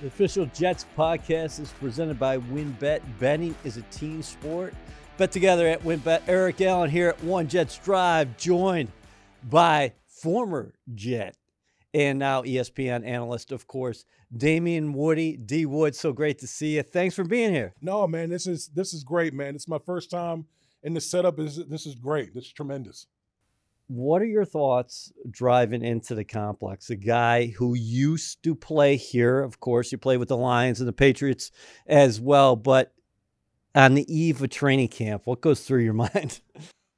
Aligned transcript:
The 0.00 0.08
official 0.08 0.44
Jets 0.54 0.84
podcast 0.94 1.58
is 1.58 1.72
presented 1.80 2.18
by 2.18 2.36
WynnBET. 2.36 3.00
Betting 3.18 3.54
is 3.64 3.78
a 3.78 3.82
team 3.82 4.22
sport. 4.22 4.74
Bet 5.16 5.32
together 5.32 5.66
at 5.66 5.82
WynnBET. 5.84 6.20
Eric 6.28 6.60
Allen 6.60 6.90
here 6.90 7.08
at 7.08 7.24
One 7.24 7.48
Jets 7.48 7.78
Drive, 7.78 8.36
joined 8.36 8.90
by 9.44 9.94
former 10.06 10.74
Jet 10.94 11.34
and 11.94 12.18
now 12.18 12.42
ESPN 12.42 13.06
analyst, 13.06 13.52
of 13.52 13.66
course, 13.66 14.04
Damien 14.36 14.92
Woody. 14.92 15.38
D 15.38 15.64
Wood, 15.64 15.96
so 15.96 16.12
great 16.12 16.40
to 16.40 16.46
see 16.46 16.76
you. 16.76 16.82
Thanks 16.82 17.14
for 17.14 17.24
being 17.24 17.54
here. 17.54 17.72
No, 17.80 18.06
man, 18.06 18.28
this 18.28 18.46
is 18.46 18.68
this 18.68 18.92
is 18.92 19.02
great, 19.02 19.32
man. 19.32 19.54
It's 19.54 19.66
my 19.66 19.78
first 19.78 20.10
time 20.10 20.44
in 20.82 20.92
the 20.92 21.00
setup. 21.00 21.38
Is 21.38 21.56
this 21.68 21.86
is 21.86 21.94
great. 21.94 22.34
This 22.34 22.44
is 22.44 22.52
tremendous. 22.52 23.06
What 23.88 24.20
are 24.20 24.26
your 24.26 24.44
thoughts 24.44 25.12
driving 25.30 25.84
into 25.84 26.14
the 26.14 26.24
complex? 26.24 26.90
A 26.90 26.96
guy 26.96 27.46
who 27.46 27.74
used 27.74 28.42
to 28.42 28.54
play 28.54 28.96
here, 28.96 29.40
of 29.40 29.60
course, 29.60 29.92
you 29.92 29.98
play 29.98 30.16
with 30.16 30.28
the 30.28 30.36
Lions 30.36 30.80
and 30.80 30.88
the 30.88 30.92
Patriots 30.92 31.52
as 31.86 32.20
well, 32.20 32.56
but 32.56 32.92
on 33.76 33.94
the 33.94 34.12
eve 34.12 34.42
of 34.42 34.50
training 34.50 34.88
camp, 34.88 35.22
what 35.26 35.40
goes 35.40 35.60
through 35.60 35.84
your 35.84 35.92
mind? 36.14 36.40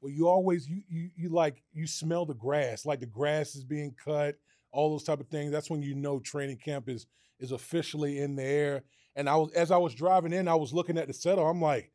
Well, 0.00 0.12
you 0.12 0.28
always 0.28 0.68
you 0.68 0.82
you 0.88 1.10
you 1.16 1.28
like 1.28 1.62
you 1.72 1.86
smell 1.86 2.24
the 2.24 2.34
grass, 2.34 2.86
like 2.86 3.00
the 3.00 3.06
grass 3.06 3.54
is 3.54 3.64
being 3.64 3.94
cut, 4.02 4.36
all 4.72 4.90
those 4.90 5.04
type 5.04 5.20
of 5.20 5.28
things. 5.28 5.50
That's 5.50 5.68
when 5.68 5.82
you 5.82 5.94
know 5.94 6.20
training 6.20 6.58
camp 6.58 6.88
is 6.88 7.06
is 7.40 7.52
officially 7.52 8.18
in 8.18 8.36
the 8.36 8.44
air. 8.44 8.84
And 9.16 9.28
I 9.28 9.36
was 9.36 9.50
as 9.52 9.70
I 9.70 9.76
was 9.76 9.94
driving 9.94 10.32
in, 10.32 10.46
I 10.46 10.54
was 10.54 10.72
looking 10.72 10.96
at 10.96 11.08
the 11.08 11.14
setup. 11.14 11.44
I'm 11.44 11.60
like, 11.60 11.90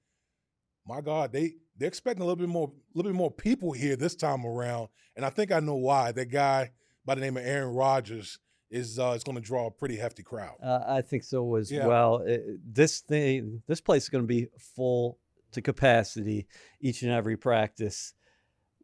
my 0.85 0.99
God, 1.02 1.32
they 1.32 1.55
they're 1.77 1.88
expecting 1.88 2.22
a 2.22 2.26
little 2.26 2.36
bit 2.36 2.50
more, 2.50 2.70
a 2.70 2.98
little 2.98 3.12
bit 3.12 3.18
more 3.18 3.32
people 3.32 3.72
here 3.72 3.95
this 3.95 4.16
time 4.16 4.45
around, 4.45 4.90
and 5.16 5.26
I 5.26 5.30
think 5.30 5.52
I 5.52 5.59
know 5.59 5.76
why. 5.76 6.12
That 6.12 6.32
guy 6.32 6.72
by 7.05 7.16
the 7.16 7.22
name 7.22 7.38
of 7.38 7.46
Aaron 7.46 7.73
Rodgers 7.73 8.40
is 8.70 8.99
uh, 8.99 9.13
is 9.16 9.23
going 9.23 9.36
to 9.36 9.41
draw 9.41 9.68
a 9.68 9.72
pretty 9.72 9.98
hefty 9.98 10.24
crowd. 10.24 10.55
Uh, 10.62 10.79
I 10.88 11.01
think 11.01 11.24
so 11.24 11.55
as 11.55 11.71
yeah. 11.71 11.88
well. 11.88 12.18
It, 12.18 12.44
this 12.66 12.99
thing, 12.99 13.62
this 13.68 13.82
place 13.82 14.04
is 14.04 14.10
going 14.10 14.24
to 14.24 14.27
be 14.27 14.48
full 14.76 15.20
to 15.51 15.62
capacity 15.62 16.48
each 16.82 17.04
and 17.04 17.12
every 17.12 17.38
practice. 17.38 18.13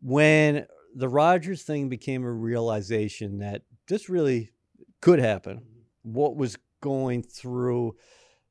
When 0.02 0.66
the 0.96 1.10
Rodgers 1.10 1.64
thing 1.64 1.90
became 1.90 2.24
a 2.24 2.32
realization 2.32 3.40
that 3.40 3.64
this 3.88 4.10
really 4.10 4.52
could 5.02 5.20
happen, 5.20 5.64
what 6.04 6.36
was 6.36 6.58
going 6.82 7.24
through 7.24 7.96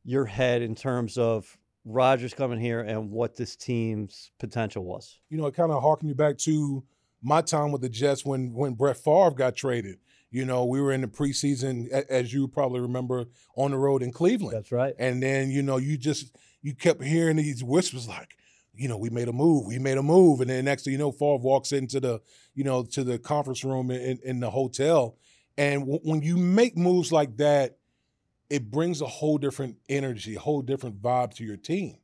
your 0.05 0.27
head 0.27 0.62
in 0.62 0.75
terms 0.75 1.16
of 1.16 1.59
Rodgers 1.89 2.34
coming 2.34 2.61
here 2.61 2.81
and 2.81 3.11
what 3.11 3.34
this 3.34 3.56
team's 3.56 4.31
potential 4.39 4.84
was? 4.84 5.19
You 5.31 5.39
know, 5.39 5.47
it 5.47 5.55
kind 5.55 5.72
of 5.72 5.83
harkened 5.83 6.08
me 6.08 6.14
back 6.14 6.36
to 6.39 6.84
my 7.22 7.41
time 7.41 7.72
with 7.72 7.81
the 7.81 7.89
Jets 7.89 8.25
when 8.25 8.53
when 8.53 8.75
Brett 8.75 8.98
Favre 8.98 9.31
got 9.31 9.56
traded. 9.56 9.97
You 10.31 10.44
know, 10.44 10.66
we 10.66 10.83
were 10.83 10.92
in 10.92 11.00
the 11.00 11.06
preseason, 11.06 11.89
as 11.89 12.34
you 12.34 12.47
probably 12.48 12.81
remember, 12.81 13.25
on 13.56 13.70
the 13.70 13.78
road 13.78 14.03
in 14.03 14.12
Cleveland. 14.12 14.55
That's 14.55 14.70
right. 14.70 14.94
And 14.98 15.22
then 15.22 15.50
you 15.50 15.62
know, 15.62 15.78
you 15.78 15.97
just 15.97 16.36
you 16.61 16.75
kept 16.75 17.03
hearing 17.03 17.36
these 17.36 17.64
whispers 17.64 18.06
like, 18.06 18.36
you 18.75 18.89
know, 18.89 18.98
we 18.98 19.09
made 19.09 19.28
a 19.28 19.33
move, 19.33 19.66
we 19.66 19.78
made 19.78 19.97
a 19.97 20.03
move, 20.03 20.42
and 20.42 20.50
then 20.50 20.66
next 20.66 20.84
thing 20.84 20.92
you 20.92 20.98
know, 20.98 21.11
Favre 21.11 21.39
walks 21.39 21.72
into 21.72 22.00
the 22.00 22.20
you 22.55 22.64
know 22.64 22.83
to 22.84 23.03
the 23.03 23.19
conference 23.19 23.64
room 23.64 23.91
in, 23.91 24.19
in 24.22 24.41
the 24.41 24.50
hotel, 24.50 25.16
and 25.56 25.81
w- 25.81 26.00
when 26.03 26.20
you 26.20 26.36
make 26.36 26.77
moves 26.77 27.11
like 27.11 27.39
that, 27.39 27.78
it 28.50 28.70
brings 28.70 29.00
a 29.00 29.06
whole 29.06 29.38
different 29.38 29.77
energy, 29.88 30.36
a 30.36 30.41
whole 30.41 30.62
different 30.62 31.02
vibe 31.02 31.34
to 31.34 31.44
your 31.44 31.56
team. 31.56 31.98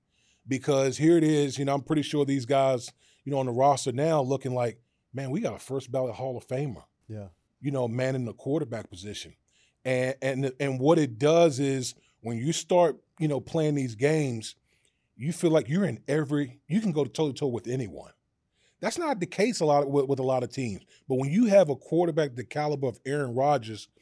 Because 0.46 0.98
here 0.98 1.16
it 1.16 1.24
is, 1.24 1.58
you 1.58 1.64
know, 1.64 1.74
I'm 1.74 1.82
pretty 1.82 2.02
sure 2.02 2.24
these 2.24 2.44
guys, 2.44 2.92
you 3.24 3.32
know, 3.32 3.38
on 3.38 3.46
the 3.46 3.52
roster 3.52 3.92
now 3.92 4.20
looking 4.20 4.54
like, 4.54 4.78
man, 5.14 5.30
we 5.30 5.40
got 5.40 5.54
a 5.54 5.58
first 5.58 5.90
ballot 5.90 6.14
Hall 6.14 6.36
of 6.36 6.46
Famer. 6.46 6.84
Yeah. 7.08 7.28
You 7.62 7.70
know, 7.70 7.88
man 7.88 8.14
in 8.14 8.26
the 8.26 8.34
quarterback 8.34 8.90
position. 8.90 9.34
And 9.86 10.14
and 10.20 10.52
and 10.60 10.80
what 10.80 10.98
it 10.98 11.18
does 11.18 11.60
is 11.60 11.94
when 12.20 12.36
you 12.36 12.52
start, 12.52 12.98
you 13.18 13.28
know, 13.28 13.40
playing 13.40 13.74
these 13.74 13.94
games, 13.94 14.54
you 15.16 15.32
feel 15.32 15.50
like 15.50 15.68
you're 15.68 15.84
in 15.84 16.00
every 16.08 16.60
you 16.68 16.80
can 16.80 16.92
go 16.92 17.04
toe 17.04 17.28
to 17.28 17.32
toe 17.32 17.46
with 17.46 17.66
anyone. 17.66 18.12
That's 18.80 18.98
not 18.98 19.20
the 19.20 19.26
case 19.26 19.60
a 19.60 19.64
lot 19.64 19.84
of, 19.84 19.88
with, 19.88 20.08
with 20.08 20.18
a 20.18 20.22
lot 20.22 20.42
of 20.42 20.52
teams. 20.52 20.82
But 21.08 21.16
when 21.16 21.30
you 21.30 21.46
have 21.46 21.70
a 21.70 21.76
quarterback 21.76 22.34
the 22.34 22.44
caliber 22.44 22.88
of 22.88 23.00
Aaron 23.06 23.34
Rodgers– 23.34 23.88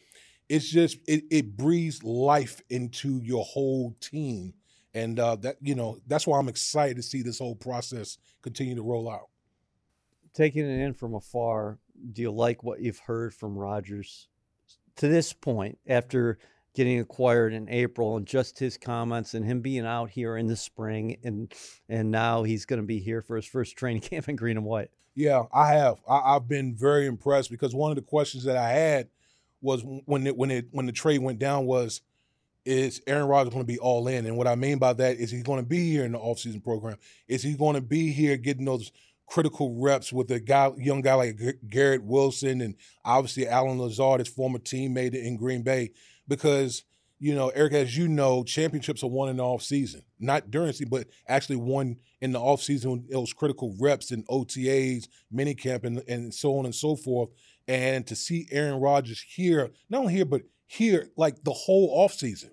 it's 0.49 0.69
just 0.69 0.99
it, 1.07 1.25
it 1.31 1.57
breathes 1.57 2.03
life 2.03 2.61
into 2.69 3.21
your 3.23 3.45
whole 3.45 3.97
team. 4.01 4.55
And 4.95 5.19
uh, 5.19 5.37
that 5.37 5.57
you 5.63 5.75
know 5.75 5.99
that's 6.07 6.27
why 6.27 6.39
i'm 6.39 6.49
excited 6.49 6.97
to 6.97 7.03
see 7.03 7.23
this 7.23 7.39
whole 7.39 7.55
process 7.55 8.19
continue 8.43 8.75
to 8.75 8.83
roll 8.83 9.11
out. 9.11 9.29
Taking 10.35 10.67
it 10.67 10.85
in 10.85 10.93
from 10.93 11.15
afar 11.15 11.79
do 12.13 12.23
you 12.23 12.31
like 12.31 12.63
what 12.63 12.81
you've 12.81 12.99
heard 12.99 13.35
from 13.35 13.57
Rodgers 13.57 14.29
to 14.97 15.09
this 15.09 15.33
point 15.33 15.79
after 15.87 16.39
getting 16.75 17.01
acquired 17.01 17.53
in 17.53 17.69
april 17.69 18.17
and 18.17 18.27
just 18.27 18.59
his 18.59 18.77
comments 18.79 19.35
and 19.35 19.45
him 19.45 19.61
being 19.61 19.87
out 19.87 20.11
here 20.11 20.37
in 20.37 20.47
the 20.47 20.57
spring 20.57 21.17
and 21.23 21.53
and 21.89 22.11
now 22.11 22.43
he's 22.43 22.65
going 22.65 22.81
to 22.81 22.87
be 22.87 22.99
here 22.99 23.23
for 23.23 23.37
his 23.37 23.47
first 23.47 23.77
training 23.77 24.01
camp 24.03 24.29
in 24.29 24.37
green 24.37 24.57
and 24.57 24.67
white? 24.67 24.91
Yeah 25.15 25.45
i 25.53 25.73
have. 25.73 25.99
I, 26.09 26.37
i've 26.37 26.49
been 26.49 26.75
very 26.75 27.07
impressed 27.07 27.51
because 27.51 27.75
one 27.75 27.91
of 27.91 27.97
the 27.97 28.03
questions 28.03 28.45
that 28.45 28.57
i 28.57 28.71
had 28.71 29.09
was 29.63 29.83
when 29.85 30.27
it 30.27 30.37
when 30.37 30.51
it 30.51 30.67
when 30.73 30.87
the 30.87 30.93
trade 30.93 31.23
went 31.23 31.39
down 31.39 31.65
was 31.65 32.03
is 32.65 33.03
Aaron 33.07 33.27
Rodgers 33.27 33.53
going 33.53 33.65
to 33.65 33.73
be 33.73 33.79
all 33.79 34.07
in? 34.09 34.27
And 34.27 34.37
what 34.37 34.47
I 34.47 34.55
mean 34.55 34.79
by 34.79 34.93
that 34.93 35.17
is 35.17 35.31
he 35.31 35.43
going 35.43 35.61
to 35.61 35.69
be 35.69 35.91
here 35.91 36.05
in 36.05 36.13
the 36.13 36.19
offseason 36.19 36.63
program? 36.63 36.97
Is 37.27 37.43
he 37.43 37.55
going 37.55 37.75
to 37.75 37.81
be 37.81 38.13
here 38.13 38.37
getting 38.37 38.65
those 38.65 38.93
critical 39.27 39.75
reps 39.81 40.13
with 40.13 40.31
a 40.31 40.39
guy, 40.39 40.71
young 40.77 41.01
guy 41.01 41.15
like 41.15 41.41
Garrett 41.69 42.05
Wilson 42.05 42.61
and 42.61 42.77
obviously 43.05 43.49
Allen 43.49 43.79
Lazard, 43.79 44.21
his 44.21 44.29
former 44.29 44.59
teammate 44.59 45.15
in 45.15 45.37
Green 45.37 45.63
Bay? 45.63 45.91
Because 46.29 46.85
you 47.19 47.37
know, 47.37 47.51
Eric, 47.51 47.75
as 47.75 47.97
you 47.97 48.09
know, 48.09 48.43
championships 48.43 49.05
are 49.05 49.11
won 49.11 49.29
in 49.29 49.37
the 49.37 49.45
off 49.45 49.63
season, 49.63 50.03
not 50.19 50.51
during 50.51 50.73
season, 50.73 50.89
but 50.89 51.07
actually 51.29 51.55
won 51.55 51.97
in 52.21 52.33
the 52.33 52.41
off 52.41 52.61
season. 52.61 53.07
Those 53.09 53.33
critical 53.33 53.77
reps 53.79 54.11
and 54.11 54.27
OTAs, 54.27 55.07
minicamp, 55.33 55.85
and 55.85 56.03
and 56.09 56.35
so 56.35 56.59
on 56.59 56.65
and 56.65 56.75
so 56.75 56.97
forth 56.97 57.31
and 57.69 58.07
to 58.07 58.17
see 58.17 58.49
Aaron 58.51 58.81
Rodgers 58.81 59.23
here, 59.23 59.71
not 59.89 60.01
only 60.01 60.15
here, 60.15 60.25
but 60.25 60.43
here, 60.67 61.09
like 61.17 61.45
the 61.45 61.53
whole 61.53 61.97
offseason, 61.97 62.51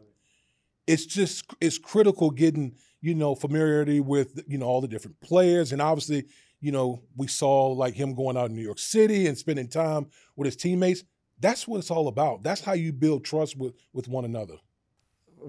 it's 0.87 1.05
just 1.05 1.45
it's 1.61 1.77
critical 1.77 2.31
getting, 2.31 2.75
you 3.01 3.15
know, 3.15 3.35
familiarity 3.35 3.99
with, 3.99 4.43
you 4.47 4.57
know, 4.57 4.65
all 4.65 4.81
the 4.81 4.87
different 4.87 5.19
players. 5.21 5.71
And 5.71 5.81
obviously, 5.81 6.25
you 6.59 6.71
know, 6.71 7.03
we 7.15 7.27
saw 7.27 7.67
like 7.67 7.93
him 7.93 8.15
going 8.15 8.37
out 8.37 8.49
in 8.49 8.55
New 8.55 8.63
York 8.63 8.79
City 8.79 9.27
and 9.27 9.37
spending 9.37 9.67
time 9.67 10.07
with 10.35 10.45
his 10.45 10.55
teammates. 10.55 11.03
That's 11.39 11.67
what 11.67 11.77
it's 11.77 11.91
all 11.91 12.07
about. 12.07 12.43
That's 12.43 12.61
how 12.61 12.73
you 12.73 12.91
build 12.91 13.23
trust 13.23 13.57
with 13.57 13.75
with 13.93 14.07
one 14.07 14.25
another. 14.25 14.55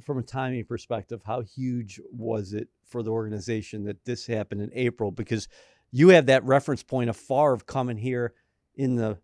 From 0.03 0.19
a 0.19 0.22
timing 0.22 0.65
perspective, 0.65 1.21
how 1.25 1.41
huge 1.41 2.00
was 2.12 2.53
it 2.53 2.69
for 2.87 3.03
the 3.03 3.10
organization 3.10 3.84
that 3.84 4.04
this 4.04 4.25
happened 4.25 4.60
in 4.60 4.71
April? 4.72 5.10
Because 5.10 5.48
you 5.91 6.10
have 6.10 6.27
that 6.27 6.44
reference 6.44 6.84
point 6.84 7.10
of 7.10 7.16
Favre 7.16 7.59
coming 7.66 7.97
here 7.97 8.34
in 8.77 8.94
the 8.94 9.19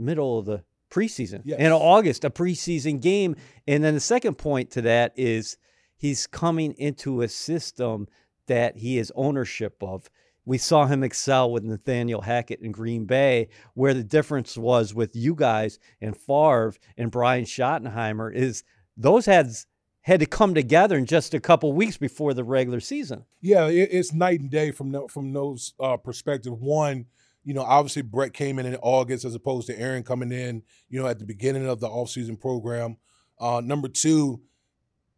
middle 0.00 0.38
of 0.38 0.46
the 0.46 0.64
preseason. 0.90 1.42
Yes. 1.44 1.60
In 1.60 1.72
August, 1.72 2.24
a 2.24 2.30
preseason 2.30 3.00
game. 3.00 3.36
And 3.66 3.82
then 3.84 3.94
the 3.94 4.00
second 4.00 4.36
point 4.36 4.70
to 4.72 4.82
that 4.82 5.12
is 5.16 5.56
he's 5.96 6.26
coming 6.26 6.72
into 6.78 7.22
a 7.22 7.28
system 7.28 8.08
that 8.46 8.76
he 8.78 8.96
has 8.96 9.12
ownership 9.14 9.76
of. 9.80 10.10
We 10.44 10.58
saw 10.58 10.86
him 10.86 11.04
excel 11.04 11.52
with 11.52 11.62
Nathaniel 11.62 12.22
Hackett 12.22 12.60
in 12.60 12.72
Green 12.72 13.04
Bay, 13.04 13.48
where 13.74 13.94
the 13.94 14.02
difference 14.02 14.56
was 14.56 14.94
with 14.94 15.14
you 15.14 15.34
guys 15.34 15.78
and 16.00 16.16
Favre 16.16 16.74
and 16.96 17.10
Brian 17.10 17.44
Schottenheimer 17.44 18.34
is 18.34 18.64
those 18.96 19.26
heads 19.26 19.66
had 20.02 20.20
to 20.20 20.26
come 20.26 20.54
together 20.54 20.96
in 20.96 21.06
just 21.06 21.34
a 21.34 21.40
couple 21.40 21.72
weeks 21.72 21.98
before 21.98 22.34
the 22.34 22.42
regular 22.42 22.80
season. 22.80 23.24
Yeah, 23.40 23.66
it's 23.66 24.12
night 24.12 24.40
and 24.40 24.50
day 24.50 24.70
from 24.70 25.08
from 25.08 25.32
those 25.32 25.74
uh, 25.78 25.98
perspective. 25.98 26.54
One, 26.58 27.06
you 27.44 27.54
know, 27.54 27.62
obviously 27.62 28.02
Brett 28.02 28.32
came 28.32 28.58
in 28.58 28.66
in 28.66 28.76
August 28.76 29.24
as 29.24 29.34
opposed 29.34 29.66
to 29.68 29.78
Aaron 29.78 30.02
coming 30.02 30.32
in, 30.32 30.62
you 30.88 31.00
know, 31.00 31.06
at 31.06 31.18
the 31.18 31.24
beginning 31.24 31.66
of 31.66 31.80
the 31.80 31.88
offseason 31.88 32.38
program. 32.38 32.96
Uh, 33.38 33.62
number 33.64 33.88
two, 33.88 34.40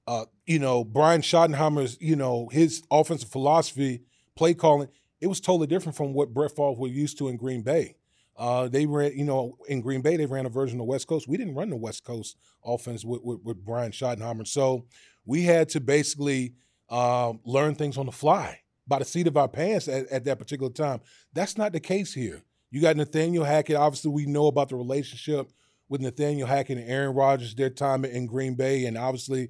uh, 0.07 0.25
you 0.47 0.59
know, 0.59 0.85
Brian 0.85 1.21
Schottenheimer's, 1.21 1.99
you 2.01 2.17
know, 2.17 2.49
his 2.53 2.83
offensive 2.91 3.29
philosophy, 3.29 4.03
play 4.37 4.55
calling, 4.55 4.89
it 5.21 5.27
was 5.27 5.41
totally 5.41 5.67
different 5.67 5.97
from 5.97 6.15
what 6.15 6.33
Brett 6.33 6.53
Favre 6.53 6.73
was 6.73 6.93
used 6.93 7.19
to 7.19 7.29
in 7.29 7.37
Green 7.37 7.63
Bay. 7.63 7.97
Uh, 8.37 8.67
they 8.69 8.87
ran, 8.87 9.17
you 9.17 9.25
know, 9.25 9.57
in 9.69 9.81
Green 9.81 10.01
Bay, 10.01 10.17
they 10.17 10.27
ran 10.27 10.47
a 10.47 10.49
version 10.49 10.77
of 10.77 10.87
the 10.87 10.91
West 10.91 11.07
Coast. 11.07 11.29
We 11.29 11.37
didn't 11.37 11.55
run 11.55 11.71
the 11.71 11.77
West 11.77 12.03
Coast 12.03 12.37
offense 12.65 13.05
with, 13.05 13.23
with, 13.23 13.41
with 13.43 13.65
Brian 13.65 13.93
Schottenheimer. 13.93 14.47
So 14.47 14.87
we 15.25 15.43
had 15.43 15.69
to 15.71 15.81
basically 15.81 16.55
uh, 16.89 17.35
learn 17.45 17.75
things 17.75 17.99
on 17.99 18.07
the 18.07 18.13
fly 18.13 18.62
by 18.93 18.99
the 18.99 19.05
seat 19.07 19.27
of 19.27 19.39
our 19.39 19.49
pants 19.49 19.89
at, 19.89 20.07
at 20.09 20.23
that 20.27 20.39
particular 20.39 20.71
time. 20.71 21.01
That's 21.33 21.57
not 21.57 21.73
the 21.73 21.81
case 21.81 22.13
here. 22.13 22.43
You 22.71 22.83
got 22.83 22.95
Nathaniel 22.95 23.43
Hackett. 23.43 23.75
Obviously, 23.75 24.11
we 24.11 24.27
know 24.27 24.49
about 24.49 24.69
the 24.69 24.77
relationship 24.77 25.51
with 25.89 26.03
Nathaniel 26.03 26.47
Hackett 26.47 26.77
and 26.77 26.91
Aaron 26.91 27.15
Rodgers, 27.15 27.55
their 27.55 27.71
time 27.71 28.05
in 28.05 28.27
Green 28.27 28.55
Bay, 28.55 28.85
and 28.85 28.99
obviously, 28.99 29.49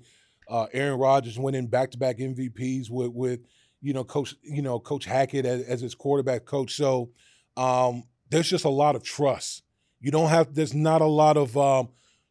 uh, 0.49 0.67
Aaron 0.73 0.97
Rodgers 0.97 1.41
winning 1.41 1.67
back-to-back 1.67 2.19
MVPs 2.19 2.89
with 2.89 3.11
with 3.11 3.41
you 3.81 3.93
know 3.93 4.05
coach 4.05 4.37
you 4.44 4.62
know 4.62 4.79
Coach 4.79 5.06
Hackett 5.06 5.44
as, 5.44 5.62
as 5.62 5.81
his 5.81 5.97
quarterback 5.97 6.44
coach. 6.44 6.77
So 6.77 7.11
um, 7.56 8.05
there's 8.31 8.49
just 8.49 8.65
a 8.65 8.69
lot 8.71 8.94
of 8.94 9.03
trust. 9.03 9.65
You 10.00 10.12
don't 10.12 10.29
have 10.29 10.55
there's 10.55 10.73
not 10.73 11.00
a 11.00 11.06
lot 11.06 11.37
of 11.37 11.56
um, 11.59 11.89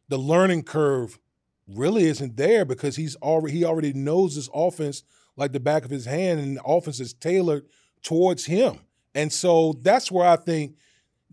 the 0.08 0.16
learning 0.16 0.62
curve 0.62 1.18
really 1.68 2.04
isn't 2.04 2.38
there 2.38 2.64
because 2.64 2.96
he's 2.96 3.16
already 3.16 3.58
he 3.58 3.64
already 3.66 3.92
knows 3.92 4.34
this 4.36 4.48
offense 4.54 5.02
like 5.36 5.52
the 5.52 5.60
back 5.60 5.84
of 5.84 5.90
his 5.90 6.06
hand, 6.06 6.40
and 6.40 6.56
the 6.56 6.64
offense 6.64 7.00
is 7.00 7.14
tailored 7.14 7.64
towards 8.02 8.46
him. 8.46 8.80
And 9.14 9.32
so 9.32 9.74
that's 9.82 10.10
where 10.10 10.26
I 10.26 10.36
think 10.36 10.76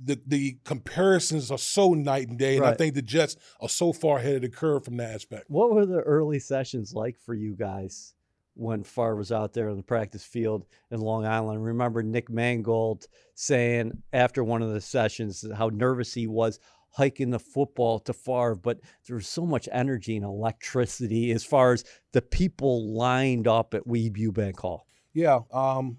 the 0.01 0.19
the 0.25 0.57
comparisons 0.63 1.51
are 1.51 1.57
so 1.57 1.93
night 1.93 2.29
and 2.29 2.37
day, 2.37 2.57
and 2.57 2.65
I 2.65 2.73
think 2.73 2.95
the 2.95 3.01
Jets 3.01 3.35
are 3.59 3.69
so 3.69 3.91
far 3.91 4.19
ahead 4.19 4.35
of 4.35 4.41
the 4.43 4.49
curve 4.49 4.85
from 4.85 4.97
that 4.97 5.13
aspect. 5.13 5.45
What 5.49 5.71
were 5.71 5.85
the 5.85 6.01
early 6.01 6.39
sessions 6.39 6.93
like 6.93 7.17
for 7.19 7.33
you 7.33 7.55
guys 7.55 8.13
when 8.55 8.83
Favre 8.83 9.15
was 9.15 9.31
out 9.31 9.53
there 9.53 9.69
on 9.69 9.77
the 9.77 9.83
practice 9.83 10.23
field 10.23 10.65
in 10.91 11.01
Long 11.01 11.25
Island? 11.25 11.63
Remember 11.63 12.01
Nick 12.03 12.29
Mangold 12.29 13.07
saying 13.35 14.03
after 14.13 14.43
one 14.43 14.61
of 14.61 14.73
the 14.73 14.81
sessions 14.81 15.45
how 15.55 15.69
nervous 15.69 16.13
he 16.13 16.27
was 16.27 16.59
hiking 16.91 17.29
the 17.29 17.39
football 17.39 17.99
to 17.99 18.13
Favre, 18.13 18.55
but 18.55 18.79
there 19.07 19.15
was 19.15 19.27
so 19.27 19.45
much 19.45 19.69
energy 19.71 20.15
and 20.15 20.25
electricity 20.25 21.31
as 21.31 21.43
far 21.43 21.73
as 21.73 21.83
the 22.11 22.21
people 22.21 22.93
lined 22.93 23.47
up 23.47 23.73
at 23.73 23.87
Weeb 23.87 24.17
Eubank 24.17 24.59
Hall. 24.59 24.85
Yeah, 25.13 25.39
um, 25.51 25.97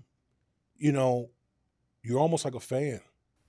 you 0.76 0.92
know, 0.92 1.30
you're 2.02 2.18
almost 2.18 2.44
like 2.44 2.54
a 2.54 2.60
fan. 2.60 3.00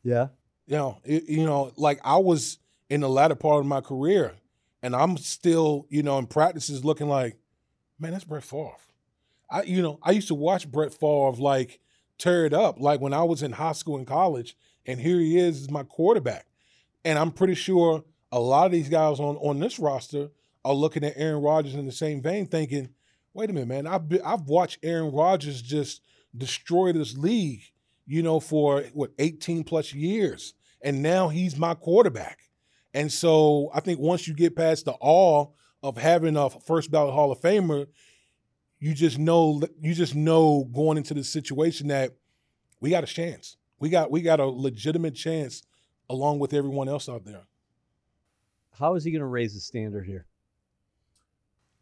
Yeah. 0.03 0.27
you 0.65 0.75
know, 0.75 0.97
it, 1.03 1.23
you 1.27 1.45
know, 1.45 1.71
like 1.77 1.99
I 2.03 2.17
was 2.17 2.57
in 2.89 3.01
the 3.01 3.09
latter 3.09 3.35
part 3.35 3.61
of 3.61 3.65
my 3.65 3.81
career, 3.81 4.33
and 4.81 4.95
I'm 4.95 5.17
still, 5.17 5.85
you 5.89 6.03
know, 6.03 6.17
in 6.17 6.27
practices 6.27 6.83
looking 6.83 7.07
like, 7.07 7.37
man, 7.99 8.11
that's 8.11 8.23
Brett 8.23 8.43
Favre. 8.43 8.75
I, 9.49 9.63
you 9.63 9.81
know, 9.81 9.99
I 10.01 10.11
used 10.11 10.29
to 10.29 10.35
watch 10.35 10.69
Brett 10.71 10.93
Favre 10.93 11.33
like 11.33 11.79
tear 12.17 12.45
it 12.45 12.53
up, 12.53 12.79
like 12.79 13.01
when 13.01 13.13
I 13.13 13.23
was 13.23 13.43
in 13.43 13.53
high 13.53 13.73
school 13.73 13.97
and 13.97 14.07
college, 14.07 14.55
and 14.85 14.99
here 14.99 15.19
he 15.19 15.37
is 15.37 15.61
as 15.61 15.71
my 15.71 15.83
quarterback, 15.83 16.45
and 17.03 17.17
I'm 17.17 17.31
pretty 17.31 17.55
sure 17.55 18.03
a 18.31 18.39
lot 18.39 18.65
of 18.65 18.71
these 18.71 18.89
guys 18.89 19.19
on 19.19 19.37
on 19.37 19.59
this 19.59 19.79
roster 19.79 20.29
are 20.63 20.73
looking 20.73 21.03
at 21.03 21.13
Aaron 21.15 21.41
Rodgers 21.41 21.75
in 21.75 21.85
the 21.85 21.91
same 21.91 22.21
vein, 22.21 22.45
thinking, 22.45 22.89
wait 23.33 23.49
a 23.49 23.53
minute, 23.53 23.67
man, 23.67 23.87
I've 23.87 24.07
been, 24.07 24.21
I've 24.23 24.43
watched 24.43 24.79
Aaron 24.83 25.11
Rodgers 25.11 25.61
just 25.61 26.01
destroy 26.37 26.93
this 26.93 27.17
league, 27.17 27.63
you 28.05 28.21
know, 28.21 28.39
for 28.39 28.83
what 28.93 29.11
18 29.17 29.63
plus 29.63 29.93
years 29.93 30.53
and 30.81 31.01
now 31.01 31.29
he's 31.29 31.57
my 31.57 31.73
quarterback. 31.73 32.39
And 32.93 33.11
so 33.11 33.69
I 33.73 33.79
think 33.79 33.99
once 33.99 34.27
you 34.27 34.33
get 34.33 34.55
past 34.55 34.85
the 34.85 34.95
awe 34.99 35.47
of 35.83 35.97
having 35.97 36.35
a 36.35 36.49
first 36.49 36.91
ballot 36.91 37.13
Hall 37.13 37.31
of 37.31 37.39
Famer, 37.39 37.87
you 38.79 38.93
just 38.93 39.19
know 39.19 39.61
you 39.79 39.93
just 39.93 40.15
know 40.15 40.67
going 40.73 40.97
into 40.97 41.13
the 41.13 41.23
situation 41.23 41.87
that 41.89 42.15
we 42.79 42.89
got 42.89 43.03
a 43.03 43.07
chance. 43.07 43.57
We 43.79 43.89
got 43.89 44.11
we 44.11 44.21
got 44.21 44.39
a 44.39 44.45
legitimate 44.45 45.15
chance 45.15 45.63
along 46.09 46.39
with 46.39 46.53
everyone 46.53 46.89
else 46.89 47.07
out 47.07 47.25
there. 47.25 47.43
How 48.77 48.95
is 48.95 49.03
he 49.03 49.11
going 49.11 49.21
to 49.21 49.25
raise 49.25 49.53
the 49.53 49.59
standard 49.59 50.05
here? 50.05 50.25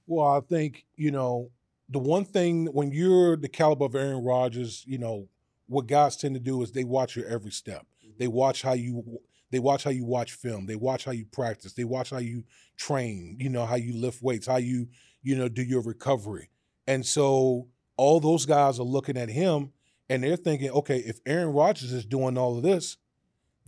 Well, 0.08 0.28
I 0.28 0.40
think, 0.42 0.86
you 0.96 1.12
know, 1.12 1.52
the 1.88 2.00
one 2.00 2.26
thing 2.26 2.68
when 2.68 2.92
you're 2.92 3.38
the 3.38 3.50
caliber 3.50 3.86
of 3.86 3.96
Aaron 3.96 4.24
Rodgers, 4.24 4.84
you 4.88 4.98
know, 4.98 5.28
what 5.68 5.88
guys 5.88 6.18
tend 6.18 6.36
to 6.36 6.40
do 6.40 6.62
is 6.64 6.72
they 6.72 6.84
watch 6.84 7.16
your 7.16 7.28
every 7.28 7.52
step. 7.52 7.86
Mm-hmm. 8.04 8.18
They 8.18 8.28
watch 8.28 8.62
how 8.62 8.74
you 8.74 9.20
they 9.52 9.60
watch 9.60 9.84
how 9.84 9.90
you 9.90 10.06
watch 10.06 10.34
film. 10.34 10.66
They 10.66 10.76
watch 10.76 11.06
how 11.06 11.12
you 11.12 11.26
practice. 11.26 11.74
They 11.74 11.84
watch 11.84 12.12
how 12.12 12.20
you 12.20 12.44
train, 12.78 13.38
you 13.40 13.50
know, 13.50 13.66
how 13.66 13.76
you 13.76 13.94
lift 13.94 14.22
weights, 14.22 14.48
how 14.48 14.58
you, 14.58 14.88
you 15.24 15.36
know, 15.36 15.50
do 15.50 15.64
your 15.64 15.82
recovery. 15.82 16.50
And 16.88 17.06
so 17.06 17.68
all 17.98 18.20
those 18.20 18.46
guys 18.46 18.80
are 18.80 18.84
looking 18.84 19.18
at 19.18 19.30
him 19.30 19.72
and 20.08 20.24
they're 20.24 20.36
thinking, 20.36 20.70
okay, 20.72 20.98
if 20.98 21.20
Aaron 21.26 21.50
Rodgers 21.50 21.92
is 21.94 22.06
doing 22.06 22.38
all 22.38 22.58
of 22.58 22.64
this, 22.64 22.98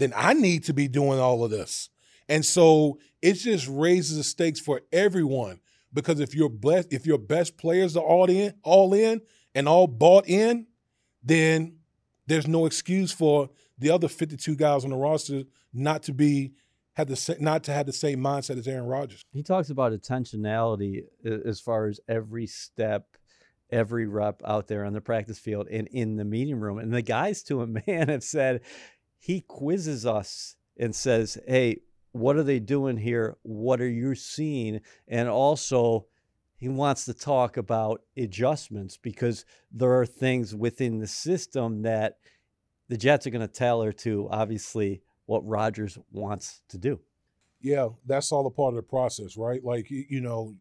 then 0.02 0.14
I 0.16 0.34
need 0.34 0.64
to 0.66 0.74
be 0.74 0.88
doing 0.88 1.20
all 1.20 1.44
of 1.44 1.52
this. 1.52 1.90
And 2.28 2.46
so 2.46 3.00
it 3.22 3.34
just 3.34 3.68
raises 3.68 4.18
the 4.18 4.24
stakes 4.24 4.60
for 4.60 4.82
everyone 4.92 5.60
because 5.94 6.20
if 6.20 6.34
your 6.34 6.50
best 6.50 6.92
if 6.92 7.06
your 7.06 7.18
best 7.18 7.58
players 7.58 7.98
are 7.98 8.04
all 8.04 8.30
in, 8.30 8.54
all 8.64 8.94
in 8.94 9.22
and 9.54 9.68
all 9.68 9.88
bought 9.88 10.28
in, 10.28 10.68
then 11.24 11.78
there's 12.28 12.48
no 12.48 12.66
excuse 12.66 13.12
for 13.12 13.50
the 13.78 13.90
other 13.90 14.08
52 14.08 14.56
guys 14.56 14.84
on 14.84 14.92
the 14.92 14.96
roster 14.96 15.44
not 15.74 16.04
to 16.04 16.14
be 16.14 16.54
had 16.94 17.08
the 17.08 17.38
not 17.40 17.64
to 17.64 17.74
have 17.74 17.86
the 17.86 17.94
same 17.94 18.20
mindset 18.20 18.58
as 18.58 18.68
Aaron 18.68 18.86
Rodgers. 18.86 19.22
He 19.34 19.44
talks 19.44 19.70
about 19.70 19.94
intentionality 19.94 21.04
as 21.26 21.60
far 21.60 21.88
as 21.88 22.00
every 22.08 22.48
step, 22.48 23.18
every 23.70 24.08
rep 24.08 24.42
out 24.46 24.68
there 24.68 24.86
on 24.86 24.94
the 24.94 25.02
practice 25.02 25.40
field 25.40 25.68
and 25.70 25.88
in 25.88 26.18
the 26.18 26.26
meeting 26.26 26.60
room. 26.60 26.78
And 26.78 26.94
the 26.94 27.02
guys 27.02 27.44
to 27.44 27.62
a 27.62 27.68
man, 27.88 28.10
have 28.10 28.24
said 28.24 28.62
he 29.22 29.42
quizzes 29.42 30.04
us 30.04 30.56
and 30.78 30.96
says, 30.96 31.38
Hey, 31.48 31.82
what 32.12 32.36
are 32.36 32.44
they 32.44 32.60
doing 32.60 32.98
here? 32.98 33.38
What 33.44 33.80
are 33.80 33.90
you 33.90 34.16
seeing? 34.16 34.82
And 35.08 35.30
also, 35.30 36.08
he 36.58 36.68
wants 36.68 37.06
to 37.06 37.14
talk 37.14 37.56
about 37.56 38.02
adjustments 38.18 38.98
because 38.98 39.46
there 39.72 39.94
are 39.94 40.08
things 40.08 40.56
within 40.56 40.98
the 41.00 41.08
system 41.08 41.84
that 41.84 42.18
the 42.90 42.98
Jets 42.98 43.26
are 43.26 43.30
going 43.30 43.48
to 43.48 43.48
tailor 43.48 43.92
to 43.94 44.28
obviously 44.32 45.02
what 45.28 45.48
Rodgers 45.48 45.98
wants 46.12 46.62
to 46.70 46.78
do. 46.78 47.00
Yeah, 47.62 47.90
that's 48.06 48.32
all 48.32 48.46
a 48.48 48.52
part 48.52 48.74
of 48.74 48.78
the 48.78 48.84
process, 48.84 49.38
right? 49.38 49.64
Like 49.64 49.90
you, 49.90 50.20
know, 50.20 50.56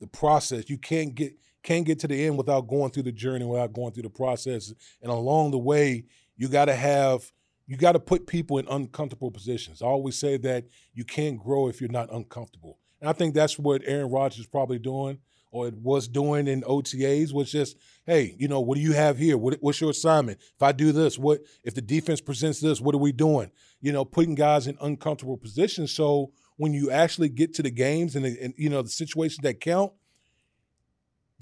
the 0.00 0.06
process. 0.06 0.70
You 0.70 0.78
can't 0.78 1.14
get 1.14 1.34
can't 1.64 1.84
get 1.84 1.98
to 2.00 2.08
the 2.08 2.26
end 2.26 2.38
without 2.38 2.68
going 2.68 2.92
through 2.92 3.02
the 3.04 3.12
journey, 3.12 3.44
without 3.44 3.72
going 3.72 3.92
through 3.92 4.04
the 4.04 4.10
process. 4.10 4.72
And 5.02 5.10
along 5.10 5.50
the 5.50 5.58
way, 5.58 6.04
you 6.36 6.48
got 6.48 6.66
to 6.66 6.74
have 6.74 7.32
you 7.66 7.76
got 7.76 7.92
to 7.92 8.00
put 8.00 8.26
people 8.26 8.58
in 8.58 8.66
uncomfortable 8.68 9.30
positions. 9.30 9.82
I 9.82 9.86
always 9.86 10.18
say 10.18 10.36
that 10.38 10.66
you 10.92 11.04
can't 11.04 11.38
grow 11.38 11.68
if 11.68 11.80
you're 11.80 11.90
not 11.90 12.12
uncomfortable. 12.12 12.78
And 13.00 13.08
I 13.08 13.12
think 13.12 13.34
that's 13.34 13.58
what 13.58 13.82
Aaron 13.84 14.10
Rodgers 14.10 14.40
is 14.40 14.46
probably 14.46 14.78
doing 14.78 15.18
or 15.50 15.70
was 15.82 16.08
doing 16.08 16.48
in 16.48 16.62
OTAs 16.62 17.32
was 17.32 17.50
just, 17.52 17.76
hey, 18.06 18.34
you 18.38 18.48
know, 18.48 18.60
what 18.60 18.74
do 18.74 18.80
you 18.80 18.92
have 18.92 19.16
here? 19.16 19.38
What, 19.38 19.56
what's 19.60 19.80
your 19.80 19.90
assignment? 19.90 20.40
If 20.40 20.62
I 20.62 20.72
do 20.72 20.90
this, 20.90 21.16
what 21.16 21.42
if 21.62 21.74
the 21.74 21.80
defense 21.80 22.20
presents 22.20 22.60
this, 22.60 22.80
what 22.80 22.94
are 22.94 22.98
we 22.98 23.12
doing? 23.12 23.52
You 23.80 23.92
know, 23.92 24.04
putting 24.04 24.34
guys 24.34 24.66
in 24.66 24.76
uncomfortable 24.80 25.36
positions. 25.36 25.92
So 25.92 26.32
when 26.56 26.72
you 26.72 26.90
actually 26.90 27.28
get 27.28 27.54
to 27.54 27.62
the 27.62 27.70
games 27.70 28.16
and, 28.16 28.24
the, 28.24 28.36
and 28.42 28.52
you 28.56 28.68
know 28.68 28.82
the 28.82 28.88
situations 28.88 29.42
that 29.42 29.60
count, 29.60 29.92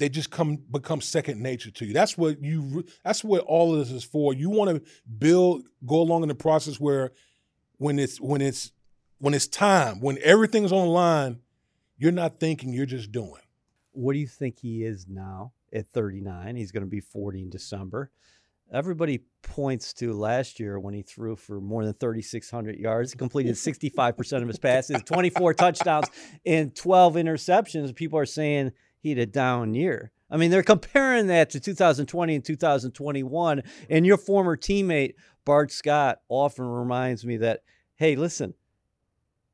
they 0.03 0.09
just 0.09 0.31
come 0.31 0.57
become 0.71 1.01
second 1.01 1.41
nature 1.41 1.71
to 1.71 1.87
you. 1.87 1.93
That's 1.93 2.19
what 2.19 2.43
you. 2.43 2.85
That's 3.05 3.23
what 3.23 3.43
all 3.45 3.73
of 3.73 3.79
this 3.79 3.91
is 3.91 4.03
for. 4.03 4.35
You 4.35 4.51
want 4.51 4.71
to 4.71 4.91
build, 5.19 5.63
go 5.87 6.01
along 6.01 6.23
in 6.23 6.29
the 6.29 6.35
process 6.35 6.81
where, 6.81 7.13
when 7.77 7.99
it's 7.99 8.21
when 8.21 8.41
it's 8.41 8.73
when 9.19 9.33
it's 9.33 9.47
time, 9.47 10.01
when 10.01 10.19
everything's 10.23 10.73
on 10.73 10.87
the 10.87 10.93
line, 10.93 11.39
you're 11.97 12.11
not 12.11 12.41
thinking, 12.41 12.73
you're 12.73 12.87
just 12.87 13.13
doing. 13.13 13.43
What 13.93 14.15
do 14.15 14.19
you 14.19 14.27
think 14.27 14.59
he 14.59 14.83
is 14.83 15.07
now 15.09 15.53
at 15.73 15.89
39? 15.93 16.57
He's 16.57 16.73
going 16.73 16.83
to 16.83 16.91
be 16.91 17.01
40 17.01 17.43
in 17.43 17.51
December. 17.51 18.11
Everybody 18.73 19.21
points 19.43 19.93
to 19.95 20.15
last 20.15 20.59
year 20.59 20.81
when 20.81 20.95
he 20.95 21.03
threw 21.03 21.37
for 21.37 21.61
more 21.61 21.85
than 21.85 21.93
3,600 21.95 22.77
yards, 22.77 23.15
completed 23.15 23.55
65% 23.57 24.43
of 24.43 24.49
his 24.49 24.59
passes, 24.59 25.03
24 25.05 25.55
touchdowns, 25.55 26.09
and 26.45 26.75
12 26.75 27.15
interceptions. 27.15 27.95
People 27.95 28.19
are 28.19 28.27
saying 28.27 28.73
he 29.03 29.11
had 29.11 29.19
a 29.19 29.27
down 29.27 29.75
year. 29.75 30.13
I 30.31 30.39
mean, 30.39 30.51
they're 30.51 30.63
comparing 30.63 31.27
that 31.27 31.51
to 31.51 31.61
2020 31.61 32.35
and 32.35 32.45
2021. 32.45 33.63
And 33.91 34.07
your 34.07 34.17
former 34.17 34.57
teammate, 34.57 35.15
Bart 35.45 35.71
Scott, 35.71 36.21
often 36.31 36.65
reminds 36.65 37.27
me 37.27 37.37
that, 37.39 37.61
hey, 37.97 38.17
listen, 38.17 38.55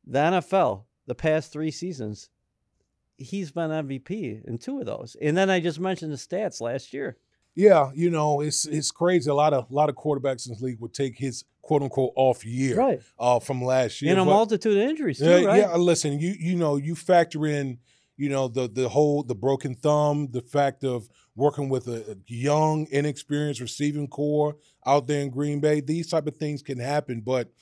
the 0.07 0.19
NFL, 0.21 0.85
the 1.07 1.17
past 1.17 1.52
three 1.52 1.73
seasons, 1.73 2.31
he's 3.17 3.50
been 3.50 3.71
MVP 3.71 4.45
in 4.47 4.59
two 4.59 4.78
of 4.78 4.87
those. 4.87 5.17
And 5.21 5.37
then 5.37 5.50
I 5.50 5.59
just 5.61 5.81
mentioned 5.81 6.12
the 6.12 6.17
stats 6.17 6.61
last 6.61 6.93
year. 6.93 7.17
Yeah, 7.57 7.90
you 7.93 8.09
know, 8.11 8.40
it's 8.40 8.67
it's 8.67 8.93
crazy. 8.93 9.28
A 9.28 9.35
lot 9.35 9.52
of 9.52 9.69
a 9.69 9.75
lot 9.75 9.88
of 9.88 9.97
quarterbacks 9.97 10.47
in 10.47 10.52
this 10.52 10.62
league 10.62 10.78
would 10.78 10.95
take 10.95 11.19
his 11.19 11.43
quote 11.61 11.83
unquote 11.83 12.12
off 12.14 12.45
year 12.47 12.76
Right. 12.76 13.00
uh, 13.19 13.40
from 13.40 13.64
last 13.64 14.00
year. 14.00 14.12
And 14.12 14.21
a 14.21 14.25
but- 14.25 14.31
multitude 14.31 14.76
of 14.78 14.88
injuries, 14.88 15.19
too, 15.19 15.25
yeah, 15.25 15.45
right? 15.45 15.59
yeah. 15.62 15.75
Listen, 15.75 16.21
you 16.21 16.37
you 16.38 16.55
know, 16.55 16.76
you 16.76 16.95
factor 16.95 17.47
in, 17.47 17.78
you 18.18 18.28
know, 18.28 18.48
the 18.48 18.68
the 18.68 18.88
whole 18.88 19.22
the 19.22 19.34
broken 19.34 19.75
thumb, 19.76 20.28
the 20.32 20.42
fact 20.42 20.84
of 20.84 21.08
working 21.37 21.68
with 21.68 21.87
a, 21.87 22.18
young, 22.26 22.87
inexperienced 22.90 23.60
receiving 23.60 24.08
corps 24.08 24.56
out 24.84 25.06
there 25.06 25.20
in 25.22 25.30
Green 25.30 25.60
Bay. 25.60 25.80
These 25.80 26.08
type 26.08 26.26
of 26.26 26.37
things 26.37 26.60
can 26.60 26.80
happen, 26.80 27.20
but 27.20 27.52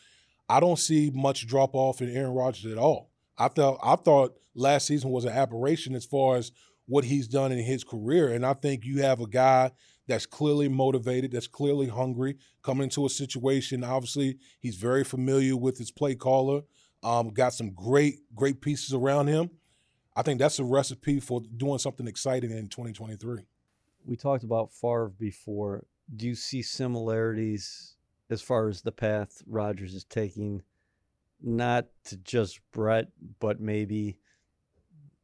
I 0.48 0.58
don't 0.58 0.78
see 0.78 1.10
much 1.14 1.46
drop 1.46 1.75
off 1.75 2.00
in 2.00 2.08
Aaron 2.10 2.32
Rodgers 2.32 2.72
at 2.72 2.78
all. 2.78 3.10
I 3.38 3.48
thought 3.48 3.78
I 3.82 3.96
thought 3.96 4.36
last 4.54 4.86
season 4.86 5.10
was 5.10 5.26
an 5.26 5.32
aberration 5.32 5.94
as 5.94 6.06
far 6.06 6.36
as 6.36 6.50
what 6.86 7.04
he's 7.04 7.28
done 7.28 7.52
in 7.52 7.58
his 7.58 7.84
career, 7.84 8.32
and 8.32 8.44
I 8.44 8.54
think 8.54 8.84
you 8.84 9.02
have 9.02 9.20
a 9.20 9.28
guy 9.28 9.72
that's 10.08 10.25
clearly 10.25 10.68
motivated, 10.68 11.32
that's 11.32 11.48
clearly 11.48 11.88
hungry, 11.88 12.36
coming 12.62 12.84
into 12.84 13.04
a 13.04 13.10
situation. 13.10 13.84
Obviously, 13.84 14.38
he's 14.60 14.76
very 14.76 15.04
familiar 15.04 15.56
with 15.56 15.76
his 15.76 15.90
play 15.90 16.14
caller. 16.14 16.62
Um, 17.02 17.28
got 17.30 17.52
some 17.52 17.72
great, 17.72 18.20
great 18.34 18.60
pieces 18.62 18.94
around 18.94 19.26
him. 19.26 19.50
I 20.16 20.23
think 20.23 20.40
that's 20.40 20.58
a 20.58 20.64
recipe 20.64 21.20
for 21.20 21.42
doing 21.56 21.78
something 21.78 22.06
exciting 22.06 22.50
in 22.50 22.68
2023. 22.68 23.42
We 24.06 24.16
talked 24.16 24.44
about 24.44 24.73
Favre 24.73 25.12
before. 25.18 25.85
Do 26.14 26.26
you 26.26 26.35
see 26.35 26.62
similarities 26.62 27.96
as 28.30 28.40
far 28.40 28.68
as 28.68 28.80
the 28.80 28.92
path 28.92 29.42
Rodgers 29.46 29.94
is 29.94 30.04
taking, 30.04 30.62
not 31.42 31.87
to 32.04 32.16
just 32.16 32.61
Brett, 32.73 33.08
but 33.40 33.61
maybe 33.61 34.18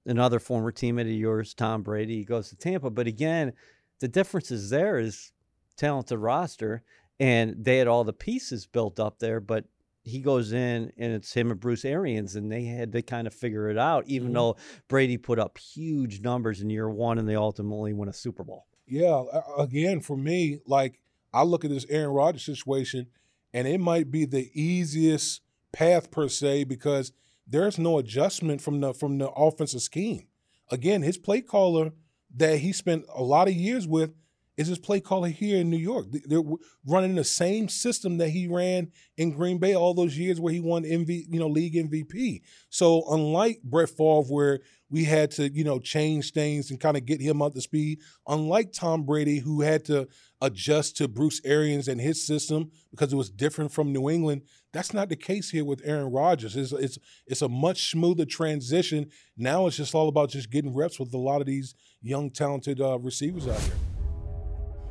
another 0.04 0.38
former 0.38 0.70
teammate 0.72 1.02
of 1.02 1.06
yours, 1.08 1.54
Tom 1.54 1.82
Brady. 1.82 2.18
He 2.18 2.24
goes 2.24 2.50
to 2.50 2.56
Tampa, 2.56 2.90
but 2.90 3.06
again, 3.06 3.54
the 4.00 4.08
difference 4.08 4.50
is 4.50 4.70
there 4.70 4.98
is 4.98 5.32
talented 5.76 6.18
roster, 6.18 6.82
and 7.18 7.64
they 7.64 7.78
had 7.78 7.88
all 7.88 8.04
the 8.04 8.12
pieces 8.12 8.66
built 8.66 9.00
up 9.00 9.20
there, 9.20 9.40
but 9.40 9.64
he 10.04 10.20
goes 10.20 10.52
in 10.52 10.92
and 10.96 11.12
it's 11.12 11.32
him 11.32 11.50
and 11.50 11.60
Bruce 11.60 11.84
Arians, 11.84 12.34
and 12.36 12.50
they 12.50 12.64
had 12.64 12.92
to 12.92 13.02
kind 13.02 13.26
of 13.26 13.34
figure 13.34 13.68
it 13.68 13.78
out, 13.78 14.04
even 14.06 14.28
mm-hmm. 14.28 14.34
though 14.34 14.56
Brady 14.88 15.16
put 15.16 15.38
up 15.38 15.58
huge 15.58 16.20
numbers 16.20 16.60
in 16.60 16.70
year 16.70 16.90
one 16.90 17.18
and 17.18 17.28
they 17.28 17.36
ultimately 17.36 17.92
win 17.92 18.08
a 18.08 18.12
Super 18.12 18.44
Bowl. 18.44 18.66
Yeah, 18.86 19.22
again, 19.56 20.00
for 20.00 20.16
me, 20.16 20.60
like 20.66 20.98
I 21.32 21.44
look 21.44 21.64
at 21.64 21.70
this 21.70 21.86
Aaron 21.88 22.10
Rodgers 22.10 22.44
situation, 22.44 23.06
and 23.54 23.68
it 23.68 23.78
might 23.78 24.10
be 24.10 24.24
the 24.24 24.50
easiest 24.60 25.40
path 25.72 26.10
per 26.10 26.28
se 26.28 26.64
because 26.64 27.12
there's 27.46 27.78
no 27.78 27.98
adjustment 27.98 28.60
from 28.60 28.80
the 28.80 28.92
from 28.92 29.18
the 29.18 29.30
offensive 29.30 29.82
scheme. 29.82 30.26
Again, 30.70 31.02
his 31.02 31.18
play 31.18 31.40
caller 31.40 31.92
that 32.34 32.58
he 32.58 32.72
spent 32.72 33.04
a 33.14 33.22
lot 33.22 33.48
of 33.48 33.54
years 33.54 33.86
with 33.86 34.14
is 34.56 34.68
his 34.68 34.78
play 34.78 35.00
caller 35.00 35.28
here 35.28 35.58
in 35.58 35.70
New 35.70 35.78
York. 35.78 36.06
They're 36.26 36.42
running 36.86 37.14
the 37.14 37.24
same 37.24 37.68
system 37.68 38.18
that 38.18 38.28
he 38.30 38.46
ran 38.46 38.92
in 39.16 39.32
Green 39.32 39.58
Bay 39.58 39.74
all 39.74 39.94
those 39.94 40.18
years 40.18 40.40
where 40.40 40.52
he 40.52 40.60
won 40.60 40.84
MV, 40.84 41.24
you 41.28 41.40
know, 41.40 41.48
league 41.48 41.74
MVP. 41.74 42.42
So 42.68 43.04
unlike 43.10 43.62
Brett 43.62 43.88
Favre, 43.88 44.22
where 44.28 44.60
we 44.90 45.04
had 45.04 45.30
to, 45.32 45.48
you 45.50 45.64
know, 45.64 45.78
change 45.78 46.32
things 46.32 46.70
and 46.70 46.78
kind 46.78 46.98
of 46.98 47.06
get 47.06 47.20
him 47.20 47.40
up 47.40 47.54
to 47.54 47.62
speed, 47.62 48.00
unlike 48.28 48.72
Tom 48.72 49.04
Brady, 49.04 49.38
who 49.38 49.62
had 49.62 49.86
to 49.86 50.06
adjust 50.42 50.98
to 50.98 51.08
Bruce 51.08 51.40
Arians 51.44 51.88
and 51.88 51.98
his 51.98 52.26
system 52.26 52.70
because 52.90 53.10
it 53.10 53.16
was 53.16 53.30
different 53.30 53.72
from 53.72 53.92
New 53.92 54.10
England. 54.10 54.42
That's 54.74 54.92
not 54.92 55.08
the 55.08 55.16
case 55.16 55.48
here 55.50 55.64
with 55.64 55.80
Aaron 55.84 56.12
Rodgers. 56.12 56.56
It's 56.56 56.72
it's 56.72 56.98
it's 57.26 57.42
a 57.42 57.48
much 57.48 57.90
smoother 57.90 58.26
transition. 58.26 59.08
Now 59.36 59.66
it's 59.66 59.76
just 59.76 59.94
all 59.94 60.08
about 60.08 60.30
just 60.30 60.50
getting 60.50 60.74
reps 60.74 61.00
with 61.00 61.14
a 61.14 61.18
lot 61.18 61.40
of 61.40 61.46
these 61.46 61.74
young, 62.02 62.30
talented 62.30 62.80
uh, 62.80 62.98
receivers 62.98 63.48
out 63.48 63.58
there. 63.60 63.91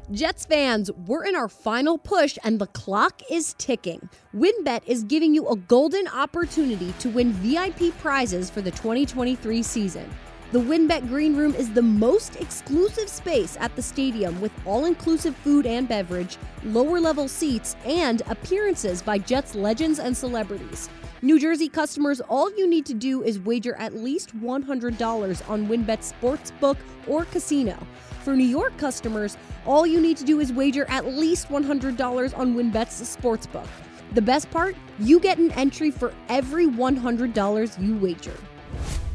Jets 0.09 0.45
fans, 0.45 0.91
we're 1.05 1.23
in 1.23 1.35
our 1.35 1.47
final 1.47 1.97
push 1.97 2.37
and 2.43 2.59
the 2.59 2.67
clock 2.67 3.21
is 3.29 3.53
ticking. 3.57 4.09
WynnBET 4.35 4.81
is 4.85 5.03
giving 5.03 5.33
you 5.33 5.47
a 5.47 5.55
golden 5.55 6.05
opportunity 6.07 6.93
to 6.99 7.09
win 7.09 7.31
VIP 7.33 7.97
prizes 7.99 8.49
for 8.49 8.61
the 8.61 8.71
2023 8.71 9.63
season. 9.63 10.09
The 10.51 10.59
WynnBET 10.59 11.07
Green 11.07 11.37
Room 11.37 11.55
is 11.55 11.71
the 11.71 11.81
most 11.81 12.35
exclusive 12.41 13.07
space 13.07 13.55
at 13.61 13.73
the 13.77 13.81
stadium 13.81 14.41
with 14.41 14.51
all 14.65 14.83
inclusive 14.83 15.33
food 15.37 15.65
and 15.65 15.87
beverage, 15.87 16.37
lower 16.65 16.99
level 16.99 17.29
seats, 17.29 17.77
and 17.85 18.21
appearances 18.27 19.01
by 19.01 19.17
Jets 19.17 19.55
legends 19.55 19.99
and 19.99 20.17
celebrities. 20.17 20.89
New 21.21 21.39
Jersey 21.39 21.69
customers, 21.69 22.19
all 22.19 22.51
you 22.57 22.67
need 22.67 22.85
to 22.87 22.93
do 22.93 23.23
is 23.23 23.39
wager 23.39 23.75
at 23.75 23.93
least 23.93 24.37
$100 24.41 25.49
on 25.49 25.67
WynnBET 25.67 26.13
Sportsbook 26.19 26.77
or 27.07 27.23
Casino. 27.25 27.77
For 28.23 28.35
New 28.35 28.45
York 28.45 28.77
customers, 28.77 29.35
all 29.65 29.87
you 29.87 29.99
need 29.99 30.15
to 30.17 30.23
do 30.23 30.39
is 30.39 30.53
wager 30.53 30.85
at 30.89 31.05
least 31.07 31.49
$100 31.49 32.37
on 32.37 32.55
WynnBET's 32.55 33.17
sportsbook. 33.17 33.67
The 34.13 34.21
best 34.21 34.51
part? 34.51 34.75
You 34.99 35.19
get 35.19 35.39
an 35.39 35.51
entry 35.53 35.89
for 35.89 36.13
every 36.29 36.67
$100 36.67 37.81
you 37.81 37.97
wager. 37.97 38.37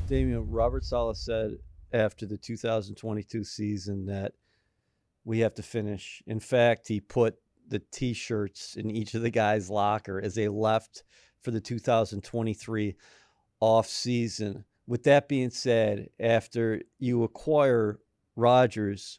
Damien, 0.08 0.50
Robert 0.50 0.84
Saleh 0.84 1.16
said 1.16 1.52
after 1.92 2.26
the 2.26 2.36
2022 2.36 3.44
season 3.44 4.06
that 4.06 4.32
we 5.24 5.38
have 5.40 5.54
to 5.54 5.62
finish. 5.62 6.20
In 6.26 6.40
fact, 6.40 6.88
he 6.88 7.00
put 7.00 7.36
the 7.68 7.78
t 7.78 8.12
shirts 8.12 8.74
in 8.74 8.90
each 8.90 9.14
of 9.14 9.22
the 9.22 9.30
guys' 9.30 9.70
locker 9.70 10.20
as 10.20 10.34
they 10.34 10.48
left 10.48 11.04
for 11.42 11.52
the 11.52 11.60
2023 11.60 12.96
off 13.60 13.86
season. 13.86 14.64
With 14.88 15.04
that 15.04 15.28
being 15.28 15.50
said, 15.50 16.08
after 16.18 16.82
you 16.98 17.22
acquire 17.22 18.00
Rodgers, 18.36 19.18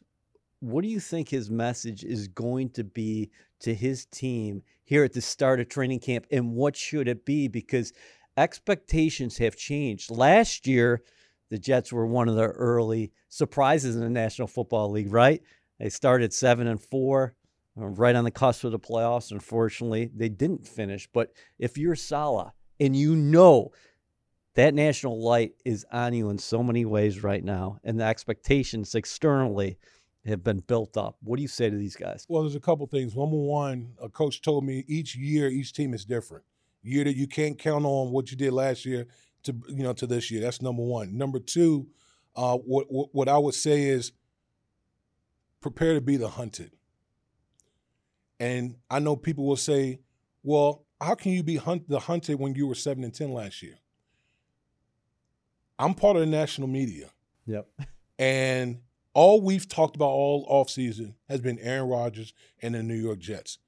what 0.60 0.82
do 0.82 0.88
you 0.88 1.00
think 1.00 1.28
his 1.28 1.50
message 1.50 2.04
is 2.04 2.28
going 2.28 2.70
to 2.70 2.84
be 2.84 3.30
to 3.60 3.74
his 3.74 4.06
team 4.06 4.62
here 4.84 5.04
at 5.04 5.12
the 5.12 5.20
start 5.20 5.60
of 5.60 5.68
training 5.68 6.00
camp 6.00 6.26
and 6.30 6.52
what 6.52 6.76
should 6.76 7.08
it 7.08 7.24
be? 7.24 7.48
Because 7.48 7.92
expectations 8.36 9.38
have 9.38 9.56
changed. 9.56 10.10
Last 10.10 10.66
year 10.66 11.02
the 11.50 11.58
jets 11.58 11.92
were 11.92 12.06
one 12.06 12.28
of 12.28 12.36
the 12.36 12.46
early 12.46 13.12
surprises 13.28 13.96
in 13.96 14.02
the 14.02 14.10
national 14.10 14.48
football 14.48 14.90
league 14.90 15.12
right? 15.12 15.42
They 15.78 15.90
started 15.90 16.32
7 16.32 16.66
and 16.66 16.80
4 16.80 17.34
uh, 17.80 17.86
right 17.86 18.16
on 18.16 18.24
the 18.24 18.30
cusp 18.30 18.64
of 18.64 18.72
the 18.72 18.78
playoffs. 18.78 19.30
Unfortunately 19.32 20.10
they 20.14 20.28
didn't 20.28 20.66
finish. 20.66 21.08
But 21.12 21.32
if 21.58 21.76
you're 21.76 21.96
Saleh 21.96 22.52
and 22.80 22.96
you 22.96 23.16
know 23.16 23.72
that 24.58 24.74
national 24.74 25.22
light 25.22 25.52
is 25.64 25.86
on 25.92 26.12
you 26.12 26.30
in 26.30 26.36
so 26.36 26.64
many 26.64 26.84
ways 26.84 27.22
right 27.22 27.44
now, 27.44 27.78
and 27.84 28.00
the 28.00 28.04
expectations 28.04 28.92
externally 28.96 29.78
have 30.26 30.42
been 30.42 30.58
built 30.58 30.96
up. 30.96 31.16
What 31.22 31.36
do 31.36 31.42
you 31.42 31.48
say 31.48 31.70
to 31.70 31.76
these 31.76 31.94
guys? 31.94 32.26
Well, 32.28 32.42
there's 32.42 32.56
a 32.56 32.60
couple 32.60 32.84
things. 32.88 33.14
Number 33.14 33.36
one, 33.36 33.92
a 34.02 34.08
coach 34.08 34.42
told 34.42 34.64
me 34.64 34.84
each 34.88 35.14
year, 35.14 35.46
each 35.46 35.74
team 35.74 35.94
is 35.94 36.04
different. 36.04 36.44
Year 36.82 37.04
that 37.04 37.14
you 37.14 37.28
can't 37.28 37.56
count 37.56 37.84
on 37.84 38.10
what 38.10 38.32
you 38.32 38.36
did 38.36 38.52
last 38.52 38.84
year 38.84 39.06
to 39.44 39.54
you 39.68 39.84
know 39.84 39.92
to 39.92 40.08
this 40.08 40.28
year. 40.28 40.40
That's 40.40 40.60
number 40.60 40.82
one. 40.82 41.16
Number 41.16 41.38
two, 41.38 41.86
uh, 42.34 42.56
what, 42.56 42.86
what 42.90 43.10
what 43.12 43.28
I 43.28 43.38
would 43.38 43.54
say 43.54 43.84
is 43.84 44.10
prepare 45.60 45.94
to 45.94 46.00
be 46.00 46.16
the 46.16 46.30
hunted. 46.30 46.72
And 48.40 48.74
I 48.90 48.98
know 48.98 49.14
people 49.14 49.46
will 49.46 49.54
say, 49.54 50.00
"Well, 50.42 50.84
how 51.00 51.14
can 51.14 51.30
you 51.30 51.44
be 51.44 51.58
hunt, 51.58 51.88
the 51.88 52.00
hunted 52.00 52.40
when 52.40 52.56
you 52.56 52.66
were 52.66 52.74
seven 52.74 53.04
and 53.04 53.14
ten 53.14 53.32
last 53.32 53.62
year?" 53.62 53.78
I'm 55.78 55.94
part 55.94 56.16
of 56.16 56.20
the 56.20 56.26
national 56.26 56.68
media. 56.68 57.10
Yep. 57.46 57.68
And 58.18 58.80
all 59.14 59.40
we've 59.40 59.68
talked 59.68 59.96
about 59.96 60.08
all 60.08 60.46
offseason 60.48 61.14
has 61.28 61.40
been 61.40 61.58
Aaron 61.60 61.88
Rodgers 61.88 62.32
and 62.62 62.74
the 62.74 62.82
New 62.82 62.94
York 62.94 63.18
Jets. 63.18 63.58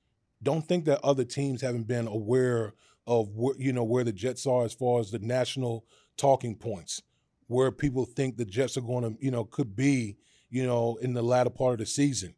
Don't 0.43 0.67
think 0.67 0.85
that 0.87 1.05
other 1.05 1.25
teams 1.25 1.61
haven't 1.61 1.87
been 1.87 2.07
aware 2.07 2.75
of 3.07 3.35
where 3.35 3.55
you 3.59 3.73
know 3.73 3.85
where 3.85 4.05
the 4.05 4.13
Jets 4.13 4.47
are 4.47 4.65
as 4.65 4.73
far 4.73 5.01
as 5.01 5.11
the 5.11 5.19
national 5.19 5.85
talking 6.17 6.55
points, 6.55 7.03
where 7.47 7.71
people 7.71 8.05
think 8.05 8.37
the 8.37 8.45
Jets 8.45 8.77
are 8.77 8.83
going 8.83 9.05
to, 9.05 9.25
you 9.25 9.31
know, 9.31 9.45
could 9.45 9.75
be, 9.75 10.17
you 10.51 10.67
know, 10.67 10.97
in 11.03 11.15
the 11.15 11.23
latter 11.23 11.51
part 11.51 11.75
of 11.75 11.79
the 11.79 11.87
season. 11.87 12.35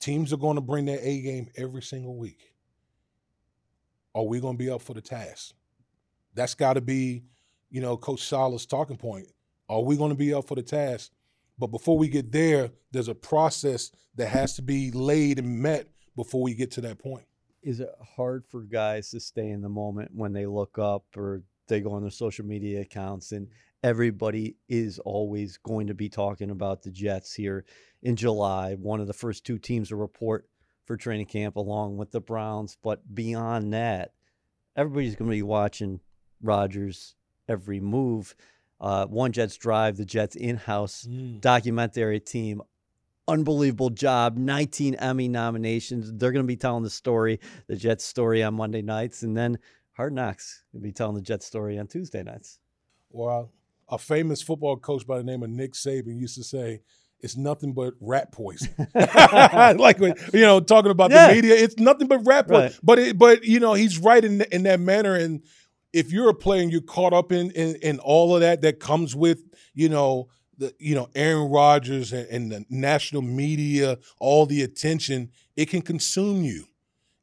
Teams 0.00 0.32
are 0.32 0.38
going 0.38 0.56
to 0.56 0.60
bring 0.60 0.84
their 0.84 1.00
A 1.00 1.20
game 1.22 1.48
every 1.56 1.82
single 1.82 2.16
week. 2.16 2.54
Are 4.14 4.24
we 4.24 4.40
going 4.40 4.54
to 4.56 4.64
be 4.64 4.70
up 4.70 4.82
for 4.82 4.94
the 4.94 5.00
task? 5.00 5.54
That's 6.34 6.54
got 6.54 6.74
to 6.74 6.80
be 6.80 7.24
you 7.74 7.80
know, 7.80 7.96
Coach 7.96 8.22
Saleh's 8.22 8.66
talking 8.66 8.96
point. 8.96 9.26
Are 9.68 9.82
we 9.82 9.96
going 9.96 10.12
to 10.12 10.16
be 10.16 10.32
up 10.32 10.46
for 10.46 10.54
the 10.54 10.62
task? 10.62 11.10
But 11.58 11.72
before 11.72 11.98
we 11.98 12.06
get 12.06 12.30
there, 12.30 12.70
there's 12.92 13.08
a 13.08 13.16
process 13.16 13.90
that 14.14 14.28
has 14.28 14.54
to 14.54 14.62
be 14.62 14.92
laid 14.92 15.40
and 15.40 15.58
met 15.58 15.88
before 16.14 16.40
we 16.40 16.54
get 16.54 16.70
to 16.72 16.80
that 16.82 17.00
point. 17.00 17.24
Is 17.64 17.80
it 17.80 17.90
hard 18.14 18.44
for 18.46 18.60
guys 18.60 19.10
to 19.10 19.18
stay 19.18 19.48
in 19.48 19.60
the 19.60 19.68
moment 19.68 20.12
when 20.14 20.32
they 20.32 20.46
look 20.46 20.78
up 20.78 21.04
or 21.16 21.42
they 21.66 21.80
go 21.80 21.90
on 21.90 22.02
their 22.02 22.12
social 22.12 22.44
media 22.44 22.80
accounts 22.82 23.32
and 23.32 23.48
everybody 23.82 24.54
is 24.68 25.00
always 25.00 25.56
going 25.56 25.88
to 25.88 25.94
be 25.94 26.08
talking 26.08 26.50
about 26.50 26.84
the 26.84 26.92
Jets 26.92 27.34
here 27.34 27.64
in 28.04 28.14
July, 28.14 28.74
one 28.74 29.00
of 29.00 29.08
the 29.08 29.12
first 29.12 29.44
two 29.44 29.58
teams 29.58 29.88
to 29.88 29.96
report 29.96 30.48
for 30.84 30.96
training 30.96 31.26
camp 31.26 31.56
along 31.56 31.96
with 31.96 32.12
the 32.12 32.20
Browns. 32.20 32.78
But 32.84 33.12
beyond 33.12 33.72
that, 33.72 34.12
everybody's 34.76 35.16
going 35.16 35.28
to 35.28 35.36
be 35.36 35.42
watching 35.42 35.98
Rodgers 36.40 37.16
every 37.48 37.80
move. 37.80 38.34
Uh, 38.80 39.06
One 39.06 39.32
Jets 39.32 39.56
Drive, 39.56 39.96
the 39.96 40.04
Jets 40.04 40.36
in-house 40.36 41.06
mm. 41.08 41.40
documentary 41.40 42.20
team, 42.20 42.60
unbelievable 43.28 43.90
job. 43.90 44.36
19 44.36 44.96
Emmy 44.96 45.28
nominations. 45.28 46.12
They're 46.12 46.32
going 46.32 46.44
to 46.44 46.46
be 46.46 46.56
telling 46.56 46.82
the 46.82 46.90
story, 46.90 47.40
the 47.66 47.76
Jets 47.76 48.04
story 48.04 48.42
on 48.42 48.54
Monday 48.54 48.82
nights, 48.82 49.22
and 49.22 49.36
then 49.36 49.58
Hard 49.92 50.12
Knocks 50.12 50.64
will 50.72 50.80
be 50.80 50.92
telling 50.92 51.14
the 51.14 51.22
Jets 51.22 51.46
story 51.46 51.78
on 51.78 51.86
Tuesday 51.86 52.22
nights. 52.22 52.58
Well, 53.10 53.52
a 53.88 53.98
famous 53.98 54.42
football 54.42 54.76
coach 54.76 55.06
by 55.06 55.18
the 55.18 55.24
name 55.24 55.42
of 55.42 55.50
Nick 55.50 55.74
Saban 55.74 56.18
used 56.18 56.36
to 56.36 56.44
say, 56.44 56.80
it's 57.20 57.36
nothing 57.36 57.72
but 57.72 57.94
rat 58.00 58.32
poison. 58.32 58.74
like 58.94 59.98
you 59.98 60.14
know, 60.34 60.60
talking 60.60 60.90
about 60.90 61.10
yeah. 61.10 61.28
the 61.28 61.34
media, 61.34 61.54
it's 61.54 61.78
nothing 61.78 62.06
but 62.06 62.18
rat 62.26 62.46
poison. 62.46 62.62
Right. 62.64 62.78
But 62.82 62.98
it, 62.98 63.18
but 63.18 63.44
you 63.44 63.60
know, 63.60 63.72
he's 63.72 63.98
right 63.98 64.22
in 64.22 64.42
in 64.52 64.64
that 64.64 64.78
manner, 64.78 65.14
and 65.14 65.42
if 65.94 66.10
you're 66.12 66.28
a 66.28 66.34
player 66.34 66.60
and 66.60 66.72
you're 66.72 66.80
caught 66.80 67.12
up 67.12 67.30
in, 67.30 67.52
in, 67.52 67.76
in 67.76 67.98
all 68.00 68.34
of 68.34 68.40
that 68.40 68.60
that 68.62 68.80
comes 68.80 69.14
with 69.14 69.42
you 69.72 69.88
know 69.88 70.28
the 70.58 70.74
you 70.78 70.94
know 70.94 71.08
Aaron 71.14 71.50
Rodgers 71.50 72.12
and, 72.12 72.28
and, 72.28 72.52
the 72.52 72.64
national 72.68 73.22
media, 73.22 73.98
all 74.18 74.44
the 74.44 74.62
attention, 74.62 75.30
it 75.56 75.66
can 75.66 75.82
consume 75.82 76.42
you, 76.42 76.66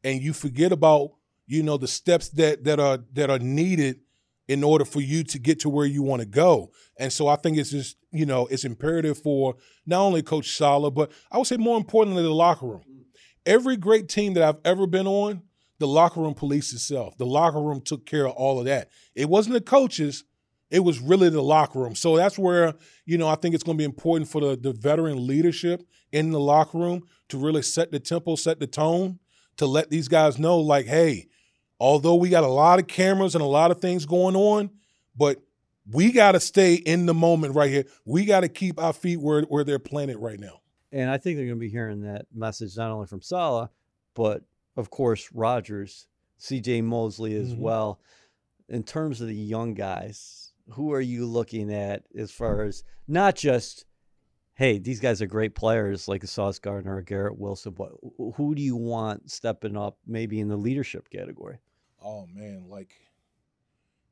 and 0.03 0.21
you 0.21 0.33
forget 0.33 0.71
about 0.71 1.11
you 1.47 1.63
know 1.63 1.77
the 1.77 1.87
steps 1.87 2.29
that 2.29 2.63
that 2.63 2.79
are 2.79 2.99
that 3.13 3.29
are 3.29 3.39
needed 3.39 3.99
in 4.47 4.63
order 4.63 4.83
for 4.83 5.01
you 5.01 5.23
to 5.23 5.39
get 5.39 5.59
to 5.61 5.69
where 5.69 5.85
you 5.85 6.03
want 6.03 6.21
to 6.21 6.27
go. 6.27 6.71
And 6.97 7.13
so 7.13 7.27
I 7.27 7.35
think 7.35 7.57
it's 7.57 7.71
just 7.71 7.97
you 8.11 8.25
know 8.25 8.47
it's 8.47 8.65
imperative 8.65 9.17
for 9.17 9.55
not 9.85 10.01
only 10.01 10.23
Coach 10.23 10.57
Saleh, 10.57 10.93
but 10.93 11.11
I 11.31 11.37
would 11.37 11.47
say 11.47 11.57
more 11.57 11.77
importantly 11.77 12.23
the 12.23 12.29
locker 12.29 12.67
room. 12.67 12.83
Mm. 12.89 13.03
Every 13.45 13.75
great 13.75 14.07
team 14.07 14.33
that 14.35 14.43
I've 14.43 14.59
ever 14.63 14.87
been 14.87 15.07
on 15.07 15.41
the 15.81 15.87
locker 15.87 16.21
room 16.21 16.33
police 16.33 16.71
itself. 16.71 17.17
The 17.17 17.25
locker 17.25 17.61
room 17.61 17.81
took 17.81 18.05
care 18.05 18.25
of 18.25 18.33
all 18.33 18.59
of 18.59 18.65
that. 18.65 18.89
It 19.15 19.27
wasn't 19.27 19.55
the 19.55 19.61
coaches, 19.61 20.23
It 20.71 20.79
was 20.85 20.99
really 21.01 21.29
the 21.29 21.43
locker 21.43 21.79
room. 21.79 21.95
So 21.95 22.15
that's 22.15 22.39
where, 22.39 22.73
you 23.05 23.17
know, 23.17 23.27
I 23.27 23.35
think 23.35 23.53
it's 23.53 23.63
going 23.63 23.77
to 23.77 23.81
be 23.81 23.85
important 23.85 24.29
for 24.29 24.39
the, 24.39 24.55
the 24.55 24.71
veteran 24.71 25.27
leadership 25.27 25.85
in 26.13 26.31
the 26.31 26.39
locker 26.39 26.77
room 26.77 27.03
to 27.27 27.37
really 27.37 27.61
set 27.61 27.91
the 27.91 27.99
tempo, 27.99 28.37
set 28.37 28.59
the 28.61 28.67
tone, 28.67 29.19
to 29.57 29.65
let 29.65 29.89
these 29.89 30.07
guys 30.07 30.39
know, 30.39 30.59
like, 30.59 30.85
hey, 30.85 31.27
although 31.77 32.15
we 32.15 32.29
got 32.29 32.45
a 32.45 32.47
lot 32.47 32.79
of 32.79 32.87
cameras 32.87 33.35
and 33.35 33.43
a 33.43 33.47
lot 33.47 33.69
of 33.69 33.81
things 33.81 34.05
going 34.05 34.35
on, 34.35 34.69
but 35.15 35.41
we 35.91 36.13
got 36.13 36.33
to 36.33 36.39
stay 36.39 36.75
in 36.75 37.05
the 37.05 37.13
moment 37.13 37.53
right 37.53 37.69
here. 37.69 37.85
We 38.05 38.23
got 38.23 38.41
to 38.41 38.49
keep 38.49 38.79
our 38.79 38.93
feet 38.93 39.19
where, 39.19 39.41
where 39.41 39.65
they're 39.65 39.79
planted 39.79 40.17
right 40.17 40.39
now. 40.39 40.61
And 40.93 41.09
I 41.09 41.17
think 41.17 41.35
they're 41.35 41.47
going 41.47 41.57
to 41.57 41.65
be 41.65 41.69
hearing 41.69 42.01
that 42.03 42.27
message 42.33 42.77
not 42.77 42.91
only 42.91 43.07
from 43.07 43.21
Saleh, 43.21 43.69
but 44.13 44.43
of 44.75 44.89
course, 44.89 45.29
Rodgers, 45.33 46.07
CJ 46.39 46.83
Mosley 46.83 47.35
as 47.35 47.53
mm-hmm. 47.53 47.61
well. 47.61 47.99
In 48.69 48.83
terms 48.83 49.19
of 49.19 49.27
the 49.27 49.35
young 49.35 49.73
guys, 49.73 50.53
who 50.69 50.93
are 50.93 51.01
you 51.01 51.25
looking 51.25 51.73
at 51.73 52.03
as 52.17 52.31
far 52.31 52.63
as 52.63 52.83
not 53.07 53.35
just, 53.35 53.85
hey, 54.53 54.77
these 54.77 54.99
guys 54.99 55.21
are 55.21 55.27
great 55.27 55.55
players 55.55 56.07
like 56.07 56.23
a 56.23 56.27
Sauce 56.27 56.59
Gardner 56.59 56.95
or 56.95 57.01
Garrett 57.01 57.37
Wilson, 57.37 57.73
but 57.73 57.91
who 58.35 58.55
do 58.55 58.61
you 58.61 58.75
want 58.75 59.29
stepping 59.29 59.75
up 59.75 59.97
maybe 60.07 60.39
in 60.39 60.47
the 60.47 60.55
leadership 60.55 61.09
category? 61.09 61.59
Oh, 62.03 62.27
man, 62.33 62.65
like 62.69 62.93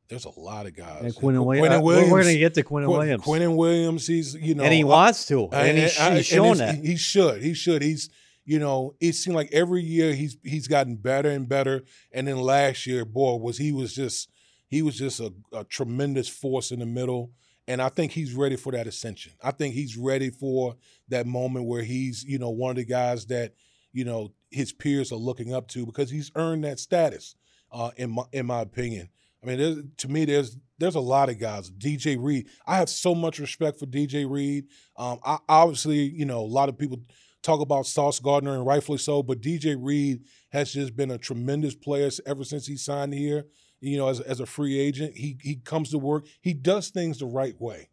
there's 0.09 0.25
a 0.25 0.39
lot 0.39 0.65
of 0.65 0.75
guys. 0.75 1.03
And 1.03 1.15
Quinnen, 1.15 1.45
Quinnen 1.45 1.83
Williams. 1.83 2.11
We're 2.11 2.23
going 2.23 2.33
to 2.33 2.39
get 2.39 2.55
to 2.55 2.63
Quinnen 2.63 2.85
Qu- 2.85 2.91
Williams. 2.91 3.23
Quinnen 3.23 3.55
Williams, 3.55 4.07
he's 4.07 4.33
you 4.35 4.55
know, 4.55 4.63
and 4.63 4.73
he 4.73 4.83
wants 4.83 5.25
to, 5.27 5.43
and, 5.45 5.53
and 5.53 5.77
he's, 5.77 5.97
he's 5.97 6.25
shown 6.25 6.57
that 6.57 6.75
he 6.75 6.97
should. 6.97 7.41
He 7.41 7.53
should. 7.53 7.81
He's 7.81 8.09
you 8.49 8.57
know, 8.57 8.95
it 8.99 9.13
seemed 9.13 9.35
like 9.35 9.51
every 9.51 9.83
year 9.83 10.15
he's 10.15 10.35
he's 10.43 10.67
gotten 10.67 10.95
better 10.95 11.29
and 11.29 11.47
better. 11.47 11.83
And 12.11 12.27
then 12.27 12.37
last 12.37 12.87
year, 12.87 13.05
boy, 13.05 13.35
was 13.35 13.59
he 13.59 13.71
was 13.71 13.93
just 13.93 14.27
he 14.69 14.81
was 14.81 14.97
just 14.97 15.19
a, 15.19 15.31
a 15.53 15.63
tremendous 15.65 16.27
force 16.27 16.71
in 16.71 16.79
the 16.79 16.87
middle. 16.87 17.29
And 17.67 17.79
I 17.79 17.89
think 17.89 18.11
he's 18.11 18.33
ready 18.33 18.55
for 18.55 18.71
that 18.71 18.87
ascension. 18.87 19.33
I 19.43 19.51
think 19.51 19.75
he's 19.75 19.95
ready 19.97 20.31
for 20.31 20.77
that 21.09 21.27
moment 21.27 21.67
where 21.67 21.83
he's, 21.83 22.23
you 22.23 22.39
know, 22.39 22.49
one 22.49 22.71
of 22.71 22.77
the 22.77 22.85
guys 22.85 23.27
that, 23.27 23.53
you 23.91 24.03
know, 24.03 24.33
his 24.49 24.73
peers 24.73 25.11
are 25.11 25.17
looking 25.17 25.53
up 25.53 25.67
to 25.67 25.85
because 25.85 26.09
he's 26.09 26.31
earned 26.33 26.63
that 26.63 26.79
status, 26.79 27.35
uh, 27.71 27.91
in 27.97 28.09
my 28.09 28.23
in 28.31 28.47
my 28.47 28.61
opinion. 28.61 29.09
I 29.43 29.45
mean, 29.45 29.91
to 29.95 30.07
me, 30.07 30.25
there's 30.25 30.57
there's 30.79 30.95
a 30.95 30.99
lot 30.99 31.29
of 31.29 31.37
guys. 31.37 31.69
DJ 31.69 32.17
Reed, 32.19 32.47
I 32.65 32.77
have 32.77 32.89
so 32.89 33.13
much 33.13 33.37
respect 33.37 33.77
for 33.77 33.85
DJ 33.85 34.27
Reed. 34.27 34.65
Um, 34.97 35.19
I, 35.23 35.37
obviously, 35.47 35.99
you 35.99 36.25
know, 36.25 36.39
a 36.39 36.41
lot 36.41 36.67
of 36.67 36.79
people 36.79 36.99
talk 37.41 37.61
about 37.61 37.85
Sauce 37.85 38.19
Gardner, 38.19 38.53
and 38.53 38.65
rightfully 38.65 38.97
so, 38.97 39.23
but 39.23 39.41
DJ 39.41 39.77
Reed 39.79 40.23
has 40.49 40.73
just 40.73 40.95
been 40.95 41.11
a 41.11 41.17
tremendous 41.17 41.75
player 41.75 42.09
ever 42.25 42.43
since 42.43 42.65
he 42.65 42.77
signed 42.77 43.13
here. 43.13 43.45
You 43.81 43.97
know, 43.97 44.09
as, 44.09 44.19
as 44.19 44.39
a 44.39 44.45
free 44.45 44.77
agent, 44.77 45.15
he 45.15 45.37
he 45.41 45.55
comes 45.55 45.91
to 45.91 45.97
work. 45.97 46.25
He 46.41 46.53
does 46.53 46.89
things 46.89 47.19
the 47.19 47.25
right 47.25 47.59
way, 47.59 47.89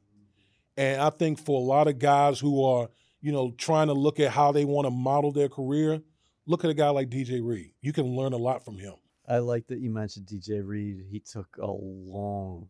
and 0.76 1.00
I 1.00 1.10
think 1.10 1.38
for 1.38 1.60
a 1.60 1.64
lot 1.64 1.86
of 1.86 1.98
guys 1.98 2.40
who 2.40 2.64
are 2.64 2.88
you 3.20 3.32
know 3.32 3.52
trying 3.56 3.86
to 3.86 3.94
look 3.94 4.18
at 4.18 4.32
how 4.32 4.50
they 4.52 4.64
want 4.64 4.86
to 4.86 4.90
model 4.90 5.30
their 5.30 5.48
career, 5.48 6.00
look 6.46 6.64
at 6.64 6.70
a 6.70 6.74
guy 6.74 6.88
like 6.90 7.08
DJ 7.08 7.40
Reed. 7.42 7.70
You 7.80 7.92
can 7.92 8.16
learn 8.16 8.32
a 8.32 8.38
lot 8.38 8.64
from 8.64 8.78
him. 8.78 8.94
I 9.28 9.38
like 9.38 9.66
that 9.68 9.80
you 9.80 9.90
mentioned 9.90 10.26
DJ 10.26 10.64
Reed. 10.64 11.04
He 11.10 11.20
took 11.20 11.56
a 11.60 11.66
long 11.66 12.68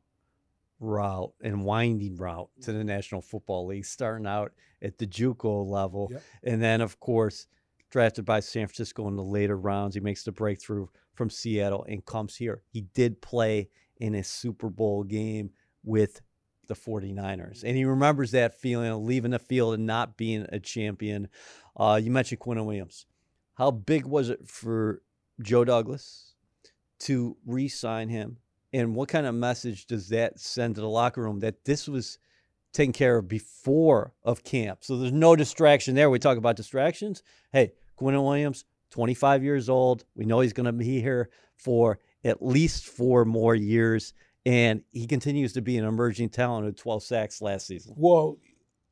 route 0.81 1.33
and 1.43 1.65
winding 1.65 2.17
route 2.17 2.51
to 2.63 2.73
the 2.73 2.85
National 2.85 3.23
Football 3.23 3.67
League, 3.67 3.85
starting 3.85 4.27
out 4.27 4.53
at 4.83 4.99
the 4.99 5.07
JUCO 5.07 5.67
level, 5.69 6.09
yep. 6.11 6.23
and 6.43 6.63
then 6.63 6.81
of 6.81 7.01
course 7.01 7.47
drafted 7.91 8.25
by 8.25 8.41
San 8.41 8.67
Francisco 8.67 9.09
in 9.09 9.17
the 9.17 9.23
later 9.23 9.57
rounds. 9.57 9.95
He 9.95 10.01
makes 10.01 10.25
the 10.25 10.33
breakthrough 10.33 10.87
from 11.15 11.31
Seattle 11.31 11.85
and 11.89 12.05
comes 12.05 12.37
here. 12.37 12.63
He 12.69 12.83
did 12.83 13.23
play 13.23 13.69
in 13.99 14.15
a 14.15 14.23
Super 14.23 14.69
Bowl 14.69 15.03
game 15.05 15.51
with 15.83 16.21
the 16.67 16.75
49ers. 16.75 17.63
And 17.65 17.77
he 17.77 17.85
remembers 17.85 18.33
that 18.33 18.61
feeling 18.61 18.91
of 18.91 19.01
leaving 19.01 19.31
the 19.31 19.39
field 19.39 19.75
and 19.75 19.87
not 19.87 20.17
being 20.17 20.47
a 20.51 20.61
champion. 20.61 21.29
Uh, 21.77 22.01
you 22.03 22.11
mentioned 22.11 22.41
Quinnen 22.41 22.67
Williams. 22.67 23.07
How 23.55 23.71
big 23.71 24.05
was 24.05 24.29
it 24.29 24.49
for 24.49 25.01
Joe 25.41 25.65
Douglas 25.65 26.35
to 27.01 27.37
re 27.47 27.69
sign 27.69 28.09
him? 28.09 28.39
And 28.77 28.95
what 28.95 29.09
kind 29.09 29.27
of 29.27 29.35
message 29.35 29.87
does 29.87 30.11
that 30.11 30.39
send 30.39 30.75
to 30.75 30.83
the 30.83 30.89
locker 30.89 31.23
room 31.23 31.41
that 31.41 31.65
this 31.65 31.89
was 31.89 32.19
taken 32.75 32.93
care 32.93 33.17
of 33.17 33.27
before 33.27 34.13
of 34.23 34.45
camp? 34.45 34.81
So 34.83 34.99
there's 34.99 35.13
no 35.13 35.35
distraction 35.35 35.95
there. 35.95 36.11
We 36.11 36.19
talk 36.19 36.37
about 36.37 36.57
distractions. 36.57 37.23
Hey, 37.53 37.73
Quinnen 37.99 38.23
Williams, 38.23 38.67
25 38.91 39.43
years 39.43 39.71
old. 39.71 40.05
We 40.15 40.27
know 40.27 40.41
he's 40.41 40.53
going 40.53 40.67
to 40.67 40.73
be 40.73 41.01
here 41.01 41.31
for 41.57 42.01
at 42.23 42.45
least 42.45 42.85
four 42.85 43.25
more 43.25 43.55
years. 43.55 44.13
And 44.45 44.83
he 44.93 45.07
continues 45.07 45.55
to 45.55 45.63
be 45.63 45.79
an 45.79 45.87
emerging 45.87 46.29
talent 46.29 46.67
with 46.67 46.77
12 46.77 47.03
sacks 47.03 47.41
last 47.41 47.67
season. 47.67 47.95
Well, 47.97 48.37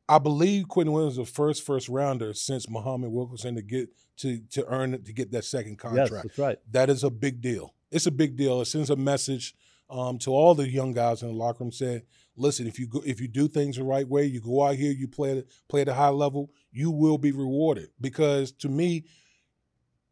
I 0.08 0.18
believe 0.18 0.64
Quinnen 0.64 0.92
Williams 0.92 1.18
is 1.18 1.26
the 1.28 1.30
first 1.30 1.62
first 1.62 1.90
rounder 1.90 2.32
since 2.32 2.70
Muhammad 2.70 3.10
Wilkerson 3.10 3.54
to 3.56 3.62
get 3.62 3.90
to 4.16 4.38
to 4.52 4.64
earn 4.66 4.94
it 4.94 5.04
to 5.04 5.12
get 5.12 5.30
that 5.32 5.44
second 5.44 5.76
contract. 5.76 6.10
Yes, 6.10 6.22
that's 6.22 6.38
right. 6.38 6.58
That 6.70 6.88
is 6.88 7.04
a 7.04 7.10
big 7.10 7.42
deal 7.42 7.74
it's 7.94 8.06
a 8.06 8.10
big 8.10 8.36
deal. 8.36 8.60
It 8.60 8.64
sends 8.64 8.90
a 8.90 8.96
message 8.96 9.54
um, 9.90 10.18
to 10.18 10.30
all 10.30 10.54
the 10.54 10.68
young 10.68 10.92
guys 10.92 11.22
in 11.22 11.28
the 11.28 11.34
locker 11.34 11.64
room 11.64 11.72
said, 11.72 12.02
listen, 12.36 12.66
if 12.66 12.78
you 12.78 12.86
go, 12.86 13.02
if 13.04 13.20
you 13.20 13.28
do 13.28 13.48
things 13.48 13.76
the 13.76 13.84
right 13.84 14.08
way, 14.08 14.24
you 14.24 14.40
go 14.40 14.62
out 14.66 14.76
here, 14.76 14.92
you 14.92 15.08
play 15.08 15.42
play 15.68 15.82
at 15.82 15.88
a 15.88 15.94
high 15.94 16.08
level, 16.08 16.50
you 16.72 16.90
will 16.90 17.18
be 17.18 17.32
rewarded. 17.32 17.88
Because 18.00 18.52
to 18.52 18.68
me, 18.68 19.04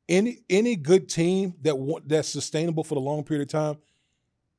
any 0.08 0.38
any 0.50 0.76
good 0.76 1.08
team 1.08 1.54
that 1.62 2.02
that's 2.06 2.28
sustainable 2.28 2.84
for 2.84 2.94
the 2.94 3.00
long 3.00 3.24
period 3.24 3.42
of 3.42 3.52
time, 3.52 3.78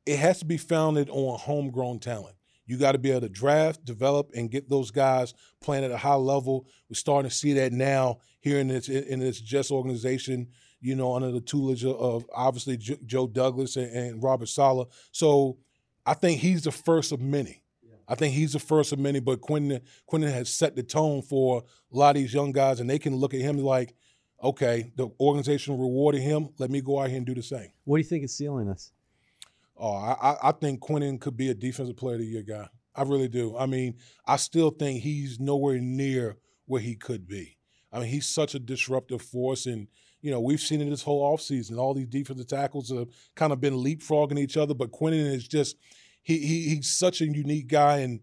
it 0.06 0.18
has 0.20 0.40
to 0.40 0.46
be 0.46 0.58
founded 0.58 1.10
on 1.10 1.40
homegrown 1.40 2.00
talent. 2.00 2.36
You 2.66 2.78
got 2.78 2.94
to 2.94 2.98
be 2.98 3.12
able 3.12 3.22
to 3.22 3.30
draft, 3.30 3.84
develop, 3.84 4.32
and 4.36 4.50
get 4.50 4.70
those 4.70 4.90
guys 4.90 5.34
playing 5.62 5.84
at 5.84 5.92
a 5.92 5.98
high 5.98 6.16
level. 6.16 6.66
We're 6.90 6.96
starting 6.96 7.30
to 7.30 7.36
see 7.36 7.54
that 7.54 7.74
now 7.74 8.20
here 8.40 8.60
in 8.60 8.68
this 8.68 8.90
in 8.90 9.20
this 9.20 9.40
Jets 9.40 9.72
organization 9.72 10.48
you 10.84 10.96
know, 10.96 11.16
under 11.16 11.32
the 11.32 11.40
tutelage 11.40 11.86
of 11.86 12.26
obviously 12.36 12.78
Joe 12.78 13.26
Douglas 13.26 13.78
and, 13.78 13.90
and, 13.90 14.22
Robert 14.22 14.50
Saleh. 14.50 14.90
So 15.12 15.58
I 16.06 16.14
think 16.14 16.42
he's 16.42 16.64
the 16.64 16.74
first 16.74 17.14
of 17.14 17.22
many. 17.22 17.64
Yeah. 17.82 17.96
I 18.08 18.16
think 18.16 18.36
he's 18.36 18.52
the 18.52 18.60
first 18.60 18.92
of 18.92 19.00
many, 19.00 19.22
but 19.22 19.40
Quinnen, 19.40 19.80
Quinnen 20.12 20.32
has 20.32 20.50
set 20.50 20.76
the 20.76 20.84
tone 20.84 21.22
for 21.22 21.64
a 21.92 21.98
lot 21.98 22.18
of 22.18 22.22
these 22.22 22.34
young 22.34 22.52
guys, 22.52 22.82
and 22.82 22.90
they 22.90 23.00
can 23.00 23.16
look 23.16 23.34
at 23.34 23.40
him 23.40 23.58
like, 23.60 23.96
okay, 24.44 24.92
the 24.98 25.08
organization 25.22 25.80
rewarded 25.80 26.22
him. 26.22 26.50
Let 26.60 26.70
me 26.70 26.82
go 26.82 27.00
out 27.00 27.08
here 27.08 27.18
and 27.18 27.26
do 27.26 27.34
the 27.34 27.42
same. 27.42 27.72
What 27.86 27.98
do 27.98 28.02
you 28.02 28.10
think 28.10 28.26
is 28.26 28.36
sealing 28.36 28.68
us? 28.68 28.92
Oh, 29.78 29.94
I, 29.96 30.36
I 30.44 30.52
think 30.52 30.82
Quinnen 30.82 31.20
could 31.20 31.38
be 31.38 31.50
a 31.50 31.54
defensive 31.54 31.96
player 31.96 32.16
of 32.16 32.20
the 32.20 32.28
year 32.28 32.44
guy. 32.44 32.68
I 32.94 33.04
really 33.04 33.30
do. 33.30 33.58
I 33.58 33.68
mean, 33.68 33.96
I 34.28 34.36
still 34.36 34.70
think 34.70 35.02
he's 35.02 35.40
nowhere 35.40 35.80
near 35.80 36.38
where 36.66 36.82
he 36.82 36.96
could 36.96 37.26
be. 37.26 37.58
I 37.90 38.00
mean, 38.00 38.10
he's 38.10 38.28
such 38.28 38.54
a 38.54 38.60
disruptive 38.60 39.22
force, 39.22 39.66
and– 39.66 39.88
you 40.24 40.32
know, 40.32 40.40
we've 40.40 40.62
seen 40.62 40.82
it 40.82 40.90
this 40.90 41.04
whole 41.04 41.22
offseason. 41.22 41.78
All 41.78 41.94
these 41.94 42.08
defensive 42.08 42.48
tackles 42.48 42.90
have 42.90 43.10
kind 43.36 43.52
of 43.52 43.60
been 43.60 43.74
leapfrogging 43.74 44.40
each 44.40 44.56
other, 44.56 44.74
but 44.74 44.92
Quinnen 44.92 45.20
is 45.20 45.46
just 45.46 45.76
he, 46.24 46.38
he 46.38 46.70
he's 46.70 46.90
such 46.90 47.20
a 47.20 47.26
unique 47.26 47.68
guy, 47.68 47.98
and 47.98 48.22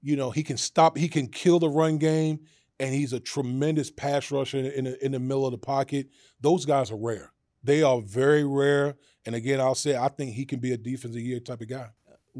you 0.00 0.14
know 0.14 0.30
he 0.30 0.44
can 0.44 0.56
stop, 0.56 0.96
he 0.96 1.08
can 1.08 1.26
kill 1.26 1.58
the 1.58 1.68
run 1.68 1.98
game, 1.98 2.38
and 2.78 2.94
he's 2.94 3.12
a 3.12 3.18
tremendous 3.18 3.90
pass 3.90 4.30
rusher 4.30 4.58
in, 4.58 4.66
in, 4.66 4.84
the, 4.84 5.04
in 5.04 5.12
the 5.12 5.18
middle 5.18 5.44
of 5.44 5.50
the 5.50 5.58
pocket. 5.58 6.10
Those 6.40 6.64
guys 6.64 6.92
are 6.92 6.96
rare. 6.96 7.32
They 7.64 7.82
are 7.82 8.00
very 8.00 8.44
rare, 8.44 8.94
and 9.26 9.34
again, 9.34 9.60
I'll 9.60 9.74
say 9.74 9.96
I 9.96 10.08
think 10.08 10.34
he 10.34 10.44
can 10.44 10.60
be 10.60 10.72
a 10.72 10.78
defensive 10.78 11.22
year 11.22 11.40
type 11.40 11.60
of 11.60 11.68
guy. 11.68 11.88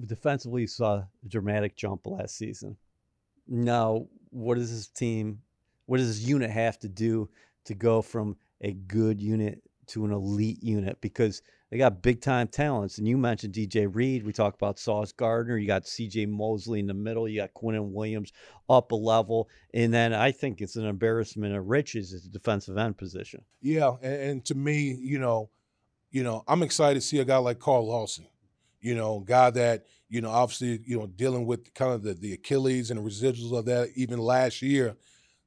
Defensively, 0.06 0.68
saw 0.68 0.98
a 0.98 1.08
dramatic 1.26 1.76
jump 1.76 2.06
last 2.06 2.38
season. 2.38 2.76
Now, 3.48 4.06
what 4.30 4.58
does 4.58 4.70
this 4.70 4.86
team, 4.86 5.40
what 5.86 5.98
does 5.98 6.06
this 6.06 6.26
unit 6.26 6.50
have 6.50 6.78
to 6.78 6.88
do 6.88 7.28
to 7.64 7.74
go 7.74 8.00
from 8.00 8.36
a 8.62 8.72
good 8.72 9.20
unit 9.20 9.62
to 9.88 10.04
an 10.04 10.12
elite 10.12 10.62
unit 10.62 11.00
because 11.00 11.42
they 11.70 11.78
got 11.78 12.02
big 12.02 12.20
time 12.20 12.48
talents. 12.48 12.98
And 12.98 13.08
you 13.08 13.16
mentioned 13.16 13.54
DJ 13.54 13.88
Reed. 13.90 14.24
We 14.24 14.32
talked 14.32 14.56
about 14.56 14.78
Sauce 14.78 15.10
Gardner. 15.10 15.56
You 15.56 15.66
got 15.66 15.84
CJ 15.84 16.28
Mosley 16.28 16.80
in 16.80 16.86
the 16.86 16.94
middle. 16.94 17.26
You 17.26 17.40
got 17.40 17.54
Quinnen 17.54 17.92
Williams 17.92 18.32
up 18.68 18.92
a 18.92 18.94
level. 18.94 19.48
And 19.72 19.92
then 19.92 20.12
I 20.12 20.32
think 20.32 20.60
it's 20.60 20.76
an 20.76 20.86
embarrassment 20.86 21.56
of 21.56 21.66
riches 21.66 22.12
at 22.12 22.22
the 22.22 22.28
defensive 22.28 22.76
end 22.76 22.98
position. 22.98 23.42
Yeah. 23.62 23.94
And, 24.02 24.14
and 24.14 24.44
to 24.44 24.54
me, 24.54 24.98
you 25.00 25.18
know, 25.18 25.48
you 26.10 26.22
know, 26.22 26.44
I'm 26.46 26.62
excited 26.62 27.00
to 27.00 27.06
see 27.06 27.20
a 27.20 27.24
guy 27.24 27.38
like 27.38 27.58
Carl 27.58 27.88
Lawson. 27.88 28.26
You 28.82 28.94
know, 28.94 29.20
guy 29.20 29.48
that, 29.50 29.86
you 30.10 30.20
know, 30.20 30.30
obviously, 30.30 30.80
you 30.84 30.98
know, 30.98 31.06
dealing 31.06 31.46
with 31.46 31.72
kind 31.72 31.92
of 31.92 32.02
the, 32.02 32.14
the 32.14 32.34
Achilles 32.34 32.90
and 32.90 33.00
the 33.00 33.08
residuals 33.08 33.56
of 33.56 33.64
that 33.64 33.90
even 33.94 34.18
last 34.18 34.60
year 34.60 34.96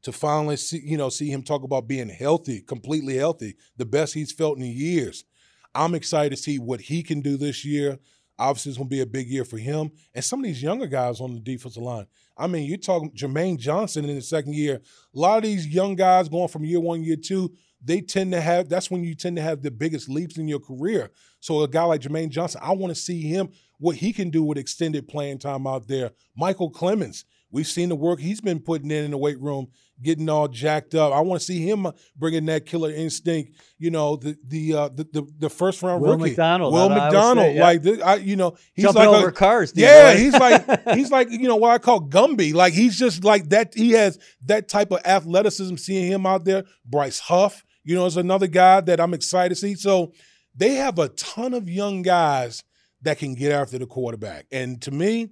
to 0.06 0.12
finally 0.12 0.56
see, 0.56 0.82
you 0.84 0.98
know, 0.98 1.10
see 1.10 1.32
him 1.32 1.42
talk 1.42 1.64
about 1.64 1.88
being 1.88 2.10
healthy, 2.10 2.62
completely 2.62 3.16
healthy, 3.16 3.56
the 3.76 3.86
best 3.86 4.14
he's 4.14 4.32
felt 4.32 4.60
in 4.60 4.64
years. 4.64 5.26
I'm 5.74 5.96
excited 5.96 6.30
to 6.30 6.42
see 6.42 6.60
what 6.60 6.80
he 6.80 7.02
can 7.02 7.22
do 7.22 7.38
this 7.38 7.66
year. 7.66 7.98
Obviously, 8.38 8.70
it's 8.70 8.78
going 8.78 8.88
to 8.88 8.96
be 8.96 9.02
a 9.02 9.08
big 9.08 9.28
year 9.28 9.44
for 9.44 9.58
him 9.58 9.90
and 10.14 10.24
some 10.24 10.42
of 10.42 10.46
these 10.46 10.62
younger 10.62 10.86
guys 10.86 11.22
on 11.22 11.34
the 11.34 11.40
defensive 11.40 11.82
line. 11.82 12.06
I 12.38 12.46
mean, 12.46 12.68
you're 12.68 12.78
talking 12.78 13.12
Jermaine 13.14 13.58
Johnson 13.58 14.06
in 14.06 14.16
the 14.16 14.22
second 14.22 14.54
year. 14.54 14.76
A 14.76 15.20
lot 15.20 15.38
of 15.38 15.44
these 15.44 15.66
young 15.66 15.96
guys 15.96 16.30
going 16.30 16.50
from 16.50 16.66
year 16.66 16.80
one, 16.80 17.04
year 17.04 17.16
two, 17.16 17.56
they 17.84 18.02
tend 18.02 18.32
to 18.34 18.42
have 18.42 18.70
that's 18.70 18.92
when 18.92 19.04
you 19.04 19.16
tend 19.16 19.38
to 19.38 19.42
have 19.42 19.64
the 19.64 19.72
biggest 19.72 20.08
leaps 20.08 20.38
in 20.38 20.48
your 20.48 20.60
career. 20.60 21.10
So 21.40 21.62
a 21.62 21.68
guy 21.68 21.84
like 21.84 22.02
Jermaine 22.02 22.30
Johnson, 22.30 22.62
I 22.64 22.74
want 22.74 22.94
to 22.94 23.00
see 23.00 23.22
him 23.22 23.50
what 23.80 23.96
he 23.96 24.14
can 24.14 24.30
do 24.30 24.44
with 24.44 24.60
extended 24.60 25.08
playing 25.08 25.40
time 25.40 25.66
out 25.66 25.88
there. 25.88 26.12
Micheal 26.40 26.72
Clemons, 26.72 27.24
we've 27.56 27.66
seen 27.66 27.88
the 27.88 27.96
work 27.96 28.20
he's 28.20 28.42
been 28.42 28.60
putting 28.60 28.92
in 28.92 29.06
in 29.06 29.12
the 29.12 29.18
weight 29.18 29.40
room, 29.40 29.68
getting 30.02 30.30
all 30.30 30.50
jacked 30.50 30.94
up. 30.94 31.14
I 31.14 31.22
want 31.22 31.40
to 31.40 31.46
see 31.46 31.66
him 31.66 31.88
bringing 32.18 32.46
that 32.48 32.66
killer 32.66 32.92
instinct. 32.92 33.54
You 33.80 33.92
know, 33.92 34.18
the 34.18 34.38
the 34.46 34.74
uh, 34.74 34.90
the, 34.90 35.06
the, 35.06 35.28
the 35.40 35.50
first 35.50 35.82
round 35.82 36.02
Will 36.02 36.12
rookie, 36.12 36.32
McDonald, 36.32 36.74
Will 36.74 36.82
out 36.82 36.92
of 36.92 36.98
Iowa 36.98 37.06
McDonald, 37.06 37.46
State, 37.46 37.56
yeah. 37.56 37.64
like 37.64 37.82
this, 37.82 38.02
I, 38.02 38.16
you 38.16 38.36
know, 38.36 38.58
he's 38.74 38.84
Jumping 38.84 39.06
like 39.06 39.18
over 39.18 39.30
a, 39.30 39.32
cars. 39.32 39.72
yeah, 39.74 40.14
way. 40.14 40.20
he's 40.20 40.34
like 40.34 40.90
he's 40.94 41.12
like 41.12 41.32
you 41.32 41.48
know 41.48 41.56
what 41.56 41.72
I 41.72 41.78
call 41.78 42.02
Gumby. 42.02 42.54
Like 42.54 42.74
he's 42.74 43.00
just 43.00 43.24
like 43.24 43.50
that. 43.50 43.74
He 43.74 43.92
has 43.92 44.20
that 44.46 44.68
type 44.68 44.92
of 44.92 45.00
athleticism. 45.06 45.78
Seeing 45.78 46.12
him 46.12 46.26
out 46.26 46.44
there, 46.44 46.66
Bryce 46.86 47.20
Huff, 47.20 47.64
you 47.86 47.96
know, 47.96 48.06
is 48.06 48.18
another 48.18 48.48
guy 48.48 48.82
that 48.82 49.00
I'm 49.00 49.14
excited 49.14 49.56
to 49.56 49.56
see. 49.56 49.76
So 49.76 50.12
they 50.54 50.76
have 50.76 51.00
a 51.00 51.08
ton 51.10 51.54
of 51.54 51.70
young 51.70 52.02
guys 52.02 52.64
that 53.02 53.18
can 53.18 53.34
get 53.34 53.54
after 53.54 53.78
the 53.78 53.86
quarterback. 53.86 54.46
And 54.52 54.82
to 54.82 54.92
me, 54.92 55.30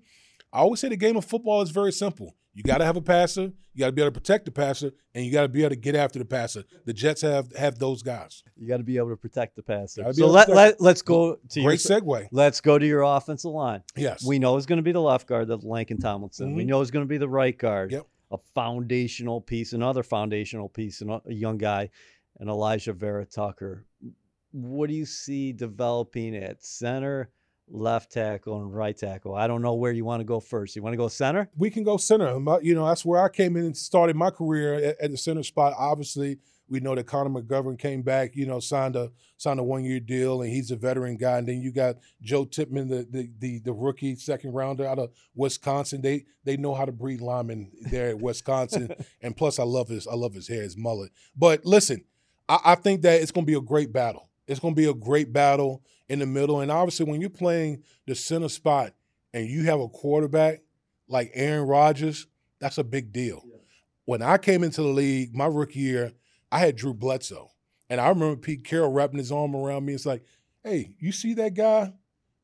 I 0.53 0.59
always 0.59 0.79
say 0.79 0.87
the 0.89 0.95
game 0.95 1.17
of 1.17 1.25
football 1.25 1.61
is 1.63 1.71
very 1.71 1.91
simple. 1.91 2.35
You 2.53 2.61
got 2.61 2.77
to 2.77 2.85
have 2.85 2.95
a 2.95 3.01
passer, 3.01 3.51
you 3.73 3.79
got 3.79 3.87
to 3.87 3.91
be 3.91 4.03
able 4.03 4.11
to 4.13 4.19
protect 4.19 4.45
the 4.45 4.51
passer, 4.51 4.91
and 5.15 5.25
you 5.25 5.31
got 5.31 5.41
to 5.41 5.47
be 5.47 5.61
able 5.61 5.71
to 5.71 5.75
get 5.75 5.95
after 5.95 6.19
the 6.19 6.25
passer. 6.25 6.63
The 6.85 6.93
Jets 6.93 7.21
have 7.23 7.51
have 7.55 7.79
those 7.79 8.03
guys. 8.03 8.43
you 8.55 8.67
got 8.67 8.77
to 8.77 8.83
be 8.83 8.97
able 8.97 9.09
to 9.09 9.17
protect 9.17 9.55
the 9.55 9.63
passer. 9.63 10.13
So 10.13 10.27
let, 10.27 10.47
let 10.49 10.79
let's 10.79 11.01
go 11.01 11.37
to 11.49 11.59
your 11.59 11.71
Great 11.71 11.79
segue. 11.79 12.27
let's 12.31 12.61
go 12.61 12.77
to 12.77 12.85
your 12.85 13.01
offensive 13.01 13.49
line. 13.51 13.81
Yes. 13.95 14.23
We 14.23 14.37
know 14.37 14.55
it's 14.57 14.67
going 14.67 14.77
to 14.77 14.83
be 14.83 14.91
the 14.91 15.01
left 15.01 15.27
guard, 15.27 15.47
the 15.47 15.57
Laken 15.57 15.99
Tomlinson. 15.99 16.53
We 16.53 16.63
Mhm. 16.63 16.67
know 16.67 16.81
it's 16.81 16.91
going 16.91 17.05
to 17.05 17.09
be 17.09 17.17
the 17.17 17.27
right 17.27 17.57
guard, 17.57 17.91
Yep. 17.91 18.05
a 18.31 18.37
foundational 18.37 19.41
piece, 19.41 19.73
another 19.73 20.03
foundational 20.03 20.69
piece, 20.69 21.01
and 21.01 21.09
a 21.09 21.21
young 21.33 21.57
guy, 21.57 21.89
and 22.39 22.47
Alijah 22.49 22.95
Vera-Tucker. 22.95 23.85
What 24.51 24.89
do 24.89 24.95
you 24.95 25.07
see 25.07 25.51
developing 25.51 26.35
at 26.35 26.63
center, 26.63 27.29
left 27.67 28.11
tackle, 28.11 28.61
and 28.61 28.73
right 28.73 28.95
tackle? 28.97 29.35
I 29.35 29.47
don't 29.47 29.61
know 29.61 29.73
where 29.73 29.91
you 29.91 30.05
want 30.05 30.21
to 30.21 30.25
go 30.25 30.39
first. 30.39 30.75
You 30.75 30.83
want 30.83 30.93
to 30.93 30.97
go 30.97 31.07
center? 31.07 31.49
we 31.57 31.69
can 31.69 31.83
go 31.83 31.97
center. 31.97 32.39
My- 32.39 32.59
You 32.61 32.75
know, 32.75 32.85
that's 32.87 33.05
where 33.05 33.23
I 33.23 33.29
came 33.29 33.55
in 33.57 33.65
and 33.65 33.77
started 33.77 34.15
my 34.15 34.29
career 34.29 34.73
at, 34.75 35.01
at 35.01 35.11
the 35.11 35.17
center 35.17 35.43
spot. 35.43 35.73
Obviously, 35.77 36.39
we 36.69 36.79
know 36.79 36.95
that 36.95 37.05
Connor 37.05 37.29
McGovern 37.29 37.77
came 37.77 38.01
back, 38.01 38.35
you 38.35 38.45
know, 38.45 38.59
signed 38.59 38.95
a 38.95 39.11
signed 39.37 39.59
a 39.59 39.63
one 39.63 39.83
year 39.83 39.99
deal, 39.99 40.41
and 40.41 40.51
he's 40.51 40.71
a 40.71 40.75
veteran 40.75 41.17
guy. 41.17 41.37
And 41.37 41.47
then 41.47 41.61
you 41.61 41.71
got 41.71 41.97
Joe 42.21 42.45
Tippmann, 42.45 42.87
the 42.89 43.05
the 43.09 43.29
the, 43.39 43.59
the 43.59 43.73
rookie 43.73 44.15
second 44.15 44.53
rounder 44.53 44.87
out 44.87 44.97
of 44.97 45.11
Wisconsin. 45.35 46.01
They 46.01 46.25
they 46.45 46.57
know 46.57 46.73
how 46.73 46.85
to 46.85 46.91
breed 46.91 47.21
linemen 47.21 47.71
there 47.91 48.09
at 48.09 48.21
Wisconsin. 48.21 48.93
and 49.21 49.35
plus, 49.35 49.59
I 49.59 49.63
love 49.63 49.89
his 49.89 50.07
I 50.07 50.15
love 50.15 50.33
his 50.33 50.47
hair, 50.47 50.61
his 50.63 50.77
mullet. 50.77 51.11
But 51.35 51.65
listen, 51.65 52.05
I, 52.47 52.59
I 52.65 52.75
think 52.75 53.01
that 53.01 53.21
it's 53.21 53.31
going 53.31 53.45
to 53.45 53.51
be 53.51 53.57
a 53.57 53.61
great 53.61 53.91
battle. 53.91 54.29
It's 54.47 54.59
going 54.59 54.73
to 54.73 54.81
be 54.81 54.89
a 54.89 54.93
great 54.93 55.31
battle 55.33 55.83
in 56.13 56.19
the 56.19 56.25
middle. 56.25 56.61
And 56.61 56.71
obviously, 56.71 57.05
when 57.05 57.19
you're 57.19 57.29
playing 57.29 57.83
the 58.05 58.15
center 58.15 58.49
spot 58.49 58.93
and 59.33 59.47
you 59.47 59.63
have 59.63 59.79
a 59.79 59.89
quarterback 59.89 60.61
like 61.07 61.31
Aaron 61.33 61.67
Rodgers, 61.67 62.27
that's 62.59 62.77
a 62.77 62.83
big 62.83 63.11
deal. 63.11 63.43
When 64.05 64.21
I 64.21 64.37
came 64.37 64.63
into 64.63 64.81
the 64.81 64.89
league, 64.89 65.35
my 65.35 65.45
rookie 65.45 65.79
year, 65.79 66.13
I 66.51 66.59
had 66.59 66.75
Drew 66.75 66.93
Bledsoe. 66.93 67.49
And 67.89 67.99
I 67.99 68.09
remember 68.09 68.37
Pete 68.37 68.63
Carroll 68.63 68.91
wrapping 68.91 69.17
his 69.17 69.31
arm 69.31 69.55
around 69.55 69.85
me. 69.85 69.93
It's 69.93 70.05
like, 70.05 70.23
hey, 70.63 70.93
you 70.99 71.11
see 71.11 71.33
that 71.35 71.53
guy 71.53 71.93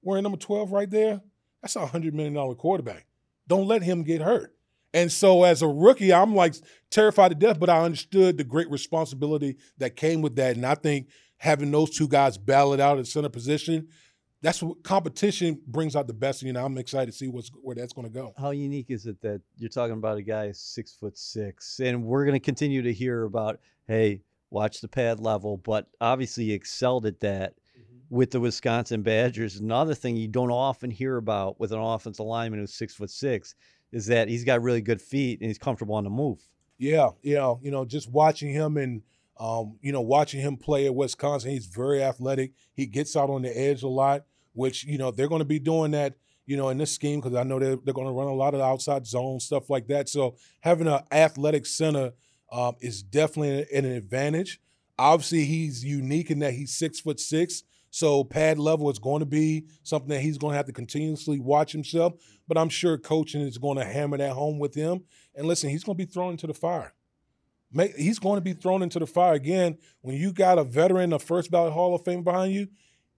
wearing 0.02 0.24
number 0.24 0.38
12 0.38 0.72
right 0.72 0.90
there? 0.90 1.22
That's 1.62 1.76
a 1.76 1.86
$100 1.86 2.14
million 2.14 2.56
quarterback. 2.56 3.06
Don't 3.48 3.68
let 3.68 3.82
him 3.82 4.04
get 4.04 4.22
hurt. 4.22 4.54
And 4.94 5.12
so 5.12 5.44
as 5.44 5.62
a 5.62 5.68
rookie, 5.68 6.14
I'm 6.14 6.36
like 6.36 6.56
terrified 6.90 7.30
to 7.30 7.36
death, 7.36 7.60
but 7.60 7.70
I 7.70 7.82
understood 7.82 8.38
the 8.38 8.44
great 8.44 8.70
responsibility 8.70 9.58
that 9.78 9.96
came 9.96 10.22
with 10.22 10.36
that. 10.38 10.56
And 10.56 10.66
I 10.66 10.76
think 10.76 11.08
having 11.40 11.72
those 11.72 11.90
two 11.90 12.08
guys 12.08 12.38
battle 12.38 12.74
it 12.74 12.80
out 12.80 13.00
at 13.00 13.08
center 13.08 13.30
position, 13.30 13.88
that's 14.42 14.62
what 14.62 14.84
competition 14.84 15.60
brings 15.68 15.96
out 15.96 16.08
the 16.08 16.14
best. 16.14 16.44
You 16.44 16.54
know, 16.54 16.64
I'm 16.64 16.78
excited 16.78 17.12
to 17.12 17.18
see 17.18 17.28
what's 17.28 17.50
where 17.62 17.76
that's 17.76 17.94
going 17.94 18.08
to 18.08 18.14
go. 18.14 18.34
How 18.38 18.52
unique 18.52 18.90
is 18.90 19.06
it 19.06 19.20
that 19.22 19.42
you're 19.58 19.70
talking 19.70 19.96
about 19.96 20.18
a 20.18 20.22
guy 20.22 20.52
six 20.52 20.94
foot 20.94 21.18
six, 21.18 21.80
and 21.80 22.04
we're 22.04 22.26
going 22.26 22.36
to 22.36 22.40
continue 22.40 22.82
to 22.84 22.94
hear 22.94 23.24
about, 23.24 23.60
hey, 23.88 24.22
watch 24.50 24.82
the 24.82 24.88
pad 24.88 25.20
level, 25.20 25.58
but 25.58 25.88
obviously 26.02 26.46
he 26.46 26.54
excelled 26.54 27.06
at 27.06 27.20
that 27.22 27.56
mm-hmm. 27.78 27.98
with 28.10 28.32
the 28.32 28.40
Wisconsin 28.40 29.02
Badgers. 29.02 29.58
Another 29.58 29.94
thing 29.94 30.16
you 30.16 30.28
don't 30.28 30.52
often 30.52 30.92
hear 30.92 31.18
about 31.18 31.60
with 31.60 31.72
an 31.72 31.80
offensive 31.80 32.26
lineman 32.26 32.60
who's 32.60 32.74
six 32.74 32.94
foot 32.94 33.10
six 33.10 33.56
is 33.92 34.06
that 34.08 34.28
he's 34.28 34.44
got 34.44 34.62
really 34.62 34.82
good 34.82 35.02
feet 35.02 35.40
and 35.40 35.48
he's 35.50 35.58
comfortable 35.58 35.96
on 35.96 36.04
the 36.04 36.10
move. 36.10 36.40
Yeah, 36.78 37.10
yeah, 37.22 37.56
you 37.62 37.72
know, 37.72 37.84
just 37.84 38.10
watching 38.10 38.54
him 38.54 38.78
and 38.78 39.02
um, 39.40 39.78
you 39.82 39.92
know, 39.92 40.02
watching 40.02 40.42
him 40.42 40.58
play 40.58 40.86
at 40.86 40.94
Wisconsin, 40.94 41.52
he's 41.52 41.66
very 41.66 42.04
athletic. 42.04 42.52
He 42.74 42.86
gets 42.86 43.16
out 43.16 43.30
on 43.30 43.42
the 43.42 43.58
edge 43.58 43.84
a 43.84 43.88
lot, 43.88 44.26
which 44.54 44.84
you 44.84 44.98
know 44.98 45.12
they're 45.12 45.30
going 45.30 45.40
to 45.40 45.46
be 45.46 45.60
doing 45.60 45.92
that, 45.92 46.16
you 46.46 46.58
know, 46.58 46.70
in 46.70 46.78
this 46.78 46.94
scheme 46.94 47.22
because 47.22 47.36
I 47.36 47.44
know 47.44 47.58
they're 47.58 47.78
they're 47.78 47.94
going 47.94 48.08
to 48.08 48.14
run 48.14 48.28
a 48.28 48.34
lot 48.34 48.54
of 48.54 48.60
outside 48.60 49.08
zone 49.08 49.40
stuff 49.40 49.70
like 49.70 49.88
that. 49.88 50.10
So 50.10 50.36
having 50.60 50.88
an 50.88 51.02
athletic 51.12 51.66
center 51.66 52.12
um, 52.52 52.76
is 52.82 53.02
definitely 53.02 53.66
an 53.74 53.86
advantage. 53.86 54.60
Obviously, 54.98 55.46
he's 55.46 55.86
unique 55.86 56.30
in 56.32 56.40
that 56.40 56.54
he's 56.54 56.76
six 56.76 57.00
foot 57.00 57.20
six. 57.20 57.64
So 57.92 58.24
pad 58.24 58.60
level 58.60 58.90
is 58.92 59.00
going 59.00 59.22
to 59.22 59.26
be 59.26 59.66
something 59.84 60.10
that 60.10 60.22
he's 60.22 60.38
going 60.38 60.52
to 60.52 60.58
have 60.58 60.68
to 60.68 60.74
continuously 60.74 61.40
watch 61.40 61.72
himself. 61.72 62.14
But 62.48 62.58
I'm 62.58 62.70
sure 62.70 62.98
coaching 62.98 63.42
is 63.42 63.58
going 63.58 63.78
to 63.78 63.86
hammer 63.86 64.18
that 64.18 64.34
home 64.34 64.60
with 64.60 64.76
him. 64.76 65.06
And 65.34 65.48
listen, 65.48 65.70
he's 65.70 65.84
going 65.84 65.98
to 65.98 66.06
be 66.06 66.12
thrown 66.12 66.32
into 66.32 66.46
the 66.46 66.54
fire. 66.54 66.94
Make, 67.72 67.96
he's 67.96 68.20
going 68.20 68.38
to 68.38 68.42
be 68.42 68.54
thrown 68.54 68.82
into 68.82 69.00
the 69.00 69.06
fire 69.06 69.34
again. 69.34 69.78
When 70.02 70.16
you 70.16 70.34
got 70.34 70.58
a 70.58 70.64
veteran, 70.64 71.14
a 71.14 71.20
first 71.20 71.52
ballot 71.52 71.74
Hall 71.74 71.94
of 71.94 72.04
Fame 72.04 72.24
behind 72.24 72.54
you, 72.54 72.68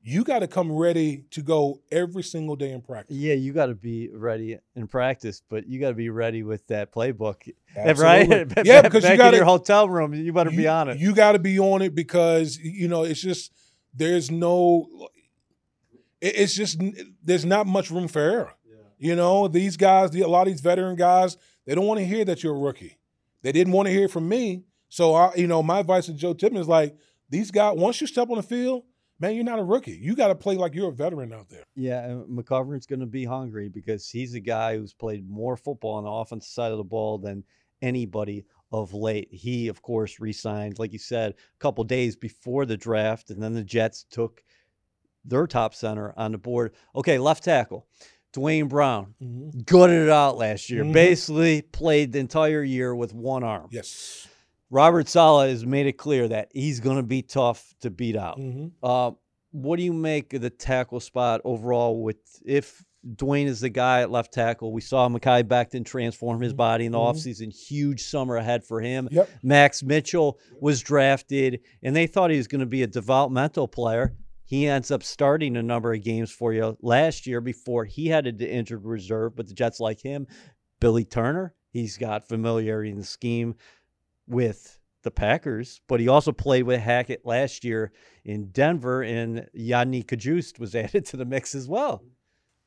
you 0.04 0.24
got 0.24 0.40
to 0.40 0.48
come 0.48 0.72
ready 0.72 1.26
to 1.32 1.42
go 1.42 1.80
every 1.92 2.24
single 2.24 2.56
day 2.56 2.72
in 2.72 2.82
practice. 2.82 3.16
Yeah, 3.16 3.36
you 3.36 3.54
got 3.54 3.68
to 3.68 3.76
be 3.76 4.10
ready 4.10 4.58
in 4.76 4.88
practice, 4.88 5.42
but 5.48 5.68
you 5.68 5.80
got 5.80 5.90
to 5.90 5.96
be 5.96 6.10
ready 6.10 6.44
with 6.44 6.66
that 6.68 6.92
playbook, 6.92 7.50
Absolutely. 7.76 8.38
right? 8.56 8.66
Yeah, 8.66 8.82
because 8.82 9.08
you 9.08 9.16
got 9.16 9.34
your 9.34 9.46
hotel 9.46 9.88
room, 9.88 10.14
you 10.14 10.34
better 10.34 10.50
be 10.50 10.68
on 10.68 10.90
it. 10.90 10.98
You 10.98 11.14
got 11.14 11.34
to 11.34 11.40
be 11.40 11.60
on 11.60 11.82
it 11.82 11.94
because 11.94 12.58
you 12.58 12.88
know 12.88 13.04
it's 13.04 13.22
just 13.22 13.52
there's 13.94 14.32
no. 14.32 15.10
It's 16.20 16.54
just 16.54 16.80
there's 17.24 17.46
not 17.46 17.66
much 17.66 17.90
room 17.90 18.08
for 18.08 18.20
error. 18.20 18.54
You 18.98 19.16
know 19.16 19.48
these 19.48 19.78
guys, 19.78 20.12
the, 20.12 20.22
a 20.22 20.28
lot 20.28 20.44
of 20.44 20.54
these 20.54 20.62
veteran 20.62 20.96
guys, 20.96 21.36
they 21.66 21.74
don't 21.74 21.88
want 21.88 22.00
to 22.00 22.06
hear 22.06 22.24
that 22.26 22.44
you're 22.44 22.56
a 22.56 22.60
rookie. 22.60 22.98
They 23.44 23.52
didn't 23.52 23.74
want 23.74 23.88
to 23.88 23.94
hear 23.94 24.08
from 24.08 24.30
me. 24.30 24.64
So 24.90 25.14
I, 25.14 25.34
you 25.36 25.48
know, 25.48 25.64
my 25.64 25.80
advice 25.80 26.08
to 26.08 26.14
Joe 26.14 26.34
Tippmann 26.34 26.62
is 26.62 26.68
like 26.68 26.96
these 27.30 27.52
guys. 27.52 27.78
Once 27.78 28.02
you 28.02 28.08
step 28.08 28.30
on 28.30 28.38
the 28.38 28.44
field, 28.44 28.84
man, 29.20 29.36
you're 29.36 29.44
not 29.44 29.60
a 29.60 29.64
rookie. 29.64 29.98
You 30.02 30.16
got 30.16 30.28
to 30.28 30.36
play 30.36 30.56
like 30.56 30.76
you're 30.76 30.90
a 30.90 30.94
veteran 30.94 31.32
out 31.32 31.50
there. 31.50 31.64
Yeah, 31.76 32.04
and 32.04 32.26
McGovern's 32.28 32.86
going 32.86 33.00
to 33.00 33.06
be 33.06 33.24
hungry 33.24 33.70
because 33.70 34.10
he's 34.10 34.34
a 34.34 34.40
guy 34.40 34.78
who's 34.78 34.94
played 34.94 35.30
more 35.30 35.56
football 35.56 35.96
on 35.96 36.04
the 36.04 36.10
offensive 36.10 36.52
side 36.52 36.72
of 36.72 36.78
the 36.78 36.84
ball 36.84 37.18
than 37.18 37.44
anybody 37.82 38.46
of 38.72 38.94
late. 38.94 39.30
He, 39.32 39.68
of 39.68 39.82
course, 39.82 40.20
re-signed, 40.20 40.80
like 40.80 40.94
you 40.94 41.00
said, 41.00 41.32
a 41.34 41.60
couple 41.60 41.84
days 41.84 42.16
before 42.16 42.66
the 42.66 42.78
draft, 42.78 43.30
and 43.30 43.42
then 43.42 43.54
the 43.54 43.64
Jets 43.64 44.06
took 44.10 44.44
their 45.24 45.46
top 45.48 45.74
center 45.74 46.14
on 46.18 46.32
the 46.32 46.38
board. 46.38 46.74
Okay, 46.96 47.18
left 47.18 47.44
tackle, 47.44 47.88
Duane 48.34 48.67
Brown, 48.67 49.13
gutted 49.65 50.04
it 50.04 50.10
out 50.10 50.38
last 50.38 50.70
year. 50.70 50.84
Mhm. 50.84 50.94
Basically, 50.94 51.62
played 51.62 52.12
the 52.13 52.20
entire 52.20 52.63
year 52.63 52.96
with 52.96 53.13
one 53.13 53.44
arm. 53.44 53.67
Yes. 53.72 54.28
Robert 54.70 55.10
Saleh 55.10 55.50
has 55.50 55.65
made 55.65 55.86
it 55.86 55.94
clear 55.98 56.28
that 56.30 56.50
he's 56.54 56.80
going 56.80 56.96
to 56.98 57.04
be 57.04 57.22
tough 57.22 57.74
to 57.82 57.89
beat 57.89 58.15
out. 58.15 58.38
hmm 58.38 58.67
Uh, 58.82 59.12
what 59.52 59.76
do 59.78 59.84
you 59.84 59.91
make 59.91 60.34
of 60.34 60.41
the 60.41 60.50
tackle 60.50 61.02
spot 61.02 61.41
overall? 61.44 62.02
With 62.02 62.17
if 62.46 62.82
Duane 63.17 63.48
is 63.48 63.60
the 63.60 63.70
guy 63.70 64.02
at 64.02 64.12
left 64.12 64.32
tackle, 64.32 64.72
we 64.72 64.80
saw 64.80 65.10
Mekhi 65.10 65.44
Becton 65.44 65.84
transform 65.84 66.39
his 66.39 66.54
Mhm. 66.54 66.58
body 66.58 66.86
in 66.86 66.91
the 66.94 67.00
Mhm. 67.00 67.13
offseason. 67.13 67.52
Huge 67.52 68.02
summer 68.04 68.38
ahead 68.38 68.63
for 68.63 68.80
him. 68.80 69.10
Yep. 69.12 69.28
Max 69.44 69.84
Mitchell 69.84 70.39
was 70.62 70.80
drafted, 70.80 71.60
and 71.84 71.94
they 71.96 72.08
thought 72.08 72.30
he 72.32 72.38
was 72.38 72.48
going 72.48 72.60
to 72.62 72.65
be 72.65 72.84
a 72.84 72.88
developmental 72.88 73.67
player. 73.67 74.13
He 74.52 74.68
ends 74.68 74.92
up 74.92 75.02
starting 75.02 75.56
a 75.56 75.64
number 75.64 75.94
of 75.94 76.04
games 76.04 76.30
for 76.30 76.52
you 76.52 76.76
last 76.82 77.26
year 77.26 77.40
before 77.40 77.86
he 77.86 78.08
headed 78.08 78.40
to 78.40 78.46
injured 78.46 78.84
reserve. 78.84 79.34
But 79.34 79.48
the 79.48 79.54
Jets 79.54 79.80
like 79.80 80.02
him. 80.02 80.28
Billy 80.82 81.06
Turner, 81.06 81.56
he's 81.70 81.98
got 81.98 82.28
familiarity 82.28 82.90
in 82.90 82.98
the 82.98 83.06
scheme 83.06 83.56
with 84.28 84.78
the 85.04 85.12
Packers, 85.12 85.80
but 85.88 86.02
he 86.02 86.10
also 86.10 86.34
played 86.34 86.64
with 86.64 86.82
Hackett 86.82 87.26
last 87.26 87.64
year 87.64 87.94
in 88.26 88.50
Denver, 88.52 89.02
and 89.02 89.48
Yanni 89.54 90.04
Kajust 90.04 90.60
was 90.60 90.76
added 90.76 91.06
to 91.06 91.16
the 91.16 91.24
mix 91.24 91.56
as 91.56 91.70
well. 91.70 92.04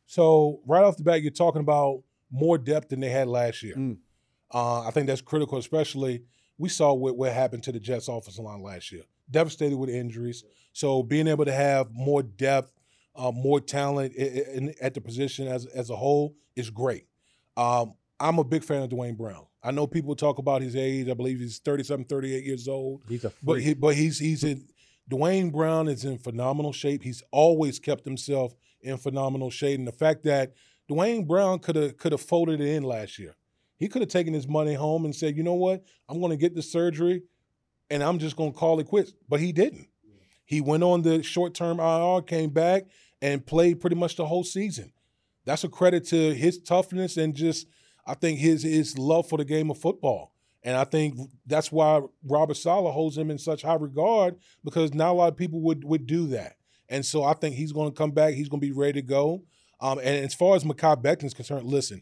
So 0.06 0.62
right 0.66 0.84
off 0.84 0.96
the 0.96 1.04
bat, 1.04 1.20
you're 1.20 1.32
talking 1.32 1.60
about 1.60 2.02
more 2.30 2.56
depth 2.56 2.88
than 2.88 3.00
they 3.00 3.10
had 3.10 3.28
last 3.28 3.62
year. 3.62 3.74
Mm. 3.76 3.98
Uh, 4.50 4.86
I 4.86 4.90
think 4.90 5.06
that's 5.06 5.20
critical, 5.20 5.58
especially 5.58 6.22
we 6.58 6.68
saw 6.68 6.92
what, 6.92 7.16
what 7.16 7.32
happened 7.32 7.62
to 7.64 7.72
the 7.72 7.80
Jets 7.80 8.08
offensive 8.08 8.44
line 8.44 8.62
last 8.62 8.92
year. 8.92 9.02
Devastated 9.30 9.76
with 9.76 9.90
injuries. 9.90 10.44
So 10.72 11.02
being 11.02 11.26
able 11.28 11.44
to 11.46 11.52
have 11.52 11.88
more 11.92 12.22
depth, 12.22 12.72
uh, 13.16 13.30
more 13.32 13.60
talent 13.60 14.12
i- 14.18 14.22
i- 14.22 14.54
in, 14.56 14.74
at 14.80 14.94
the 14.94 15.00
position 15.00 15.46
as 15.48 15.66
as 15.66 15.90
a 15.90 15.96
whole 15.96 16.34
is 16.56 16.70
great. 16.70 17.06
Um, 17.56 17.94
I'm 18.20 18.38
a 18.38 18.44
big 18.44 18.62
fan 18.64 18.82
of 18.82 18.88
Duane 18.90 19.14
Brown. 19.14 19.46
I 19.62 19.70
know 19.70 19.86
people 19.86 20.14
talk 20.14 20.38
about 20.38 20.62
his 20.62 20.76
age. 20.76 21.08
I 21.08 21.14
believe 21.14 21.40
he's 21.40 21.58
37, 21.58 22.04
38 22.04 22.44
years 22.44 22.68
old. 22.68 23.02
He's 23.08 23.24
a 23.24 23.30
freak. 23.30 23.44
But 23.44 23.60
he, 23.62 23.74
but 23.74 23.94
he's 23.94 24.18
he's 24.18 24.44
in 24.44 24.68
Duane 25.08 25.50
Brown 25.50 25.88
is 25.88 26.04
in 26.04 26.18
phenomenal 26.18 26.72
shape. 26.72 27.02
He's 27.02 27.22
always 27.30 27.78
kept 27.78 28.04
himself 28.04 28.54
in 28.82 28.96
phenomenal 28.98 29.50
shape. 29.50 29.78
And 29.78 29.86
the 29.88 29.92
fact 29.92 30.22
that 30.24 30.52
Duane 30.88 31.24
Brown 31.24 31.58
could 31.60 31.76
have 31.76 31.96
could 31.96 32.12
have 32.12 32.20
folded 32.20 32.60
it 32.60 32.68
in 32.68 32.82
last 32.82 33.18
year. 33.18 33.36
He 33.84 33.88
could 33.88 34.00
have 34.00 34.08
taken 34.08 34.32
his 34.32 34.48
money 34.48 34.72
home 34.72 35.04
and 35.04 35.14
said, 35.14 35.36
you 35.36 35.42
know 35.42 35.52
what, 35.52 35.84
I'm 36.08 36.18
going 36.18 36.30
to 36.30 36.38
get 36.38 36.54
the 36.54 36.62
surgery, 36.62 37.24
and 37.90 38.02
I'm 38.02 38.18
just 38.18 38.34
going 38.34 38.50
to 38.50 38.58
call 38.58 38.80
it 38.80 38.86
quits. 38.86 39.12
But 39.28 39.40
he 39.40 39.52
didn't. 39.52 39.88
He 40.46 40.62
went 40.62 40.82
on 40.82 41.02
the 41.02 41.22
short 41.22 41.52
term 41.52 41.78
IR, 41.78 42.22
came 42.22 42.48
back, 42.48 42.84
and 43.20 43.44
played 43.44 43.82
pretty 43.82 43.96
much 43.96 44.16
the 44.16 44.24
whole 44.24 44.42
season. 44.42 44.90
That's 45.44 45.64
a 45.64 45.68
credit 45.68 46.06
to 46.06 46.32
his 46.32 46.58
toughness 46.58 47.18
and 47.18 47.34
just 47.34 47.66
I 48.06 48.14
think 48.14 48.38
his 48.38 48.62
his 48.62 48.96
love 48.96 49.28
for 49.28 49.36
the 49.36 49.44
game 49.44 49.70
of 49.70 49.76
football. 49.76 50.32
And 50.62 50.78
I 50.78 50.84
think 50.84 51.18
that's 51.44 51.70
why 51.70 52.00
Robert 52.26 52.56
Saleh 52.56 52.90
holds 52.90 53.18
him 53.18 53.30
in 53.30 53.36
such 53.36 53.60
high 53.60 53.74
regard 53.74 54.36
because 54.64 54.94
not 54.94 55.10
a 55.10 55.12
lot 55.12 55.32
of 55.32 55.36
people 55.36 55.60
would 55.60 55.84
would 55.84 56.06
do 56.06 56.26
that. 56.28 56.56
And 56.88 57.04
so 57.04 57.22
I 57.22 57.34
think 57.34 57.54
he's 57.54 57.72
going 57.72 57.90
to 57.90 57.94
come 57.94 58.12
back. 58.12 58.32
He's 58.32 58.48
going 58.48 58.62
to 58.62 58.66
be 58.66 58.72
ready 58.72 58.94
to 58.94 59.06
go. 59.06 59.44
Um, 59.78 59.98
and 59.98 60.24
as 60.24 60.32
far 60.32 60.56
as 60.56 60.64
Mekhi 60.64 61.02
Becton 61.02 61.24
is 61.24 61.34
concerned, 61.34 61.66
listen, 61.66 62.00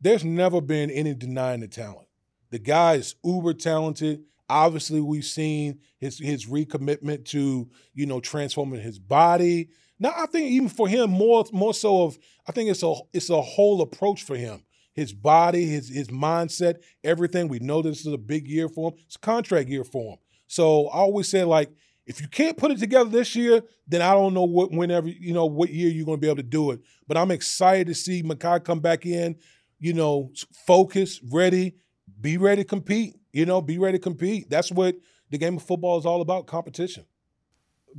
there's 0.00 0.24
never 0.24 0.60
been 0.60 0.90
any 0.90 1.14
denying 1.14 1.60
the 1.60 1.68
talent. 1.68 2.08
The 2.50 2.58
guy 2.58 2.94
is 2.94 3.14
uber 3.24 3.54
talented. 3.54 4.24
Obviously, 4.48 5.00
we've 5.00 5.24
seen 5.24 5.80
his 5.98 6.18
his 6.18 6.46
recommitment 6.46 7.24
to 7.26 7.68
you 7.94 8.06
know 8.06 8.20
transforming 8.20 8.80
his 8.80 8.98
body. 8.98 9.70
Now, 9.98 10.12
I 10.16 10.26
think 10.26 10.50
even 10.50 10.68
for 10.68 10.88
him, 10.88 11.10
more 11.10 11.44
more 11.52 11.74
so 11.74 12.02
of 12.04 12.18
I 12.48 12.52
think 12.52 12.70
it's 12.70 12.82
a 12.82 12.94
it's 13.12 13.30
a 13.30 13.40
whole 13.40 13.80
approach 13.82 14.24
for 14.24 14.36
him 14.36 14.64
his 14.92 15.12
body, 15.12 15.64
his 15.66 15.88
his 15.88 16.08
mindset, 16.08 16.76
everything. 17.04 17.48
We 17.48 17.58
know 17.58 17.82
this 17.82 18.00
is 18.06 18.12
a 18.12 18.18
big 18.18 18.46
year 18.46 18.68
for 18.68 18.90
him. 18.90 18.98
It's 19.06 19.16
a 19.16 19.20
contract 19.20 19.68
year 19.68 19.84
for 19.84 20.12
him. 20.12 20.18
So 20.46 20.88
I 20.88 20.98
always 20.98 21.28
say 21.28 21.44
like, 21.44 21.70
if 22.06 22.20
you 22.20 22.28
can't 22.28 22.56
put 22.56 22.70
it 22.70 22.78
together 22.78 23.08
this 23.08 23.36
year, 23.36 23.62
then 23.86 24.02
I 24.02 24.12
don't 24.12 24.34
know 24.34 24.44
what 24.44 24.72
whenever 24.72 25.08
you 25.08 25.32
know 25.32 25.46
what 25.46 25.70
year 25.70 25.88
you're 25.88 26.06
going 26.06 26.18
to 26.18 26.20
be 26.20 26.28
able 26.28 26.36
to 26.36 26.42
do 26.42 26.72
it. 26.72 26.80
But 27.06 27.16
I'm 27.16 27.30
excited 27.30 27.86
to 27.86 27.94
see 27.94 28.22
Mekhi 28.22 28.64
come 28.64 28.80
back 28.80 29.06
in, 29.06 29.36
you 29.80 29.92
know, 29.92 30.30
focus, 30.66 31.20
ready, 31.30 31.74
be 32.20 32.36
ready 32.36 32.62
to 32.62 32.68
compete. 32.68 33.16
You 33.32 33.46
know, 33.46 33.60
be 33.60 33.78
ready 33.78 33.98
to 33.98 34.02
compete. 34.02 34.48
That's 34.48 34.70
what 34.70 34.96
the 35.30 35.38
game 35.38 35.56
of 35.56 35.62
football 35.62 35.98
is 35.98 36.06
all 36.06 36.20
about: 36.20 36.46
competition. 36.46 37.06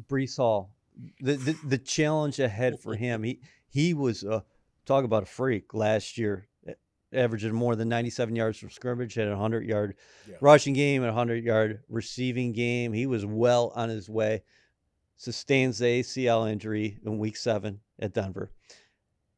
Breece 0.08 0.38
Hall, 0.38 0.72
the, 1.20 1.36
the 1.36 1.58
the 1.66 1.78
challenge 1.78 2.40
ahead 2.40 2.80
for 2.80 2.96
him. 2.96 3.24
He 3.24 3.42
he 3.68 3.94
was 3.94 4.24
uh, 4.24 4.42
talk 4.86 5.04
about 5.04 5.24
a 5.24 5.28
freak 5.28 5.74
last 5.74 6.18
year 6.18 6.48
averaging 7.14 7.54
more 7.54 7.76
than 7.76 7.90
97 7.90 8.36
yards 8.36 8.58
from 8.58 8.70
scrimmage, 8.70 9.16
had 9.16 9.28
a 9.28 9.32
100 9.32 9.68
yard 9.68 9.96
yeah. 10.28 10.36
rushing 10.42 10.74
game 10.74 11.02
and 11.02 11.10
a 11.10 11.14
100 11.14 11.44
yard 11.44 11.82
receiving 11.90 12.54
game. 12.54 12.94
He 12.94 13.06
was 13.06 13.26
well 13.26 13.72
on 13.76 13.90
his 13.90 14.10
way. 14.10 14.44
Sustains 15.18 15.78
the 15.78 16.02
ACL 16.02 16.52
injury 16.52 16.98
in 17.06 17.20
week 17.20 17.38
seven 17.38 17.82
at 18.00 18.14
Denver. 18.14 18.52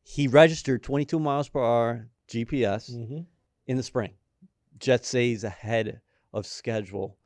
He 0.03 0.27
registered 0.27 0.83
22 0.83 1.19
miles 1.19 1.49
per 1.49 1.59
hour 1.59 2.09
GPS 2.33 2.91
mm-hmm. 2.91 3.21
in 3.67 3.77
the 3.77 3.83
spring. 3.83 4.11
Jets 4.79 5.07
say 5.07 5.29
he's 5.29 5.43
ahead 5.43 6.01
of 6.33 6.45
schedule. 6.45 7.17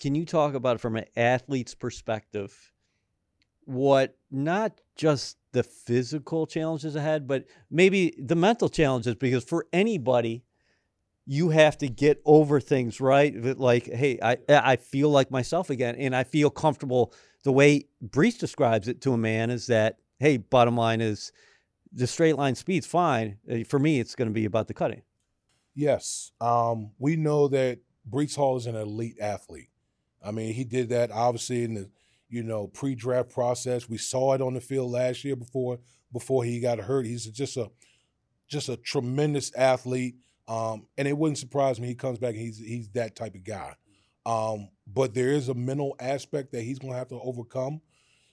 Can 0.00 0.14
you 0.14 0.26
talk 0.26 0.54
about 0.54 0.76
it 0.76 0.80
from 0.80 0.96
an 0.96 1.04
athlete's 1.16 1.74
perspective? 1.74 2.72
What 3.64 4.16
not 4.30 4.80
just 4.96 5.38
the 5.52 5.62
physical 5.62 6.46
challenges 6.46 6.96
ahead, 6.96 7.26
but 7.26 7.44
maybe 7.70 8.14
the 8.18 8.34
mental 8.34 8.68
challenges 8.68 9.14
because 9.14 9.44
for 9.44 9.66
anybody, 9.72 10.44
you 11.26 11.48
have 11.50 11.76
to 11.78 11.88
get 11.88 12.20
over 12.24 12.60
things, 12.60 13.00
right? 13.00 13.34
Like, 13.58 13.86
hey, 13.86 14.18
I 14.22 14.36
I 14.48 14.76
feel 14.76 15.10
like 15.10 15.30
myself 15.30 15.70
again, 15.70 15.96
and 15.96 16.14
I 16.14 16.24
feel 16.24 16.50
comfortable. 16.50 17.12
The 17.42 17.52
way 17.52 17.86
Breece 18.04 18.38
describes 18.38 18.86
it 18.86 19.00
to 19.02 19.12
a 19.12 19.18
man 19.18 19.50
is 19.50 19.66
that, 19.66 19.98
hey, 20.18 20.36
bottom 20.36 20.76
line 20.76 21.00
is 21.00 21.32
the 21.96 22.06
straight 22.06 22.36
line 22.36 22.54
speed's 22.54 22.86
fine. 22.86 23.38
Uh, 23.50 23.64
for 23.64 23.78
me, 23.78 23.98
it's 23.98 24.14
going 24.14 24.28
to 24.28 24.34
be 24.34 24.44
about 24.44 24.68
the 24.68 24.74
cutting. 24.74 25.02
Yes, 25.74 26.30
um, 26.40 26.92
we 26.98 27.16
know 27.16 27.48
that 27.48 27.80
Breece 28.08 28.36
Hall 28.36 28.56
is 28.56 28.66
an 28.66 28.76
elite 28.76 29.18
athlete. 29.20 29.70
I 30.24 30.30
mean, 30.30 30.54
he 30.54 30.64
did 30.64 30.88
that 30.90 31.10
obviously 31.10 31.64
in 31.64 31.74
the 31.74 31.90
you 32.28 32.42
know, 32.42 32.66
pre-draft 32.66 33.30
process. 33.30 33.88
We 33.88 33.98
saw 33.98 34.34
it 34.34 34.42
on 34.42 34.54
the 34.54 34.60
field 34.60 34.90
last 34.90 35.24
year 35.24 35.36
before 35.36 35.78
before 36.12 36.44
he 36.44 36.60
got 36.60 36.78
hurt. 36.78 37.06
He's 37.06 37.26
just 37.26 37.56
a 37.56 37.70
just 38.48 38.68
a 38.68 38.76
tremendous 38.76 39.54
athlete. 39.56 40.16
Um, 40.48 40.86
and 40.96 41.08
it 41.08 41.16
wouldn't 41.16 41.38
surprise 41.38 41.80
me 41.80 41.88
he 41.88 41.94
comes 41.94 42.18
back 42.18 42.34
and 42.34 42.40
he's 42.40 42.58
he's 42.58 42.88
that 42.90 43.16
type 43.16 43.34
of 43.34 43.44
guy. 43.44 43.74
Um, 44.24 44.70
but 44.86 45.14
there 45.14 45.30
is 45.30 45.48
a 45.48 45.54
mental 45.54 45.96
aspect 46.00 46.52
that 46.52 46.62
he's 46.62 46.78
gonna 46.78 46.94
have 46.94 47.08
to 47.08 47.20
overcome. 47.20 47.80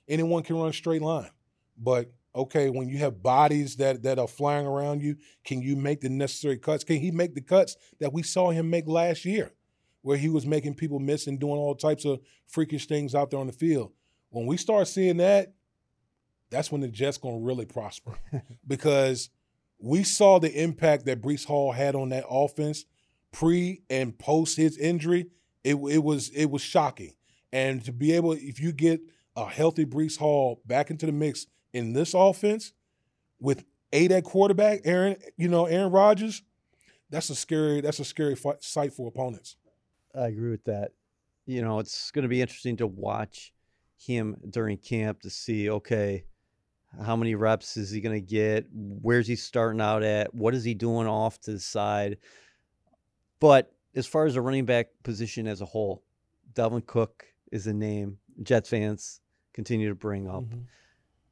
Anyone 0.07 0.43
can 0.43 0.57
run 0.57 0.69
a 0.69 0.73
straight 0.73 1.01
line. 1.01 1.29
But 1.77 2.11
okay, 2.35 2.69
when 2.69 2.89
you 2.89 2.97
have 2.99 3.21
bodies 3.21 3.75
that 3.77 4.03
that 4.03 4.19
are 4.19 4.27
flying 4.27 4.65
around 4.65 5.01
you, 5.01 5.17
can 5.43 5.61
you 5.61 5.75
make 5.75 6.01
the 6.01 6.09
necessary 6.09 6.57
cuts? 6.57 6.83
Can 6.83 6.97
he 6.97 7.11
make 7.11 7.35
the 7.35 7.41
cuts 7.41 7.75
that 7.99 8.13
we 8.13 8.23
saw 8.23 8.51
him 8.51 8.69
make 8.69 8.87
last 8.87 9.25
year? 9.25 9.51
where 10.03 10.17
he 10.17 10.29
was 10.29 10.45
making 10.45 10.75
people 10.75 10.99
miss 10.99 11.27
and 11.27 11.39
doing 11.39 11.57
all 11.57 11.73
types 11.73 12.05
of 12.05 12.19
freakish 12.45 12.85
things 12.85 13.15
out 13.15 13.31
there 13.31 13.39
on 13.39 13.47
the 13.47 13.53
field. 13.53 13.91
When 14.29 14.45
we 14.45 14.57
start 14.57 14.87
seeing 14.87 15.17
that, 15.17 15.53
that's 16.51 16.71
when 16.71 16.81
the 16.81 16.89
Jets 16.89 17.17
gonna 17.17 17.39
really 17.39 17.65
prosper 17.65 18.13
because 18.67 19.29
we 19.79 20.03
saw 20.03 20.39
the 20.39 20.51
impact 20.61 21.05
that 21.05 21.21
Breece 21.21 21.45
Hall 21.45 21.71
had 21.71 21.95
on 21.95 22.09
that 22.09 22.25
offense 22.29 22.85
pre 23.31 23.81
and 23.89 24.17
post 24.19 24.57
his 24.57 24.77
injury. 24.77 25.27
It, 25.63 25.75
it 25.75 26.03
was 26.03 26.29
it 26.29 26.51
was 26.51 26.61
shocking, 26.61 27.13
and 27.51 27.83
to 27.85 27.93
be 27.93 28.11
able 28.11 28.33
if 28.33 28.59
you 28.59 28.73
get 28.73 29.01
a 29.35 29.47
healthy 29.47 29.85
Breece 29.85 30.17
Hall 30.17 30.61
back 30.65 30.91
into 30.91 31.05
the 31.05 31.11
mix 31.11 31.47
in 31.73 31.93
this 31.93 32.13
offense 32.13 32.73
with 33.39 33.65
eight 33.91 34.11
at 34.11 34.23
quarterback, 34.23 34.81
Aaron, 34.85 35.17
you 35.37 35.47
know 35.47 35.65
Aaron 35.65 35.91
Rodgers, 35.91 36.41
that's 37.09 37.29
a 37.29 37.35
scary 37.35 37.81
that's 37.81 37.99
a 37.99 38.05
scary 38.05 38.35
fight, 38.35 38.63
sight 38.63 38.93
for 38.93 39.07
opponents. 39.07 39.57
I 40.15 40.27
agree 40.27 40.51
with 40.51 40.63
that. 40.65 40.91
You 41.45 41.61
know, 41.61 41.79
it's 41.79 42.11
going 42.11 42.23
to 42.23 42.29
be 42.29 42.41
interesting 42.41 42.77
to 42.77 42.87
watch 42.87 43.53
him 43.97 44.37
during 44.49 44.77
camp 44.77 45.21
to 45.21 45.29
see, 45.29 45.69
okay, 45.69 46.25
how 47.03 47.15
many 47.15 47.35
reps 47.35 47.75
is 47.75 47.89
he 47.89 48.01
going 48.01 48.15
to 48.15 48.25
get? 48.25 48.65
Where's 48.71 49.27
he 49.27 49.35
starting 49.35 49.81
out 49.81 50.03
at? 50.03 50.33
What 50.33 50.53
is 50.53 50.63
he 50.63 50.73
doing 50.73 51.07
off 51.07 51.39
to 51.41 51.51
the 51.51 51.59
side? 51.59 52.17
But 53.39 53.73
as 53.95 54.07
far 54.07 54.25
as 54.25 54.35
the 54.35 54.41
running 54.41 54.65
back 54.65 54.87
position 55.03 55.47
as 55.47 55.61
a 55.61 55.65
whole, 55.65 56.03
Dalvin 56.53 56.85
Cook 56.85 57.25
is 57.51 57.67
a 57.67 57.73
name 57.73 58.17
Jets 58.41 58.69
fans 58.69 59.19
continue 59.53 59.89
to 59.89 59.95
bring 59.95 60.27
up. 60.27 60.43
Mm-hmm. 60.43 60.59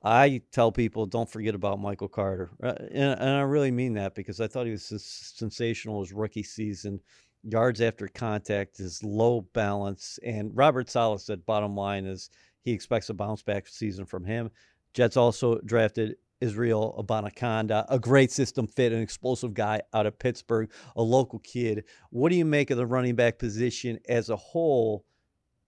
I 0.03 0.41
tell 0.51 0.71
people 0.71 1.05
don't 1.05 1.29
forget 1.29 1.53
about 1.53 1.79
Michael 1.79 2.07
Carter. 2.07 2.49
Uh, 2.61 2.73
and, 2.91 3.19
and, 3.19 3.29
I 3.29 3.41
really 3.41 3.69
mean 3.69 3.93
that 3.93 4.15
because 4.15 4.41
I 4.41 4.47
thought 4.47 4.65
he 4.65 4.71
was 4.71 4.83
sensational 4.83 6.01
his 6.01 6.11
rookie 6.11 6.43
season 6.43 6.99
yards 7.43 7.81
after 7.81 8.07
contact, 8.07 8.77
his 8.77 9.03
low 9.03 9.41
balance. 9.53 10.19
And 10.23 10.55
Robert 10.55 10.89
Saleh 10.89 11.21
said, 11.21 11.45
bottom 11.45 11.75
line 11.75 12.05
is 12.05 12.29
he 12.63 12.71
expects 12.71 13.09
a 13.09 13.13
bounce 13.13 13.41
back 13.41 13.67
season 13.67 14.05
from 14.05 14.25
him. 14.25 14.51
Jets 14.93 15.17
also 15.17 15.59
drafted 15.61 16.15
Israel 16.41 16.95
Abanikanda, 16.97 17.85
a 17.89 17.99
great 17.99 18.31
system 18.31 18.67
fit, 18.67 18.91
an 18.91 19.01
explosive 19.01 19.53
guy 19.53 19.81
out 19.93 20.05
of 20.05 20.17
Pittsburgh, 20.17 20.71
a 20.95 21.01
local 21.01 21.39
kid. 21.39 21.85
What 22.09 22.29
do 22.29 22.35
you 22.35 22.45
make 22.45 22.71
of 22.71 22.77
the 22.77 22.85
running 22.85 23.15
back 23.15 23.37
position 23.37 23.99
as 24.09 24.29
a 24.29 24.35
whole 24.35 25.05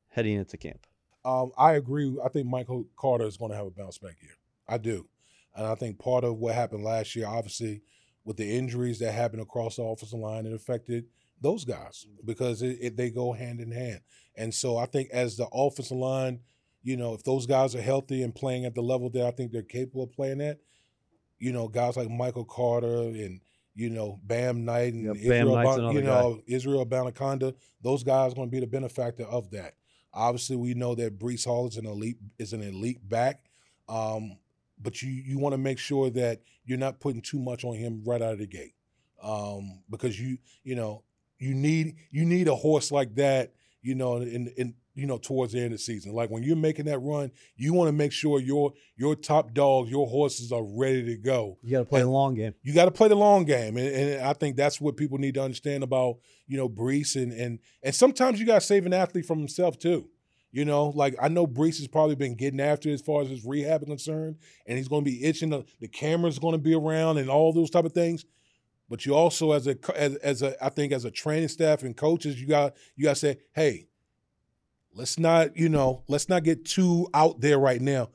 heading 0.09 0.37
into 0.37 0.57
camp? 0.57 0.85
Um, 1.25 1.51
I 1.57 1.73
agree. 1.73 2.15
I 2.23 2.29
think 2.29 2.47
Michael 2.47 2.85
Carter 2.97 3.25
is 3.25 3.37
going 3.37 3.51
to 3.51 3.57
have 3.57 3.67
a 3.67 3.71
bounce 3.71 3.97
back 3.97 4.17
year. 4.21 4.37
I 4.67 4.77
do. 4.77 5.07
And 5.55 5.65
I 5.65 5.75
think 5.75 5.99
part 5.99 6.23
of 6.23 6.37
what 6.37 6.55
happened 6.55 6.83
last 6.83 7.15
year, 7.15 7.27
obviously, 7.27 7.81
with 8.25 8.37
the 8.37 8.57
injuries 8.57 8.99
that 8.99 9.11
happened 9.11 9.41
across 9.41 9.75
the 9.75 9.83
offensive 9.83 10.19
line, 10.19 10.45
it 10.45 10.53
affected– 10.53 11.05
those 11.43 11.65
guys 11.65 12.07
because 12.25 12.63
it, 12.63 12.77
it, 12.81 12.97
they 12.97 13.11
go 13.11 13.33
hand 13.33 13.59
in 13.59 13.71
hand. 13.71 13.99
And 14.35 14.51
so 14.51 14.77
I 14.77 14.87
think 14.87 15.09
as 15.11 15.37
the 15.37 15.47
offensive 15.53 15.97
line, 15.97 16.39
you 16.81 16.97
know, 16.97 17.13
if 17.13 17.23
those 17.23 17.45
guys 17.45 17.75
are 17.75 17.81
healthy 17.81 18.23
and 18.23 18.33
playing 18.33 18.65
at 18.65 18.73
the 18.73 18.81
level 18.81 19.09
that 19.11 19.25
I 19.25 19.31
think 19.31 19.51
they're 19.51 19.61
capable 19.61 20.03
of 20.03 20.13
playing 20.13 20.41
at, 20.41 20.59
you 21.37 21.51
know, 21.51 21.67
guys 21.67 21.97
like 21.97 22.09
Michael 22.09 22.45
Carter 22.45 22.87
and 22.87 23.41
you 23.75 23.89
know 23.89 24.19
Bam 24.23 24.65
Knight 24.65 24.93
and 24.93 25.17
Israel, 25.17 25.55
Bam 25.55 25.95
you 25.95 26.01
know 26.01 26.35
guy. 26.35 26.43
Israel 26.47 26.85
Abanikanda, 26.85 27.53
those 27.81 28.03
guys 28.03 28.31
are 28.31 28.35
going 28.35 28.47
to 28.47 28.51
be 28.51 28.59
the 28.59 28.67
benefactor 28.67 29.25
of 29.25 29.51
that. 29.51 29.75
Obviously, 30.13 30.55
we 30.55 30.73
know 30.73 30.95
that 30.95 31.17
Breece 31.19 31.45
Hall 31.45 31.67
is 31.67 31.77
an 31.77 31.85
elite 31.85 32.17
is 32.37 32.53
an 32.53 32.61
elite 32.61 33.07
back, 33.07 33.45
um, 33.89 34.37
but 34.81 35.01
you 35.01 35.09
you 35.09 35.39
want 35.39 35.53
to 35.53 35.57
make 35.57 35.79
sure 35.79 36.09
that 36.11 36.41
you're 36.65 36.77
not 36.77 36.99
putting 36.99 37.21
too 37.21 37.39
much 37.39 37.63
on 37.65 37.75
him 37.75 38.03
right 38.05 38.21
out 38.21 38.33
of 38.33 38.39
the 38.39 38.47
gate, 38.47 38.75
um, 39.21 39.81
because 39.89 40.19
you 40.19 40.37
you 40.63 40.75
know 40.75 41.03
you 41.39 41.53
need 41.53 41.95
you 42.11 42.25
need 42.25 42.47
a 42.47 42.55
horse 42.55 42.91
like 42.91 43.15
that, 43.15 43.53
you 43.81 43.95
know, 43.95 44.17
in 44.17 44.47
in 44.55 44.75
you 44.95 45.05
know 45.07 45.17
towards 45.17 45.53
the 45.53 45.59
end 45.59 45.67
of 45.67 45.71
the 45.73 45.77
season. 45.79 46.13
Like 46.13 46.29
when 46.29 46.43
you're 46.43 46.55
making 46.55 46.85
that 46.85 46.99
run, 46.99 47.31
you 47.55 47.73
want 47.73 47.87
to 47.87 47.93
make 47.93 48.11
sure 48.11 48.39
your 48.39 48.73
your 48.95 49.15
top 49.15 49.53
dogs, 49.53 49.89
your 49.89 50.07
horses 50.07 50.51
are 50.51 50.63
ready 50.63 51.03
to 51.05 51.17
go. 51.17 51.57
You 51.63 51.71
got 51.71 51.79
to 51.79 51.85
play 51.85 52.01
and 52.01 52.07
the 52.07 52.13
long 52.13 52.35
game. 52.35 52.53
You 52.61 52.73
got 52.73 52.85
to 52.85 52.91
play 52.91 53.07
the 53.07 53.15
long 53.15 53.45
game, 53.45 53.77
and, 53.77 53.87
and, 53.87 54.23
I 54.23 54.33
think 54.33 54.55
that's 54.55 54.79
what 54.79 54.97
people 54.97 55.17
need 55.17 55.33
to 55.35 55.43
understand 55.43 55.83
about 55.83 56.17
you 56.47 56.57
know 56.57 56.69
Breece 56.69 57.15
and 57.15 57.31
and 57.31 57.59
and 57.81 57.95
sometimes 57.95 58.39
you 58.39 58.45
got 58.45 58.61
to 58.61 58.65
save 58.65 58.85
an 58.85 58.93
athlete 58.93 59.25
from 59.25 59.39
himself 59.39 59.77
too. 59.77 60.09
You 60.51 60.65
know, 60.65 60.89
like 60.89 61.15
I 61.19 61.29
know 61.29 61.47
Breece 61.47 61.79
has 61.79 61.87
probably 61.87 62.15
been 62.15 62.35
getting 62.35 62.59
after 62.59 62.89
it 62.89 62.93
as 62.93 63.01
far 63.01 63.23
as 63.23 63.29
his 63.29 63.43
rehab 63.43 63.81
is 63.81 63.87
concerned, 63.87 64.37
and 64.67 64.77
he's 64.77 64.87
going 64.87 65.03
to 65.03 65.09
be 65.09 65.23
itching. 65.23 65.49
The, 65.49 65.65
the 65.79 65.87
camera's 65.87 66.37
going 66.37 66.53
to 66.53 66.59
be 66.59 66.75
around, 66.75 67.17
and 67.17 67.27
all 67.27 67.51
those 67.51 67.71
type 67.71 67.85
of 67.85 67.93
things. 67.93 68.25
But 68.87 69.07
you 69.07 69.15
also, 69.15 69.53
as 69.53 69.65
a 69.65 69.75
as, 69.95 70.15
as 70.17 70.43
a, 70.43 70.63
I 70.63 70.69
think 70.69 70.93
as 70.93 71.05
a 71.05 71.11
training 71.11 71.47
staff 71.47 71.81
and 71.81 71.97
coaches, 71.97 72.39
you 72.39 72.47
got 72.47 72.75
you 72.95 73.05
got 73.05 73.15
to 73.15 73.19
say, 73.19 73.37
hey, 73.55 73.87
let's 74.93 75.19
not, 75.19 75.57
you 75.57 75.69
know, 75.69 76.03
let's 76.07 76.29
not 76.29 76.43
get 76.43 76.65
too 76.65 77.07
out 77.13 77.41
there 77.41 77.59
right 77.59 77.81
now. 77.81 78.09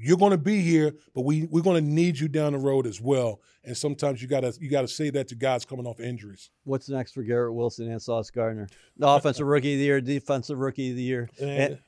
You're 0.00 0.16
going 0.16 0.30
to 0.30 0.38
be 0.38 0.60
here, 0.60 0.92
but 1.12 1.22
we 1.22 1.46
we're 1.46 1.62
going 1.62 1.84
to 1.84 1.90
need 1.90 2.20
you 2.20 2.28
down 2.28 2.52
the 2.52 2.58
road 2.58 2.86
as 2.86 3.00
well. 3.00 3.40
And 3.64 3.76
sometimes 3.76 4.22
you 4.22 4.28
gotta 4.28 4.54
you 4.60 4.70
gotta 4.70 4.86
say 4.86 5.10
that 5.10 5.28
to 5.28 5.34
guys 5.34 5.64
coming 5.64 5.86
off 5.86 5.98
injuries. 5.98 6.50
What's 6.62 6.88
next 6.88 7.12
for 7.12 7.22
Garrett 7.22 7.52
Wilson 7.52 7.90
and 7.90 8.00
Sauce 8.00 8.30
Gardner? 8.30 8.68
The 8.96 9.08
offensive 9.08 9.46
rookie 9.48 9.74
of 9.74 9.78
the 9.80 9.84
year, 9.84 10.00
defensive 10.00 10.58
rookie 10.58 10.90
of 10.90 10.96
the 10.96 11.02
year. 11.02 11.28
And, 11.40 11.80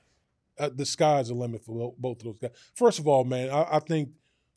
uh, 0.59 0.71
the 0.75 0.85
sky's 0.85 1.29
the 1.29 1.35
limit 1.35 1.65
for 1.65 1.95
both 1.97 2.19
of 2.19 2.25
those 2.25 2.39
guys. 2.39 2.51
First 2.75 2.99
of 2.99 3.09
all, 3.09 3.25
man, 3.25 3.49
I, 3.49 3.77
I 3.77 3.79
think 3.79 4.11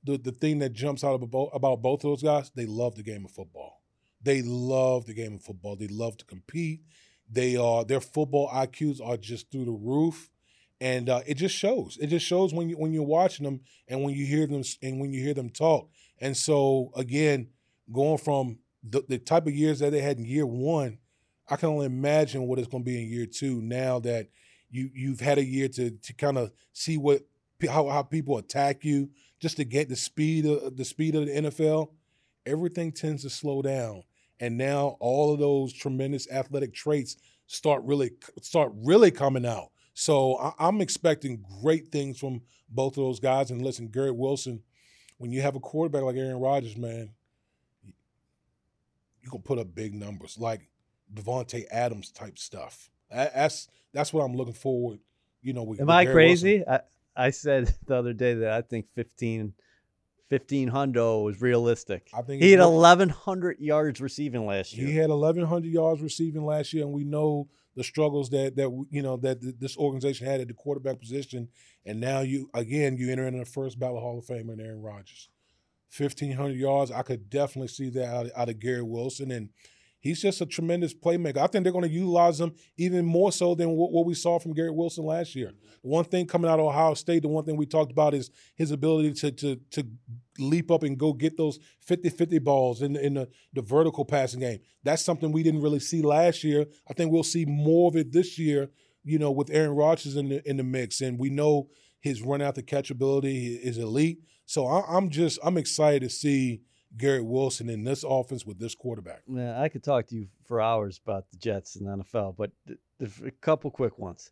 the 0.03 0.17
the 0.17 0.31
thing 0.31 0.59
that 0.59 0.73
jumps 0.73 1.03
out 1.03 1.21
about, 1.21 1.49
about 1.53 1.81
both 1.81 2.03
of 2.03 2.09
those 2.09 2.23
guys, 2.23 2.51
they 2.55 2.65
love 2.65 2.95
the 2.95 3.03
game 3.03 3.23
of 3.23 3.31
football. 3.31 3.81
They 4.21 4.41
love 4.41 5.05
the 5.05 5.13
game 5.13 5.35
of 5.35 5.41
football. 5.43 5.75
They 5.75 5.87
love 5.87 6.17
to 6.17 6.25
compete. 6.25 6.81
They 7.33 7.55
are 7.55 7.83
their 7.83 7.99
football 7.99 8.47
IQs 8.49 9.01
are 9.03 9.17
just 9.17 9.51
through 9.51 9.65
the 9.65 9.71
roof, 9.71 10.29
and 10.79 11.09
uh, 11.09 11.21
it 11.25 11.35
just 11.35 11.55
shows. 11.55 11.97
It 11.99 12.07
just 12.07 12.25
shows 12.25 12.53
when 12.53 12.69
you 12.69 12.77
when 12.77 12.93
you're 12.93 13.03
watching 13.03 13.43
them 13.43 13.61
and 13.87 14.03
when 14.03 14.13
you 14.13 14.25
hear 14.25 14.45
them 14.45 14.63
and 14.83 14.99
when 14.99 15.11
you 15.11 15.21
hear 15.21 15.33
them 15.33 15.49
talk. 15.49 15.89
And 16.19 16.37
so 16.37 16.91
again, 16.95 17.49
going 17.91 18.19
from 18.19 18.59
the, 18.83 19.03
the 19.07 19.17
type 19.17 19.47
of 19.47 19.53
years 19.53 19.79
that 19.79 19.91
they 19.91 20.01
had 20.01 20.19
in 20.19 20.25
year 20.25 20.45
one, 20.45 20.99
I 21.49 21.55
can 21.55 21.69
only 21.69 21.87
imagine 21.87 22.43
what 22.43 22.59
it's 22.59 22.67
going 22.67 22.83
to 22.83 22.89
be 22.89 23.01
in 23.01 23.09
year 23.09 23.25
two. 23.25 23.61
Now 23.61 23.99
that 24.01 24.27
you 24.69 24.91
you've 24.93 25.19
had 25.19 25.39
a 25.39 25.43
year 25.43 25.69
to 25.69 25.89
to 25.89 26.13
kind 26.13 26.37
of 26.37 26.51
see 26.71 26.97
what 26.97 27.23
how 27.67 27.89
how 27.89 28.03
people 28.03 28.37
attack 28.37 28.85
you, 28.85 29.09
just 29.39 29.57
to 29.57 29.63
get 29.63 29.89
the 29.89 29.95
speed 29.95 30.45
of 30.45 30.77
the 30.77 30.85
speed 30.85 31.15
of 31.15 31.25
the 31.25 31.31
NFL. 31.31 31.89
Everything 32.45 32.91
tends 32.91 33.23
to 33.23 33.29
slow 33.29 33.61
down 33.63 34.03
and 34.43 34.57
now 34.57 34.97
all 34.99 35.33
of 35.33 35.39
those 35.39 35.71
tremendous 35.71 36.29
athletic 36.29 36.73
traits 36.73 37.15
start 37.47 37.81
really 37.85 38.11
start 38.41 38.73
really 38.75 39.09
coming 39.09 39.45
out. 39.45 39.69
So 39.93 40.35
I, 40.35 40.67
am 40.67 40.81
expecting 40.81 41.45
great 41.61 41.93
things 41.93 42.19
from 42.19 42.41
both 42.69 42.97
of 42.97 43.05
those 43.05 43.21
guys. 43.21 43.51
And 43.51 43.61
listen, 43.61 43.87
Garrett 43.87 44.17
Wilson, 44.17 44.61
when 45.17 45.31
you 45.31 45.41
have 45.41 45.55
a 45.55 45.61
quarterback 45.61 46.03
like 46.03 46.17
Aaron 46.17 46.41
Rodgers, 46.41 46.75
man, 46.75 47.11
you 49.21 49.29
can 49.31 49.41
put 49.41 49.59
up 49.59 49.73
big 49.73 49.93
numbers 49.93 50.37
like 50.37 50.67
Davante 51.13 51.63
Adams 51.71 52.11
type 52.11 52.37
stuff. 52.37 52.89
That's 53.09 53.69
that's 53.93 54.11
what 54.11 54.23
I'm 54.23 54.35
looking 54.35 54.53
forward. 54.53 54.99
You 55.41 55.53
know, 55.53 55.63
with, 55.63 55.79
am 55.79 55.87
with 55.87 55.95
I 55.95 56.05
crazy? 56.05 56.67
I, 56.67 56.81
I 57.15 57.29
said 57.29 57.73
the 57.85 57.95
other 57.95 58.11
day 58.11 58.33
that 58.33 58.51
I 58.51 58.61
think 58.61 58.87
15 58.93 59.53
fifteen 60.29 60.69
hundo 60.71 61.23
was 61.23 61.41
realistic. 61.41 62.09
I 62.13 62.21
think 62.21 62.41
he 62.41 62.51
had 62.51 62.59
eleven 62.59 63.09
hundred 63.09 63.59
yards 63.59 64.01
receiving 64.01 64.45
last 64.45 64.73
year. 64.73 64.87
He 64.87 64.95
had 64.95 65.09
eleven 65.09 65.45
hundred 65.45 65.71
yards 65.71 66.01
receiving 66.01 66.45
last 66.45 66.73
year, 66.73 66.83
and 66.83 66.93
we 66.93 67.03
know 67.03 67.47
the 67.75 67.83
struggles 67.83 68.29
that 68.29 68.55
that 68.55 68.85
you 68.89 69.01
know 69.01 69.17
that 69.17 69.59
this 69.59 69.77
organization 69.77 70.27
had 70.27 70.41
at 70.41 70.47
the 70.47 70.53
quarterback 70.53 70.99
position. 70.99 71.49
And 71.85 71.99
now 71.99 72.21
you 72.21 72.49
again 72.53 72.97
you 72.97 73.11
enter 73.11 73.27
in 73.27 73.37
the 73.37 73.45
first 73.45 73.79
ballot 73.79 74.01
Hall 74.01 74.19
of 74.19 74.25
Famer 74.25 74.53
in 74.53 74.61
Aaron 74.61 74.81
Rodgers. 74.81 75.29
Fifteen 75.89 76.33
hundred 76.33 76.57
yards, 76.57 76.91
I 76.91 77.03
could 77.03 77.29
definitely 77.29 77.67
see 77.67 77.89
that 77.91 78.05
out, 78.05 78.27
out 78.35 78.49
of 78.49 78.59
Garrett 78.59 78.87
Wilson, 78.87 79.31
and 79.31 79.49
he's 80.03 80.21
just 80.21 80.41
a 80.41 80.45
tremendous 80.45 80.93
playmaker. 80.93 81.37
I 81.37 81.47
think 81.47 81.63
they're 81.63 81.71
going 81.71 81.85
to 81.85 81.89
utilize 81.89 82.39
him 82.39 82.53
even 82.77 83.05
more 83.05 83.31
so 83.31 83.55
than 83.55 83.69
what, 83.69 83.91
what 83.91 84.05
we 84.05 84.13
saw 84.13 84.37
from 84.37 84.53
Garrett 84.53 84.75
Wilson 84.75 85.05
last 85.05 85.33
year. 85.33 85.53
The 85.81 85.89
one 85.89 86.03
thing 86.03 86.27
coming 86.27 86.51
out 86.51 86.59
of 86.59 86.65
Ohio 86.65 86.93
State, 86.93 87.23
the 87.23 87.29
one 87.29 87.45
thing 87.45 87.57
we 87.57 87.65
talked 87.65 87.91
about 87.91 88.13
is 88.13 88.29
his 88.55 88.71
ability 88.71 89.13
to 89.13 89.31
to 89.31 89.55
to 89.71 89.87
leap 90.37 90.69
up 90.69 90.83
and 90.83 90.97
go 90.97 91.13
get 91.13 91.37
those 91.37 91.59
50-50 91.87 92.43
balls 92.43 92.81
in, 92.81 92.95
in 92.95 93.13
the, 93.13 93.29
the 93.53 93.61
vertical 93.61 94.03
passing 94.03 94.39
game. 94.39 94.57
That's 94.83 95.05
something 95.05 95.31
we 95.31 95.43
didn't 95.43 95.61
really 95.61 95.79
see 95.79 96.01
last 96.01 96.43
year. 96.43 96.65
I 96.89 96.93
think 96.93 97.11
we'll 97.11 97.21
see 97.21 97.45
more 97.45 97.87
of 97.87 97.95
it 97.95 98.11
this 98.11 98.39
year, 98.39 98.71
you 99.03 99.19
know, 99.19 99.29
with 99.29 99.51
Aaron 99.51 99.75
Rodgers 99.75 100.15
in 100.15 100.29
the 100.29 100.47
in 100.47 100.57
the 100.57 100.63
mix. 100.63 101.01
And 101.01 101.17
we 101.17 101.29
know 101.29 101.69
his 102.01 102.21
run 102.21 102.41
out 102.41 102.55
the 102.55 102.63
catch 102.63 102.91
ability 102.91 103.55
is 103.55 103.77
elite. 103.77 104.19
So 104.45 104.67
I, 104.67 104.83
I'm 104.97 105.09
just 105.09 105.39
I'm 105.43 105.57
excited 105.57 106.01
to 106.01 106.09
see– 106.09 106.61
Garrett 106.97 107.25
Wilson 107.25 107.69
in 107.69 107.83
this 107.83 108.03
offense 108.07 108.45
with 108.45 108.59
this 108.59 108.75
quarterback. 108.75 109.23
Yeah, 109.27 109.59
I 109.59 109.69
could 109.69 109.83
talk 109.83 110.07
to 110.07 110.15
you 110.15 110.27
for 110.45 110.61
hours 110.61 110.99
about 111.03 111.29
the 111.31 111.37
Jets 111.37 111.75
and 111.75 111.87
the 111.87 112.03
NFL, 112.03 112.35
but 112.37 112.51
a 113.01 113.31
couple 113.31 113.71
quick 113.71 113.97
ones. 113.97 114.31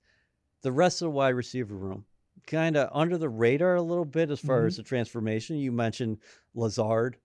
The 0.62 0.72
rest 0.72 1.02
of 1.02 1.08
the 1.08 1.12
wide 1.12 1.30
receiver 1.30 1.76
room, 1.76 2.06
kind 2.46 2.78
of 2.78 2.90
under 2.94 3.18
the 3.18 3.30
radar 3.30 3.76
a 3.76 3.82
little 3.82 4.06
bit 4.06 4.30
as 4.30 4.40
far 4.40 4.60
mm-hmm. 4.60 4.68
as 4.68 4.78
the 4.78 4.84
transformation. 4.84 5.58
You 5.58 5.72
mentioned 5.72 6.20
Lazard. 6.54 7.18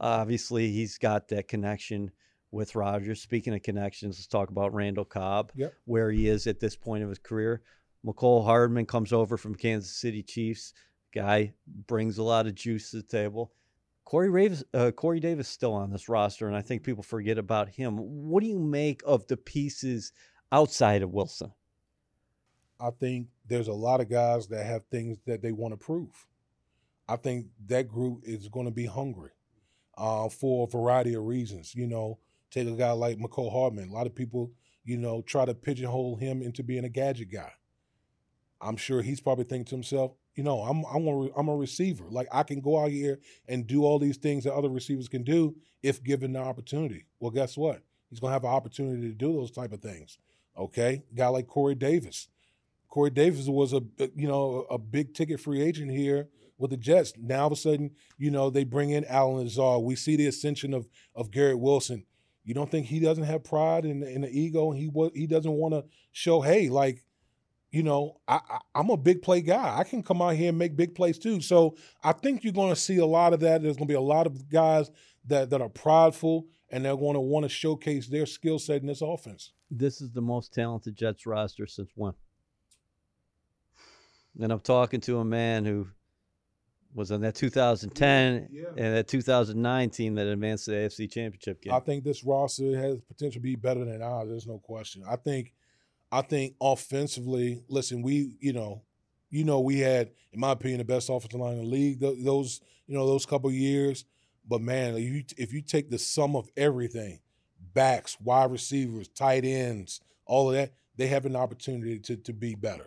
Obviously, 0.00 0.72
he's 0.72 0.98
got 0.98 1.28
that 1.28 1.46
connection 1.46 2.10
with 2.50 2.74
Rodgers. 2.74 3.20
Speaking 3.22 3.54
of 3.54 3.62
connections, 3.62 4.16
let's 4.16 4.26
talk 4.26 4.50
about 4.50 4.74
Randall 4.74 5.04
Cobb, 5.04 5.52
yep. 5.54 5.72
where 5.84 6.10
he 6.10 6.28
is 6.28 6.46
at 6.46 6.58
this 6.58 6.74
point 6.74 7.04
of 7.04 7.08
his 7.08 7.18
career. 7.18 7.62
Mecole 8.04 8.44
Hardman 8.44 8.86
comes 8.86 9.12
over 9.12 9.36
from 9.36 9.54
Kansas 9.54 9.96
City 9.96 10.22
Chiefs. 10.22 10.74
Guy 11.14 11.54
brings 11.86 12.18
a 12.18 12.22
lot 12.22 12.46
of 12.46 12.54
juice 12.54 12.90
to 12.90 12.96
the 12.96 13.02
table. 13.02 13.52
Corey 14.04 14.30
Davis, 14.30 14.64
uh, 14.74 14.90
Corey 14.90 15.20
Davis 15.20 15.48
still 15.48 15.72
on 15.72 15.90
this 15.90 16.08
roster, 16.08 16.46
and 16.46 16.56
I 16.56 16.60
think 16.60 16.82
people 16.82 17.02
forget 17.02 17.38
about 17.38 17.68
him. 17.70 17.96
What 17.96 18.42
do 18.42 18.48
you 18.48 18.58
make 18.58 19.02
of 19.06 19.26
the 19.26 19.36
pieces 19.36 20.12
outside 20.52 21.02
of 21.02 21.10
Wilson? 21.10 21.52
I 22.78 22.90
think 22.90 23.28
there's 23.46 23.68
a 23.68 23.72
lot 23.72 24.00
of 24.00 24.10
guys 24.10 24.46
that 24.48 24.66
have 24.66 24.84
things 24.86 25.18
that 25.26 25.40
they 25.40 25.52
want 25.52 25.72
to 25.72 25.78
prove. 25.78 26.26
I 27.08 27.16
think 27.16 27.46
that 27.66 27.88
group 27.88 28.22
is 28.24 28.48
going 28.48 28.66
to 28.66 28.72
be 28.72 28.86
hungry 28.86 29.30
uh, 29.96 30.28
for 30.28 30.66
a 30.66 30.70
variety 30.70 31.14
of 31.14 31.24
reasons. 31.24 31.74
You 31.74 31.86
know, 31.86 32.18
take 32.50 32.68
a 32.68 32.72
guy 32.72 32.92
like 32.92 33.18
Mecole 33.18 33.52
Hardman. 33.52 33.88
A 33.88 33.92
lot 33.92 34.06
of 34.06 34.14
people, 34.14 34.52
you 34.84 34.96
know, 34.96 35.22
try 35.22 35.44
to 35.44 35.54
pigeonhole 35.54 36.16
him 36.16 36.42
into 36.42 36.62
being 36.62 36.84
a 36.84 36.88
gadget 36.88 37.30
guy. 37.30 37.52
I'm 38.60 38.76
sure 38.76 39.02
he's 39.02 39.20
probably 39.20 39.44
thinking 39.44 39.66
to 39.66 39.74
himself, 39.74 40.12
you 40.34 40.42
know, 40.42 40.60
I'm 40.60 40.84
I'm 40.84 41.06
a, 41.06 41.28
I'm 41.36 41.48
a 41.48 41.56
receiver. 41.56 42.04
Like 42.10 42.28
I 42.32 42.42
can 42.42 42.60
go 42.60 42.78
out 42.78 42.90
here 42.90 43.20
and 43.48 43.66
do 43.66 43.84
all 43.84 43.98
these 43.98 44.16
things 44.16 44.44
that 44.44 44.54
other 44.54 44.68
receivers 44.68 45.08
can 45.08 45.22
do 45.22 45.56
if 45.82 46.02
given 46.02 46.32
the 46.32 46.40
opportunity. 46.40 47.06
Well, 47.20 47.30
guess 47.30 47.56
what? 47.56 47.82
He's 48.10 48.20
to 48.20 48.28
have 48.28 48.44
an 48.44 48.50
opportunity 48.50 49.08
to 49.08 49.14
do 49.14 49.32
those 49.32 49.50
type 49.50 49.72
of 49.72 49.80
things. 49.80 50.18
Okay, 50.56 51.02
guy 51.14 51.28
like 51.28 51.46
Corey 51.46 51.74
Davis. 51.74 52.28
Corey 52.88 53.10
Davis 53.10 53.48
was 53.48 53.72
a 53.72 53.82
uh, 54.00 54.06
you 54.14 54.28
know 54.28 54.66
a 54.70 54.78
big 54.78 55.14
ticket 55.14 55.40
free 55.40 55.60
agent 55.60 55.90
here 55.90 56.28
with 56.58 56.70
the 56.70 56.76
Jets. 56.76 57.12
Now 57.18 57.40
all 57.40 57.46
of 57.46 57.52
a 57.52 57.56
sudden, 57.56 57.90
you 58.18 58.30
know, 58.30 58.50
they 58.50 58.64
bring 58.64 58.90
in 58.90 59.04
Allen 59.06 59.42
Lazard. 59.42 59.82
We 59.82 59.96
see 59.96 60.16
the 60.16 60.26
ascension 60.26 60.72
of 60.74 60.88
of 61.14 61.30
Garrett 61.30 61.58
Wilson. 61.58 62.06
You 62.44 62.54
don't 62.54 62.70
think 62.70 62.86
he 62.86 63.00
doesn't 63.00 63.24
have 63.24 63.42
pride 63.42 63.84
and, 63.84 64.02
and 64.02 64.22
the 64.22 64.30
ego, 64.30 64.70
and 64.70 64.78
he 64.78 64.90
he 65.14 65.26
doesn't 65.26 65.50
want 65.50 65.74
to 65.74 65.84
show, 66.12 66.40
hey, 66.40 66.68
like 66.68 67.02
you 67.74 67.82
know, 67.82 68.20
I, 68.28 68.38
I, 68.74 68.80
am 68.80 68.90
a 68.90 68.96
big 68.96 69.20
play 69.20 69.40
guy. 69.40 69.76
I 69.76 69.82
can 69.82 70.00
come 70.00 70.22
out 70.22 70.36
here 70.36 70.50
and 70.50 70.58
make 70.58 70.76
big 70.76 70.94
plays 70.94 71.18
too. 71.18 71.40
So 71.40 71.74
I 72.04 72.12
think 72.12 72.44
you're 72.44 72.52
going 72.52 72.72
to 72.72 72.80
see 72.80 72.98
a 72.98 73.06
lot 73.06 73.32
of 73.32 73.40
that. 73.40 73.62
There's 73.62 73.76
going 73.76 73.88
to 73.88 73.92
be 73.92 73.96
a 73.96 74.00
lot 74.00 74.28
of 74.28 74.48
guys 74.48 74.92
that, 75.26 75.50
that 75.50 75.60
are 75.60 75.68
prideful 75.68 76.46
and 76.70 76.84
they're 76.84 76.96
going 76.96 77.14
to 77.14 77.20
want 77.20 77.42
to 77.44 77.48
showcase 77.48 78.06
their 78.06 78.26
skill 78.26 78.60
set 78.60 78.82
in 78.82 78.86
this 78.86 79.02
offense. 79.02 79.50
This 79.72 80.00
is 80.00 80.12
the 80.12 80.20
most 80.20 80.54
talented 80.54 80.94
Jets 80.94 81.26
roster 81.26 81.66
since 81.66 81.90
when? 81.96 82.12
And 84.40 84.52
I'm 84.52 84.60
talking 84.60 85.00
to 85.02 85.18
a 85.18 85.24
man 85.24 85.64
who 85.64 85.88
was 86.94 87.10
on 87.10 87.22
that 87.22 87.34
2010 87.34 88.50
yeah. 88.52 88.66
and 88.76 88.94
that 88.94 89.08
2009 89.08 89.90
team 89.90 90.14
that 90.14 90.28
advanced 90.28 90.66
to 90.66 90.70
the 90.70 90.76
AFC 90.76 91.10
Championship 91.10 91.60
game. 91.60 91.72
I 91.72 91.80
think 91.80 92.04
this 92.04 92.22
roster 92.22 92.76
has 92.76 93.00
potential 93.00 93.40
to 93.40 93.40
be 93.40 93.56
better 93.56 93.84
than 93.84 94.00
ours. 94.00 94.28
There's 94.28 94.46
no 94.46 94.58
question. 94.58 95.02
I 95.08 95.16
think– 95.16 95.54
I 96.14 96.22
think 96.22 96.54
offensively, 96.60 97.64
listen, 97.68 98.00
we, 98.00 98.36
you 98.38 98.52
know, 98.52 98.82
you 99.30 99.42
know, 99.42 99.58
we 99.58 99.80
had, 99.80 100.12
in 100.32 100.38
my 100.38 100.52
opinion, 100.52 100.78
the 100.78 100.84
best 100.84 101.10
offensive 101.10 101.40
line 101.40 101.54
in 101.54 101.64
the 101.64 101.64
league 101.64 101.98
those, 101.98 102.60
you 102.86 102.96
know, 102.96 103.04
those 103.04 103.26
couple 103.26 103.50
years. 103.50 104.04
But 104.48 104.60
man, 104.60 104.94
if 104.94 105.02
you, 105.02 105.24
if 105.36 105.52
you 105.52 105.60
take 105.60 105.90
the 105.90 105.98
sum 105.98 106.36
of 106.36 106.48
everything, 106.56 107.18
backs, 107.72 108.16
wide 108.20 108.52
receivers, 108.52 109.08
tight 109.08 109.44
ends, 109.44 110.00
all 110.24 110.50
of 110.50 110.54
that, 110.54 110.74
they 110.96 111.08
have 111.08 111.26
an 111.26 111.34
opportunity 111.34 111.98
to 111.98 112.16
to 112.16 112.32
be 112.32 112.54
better. 112.54 112.86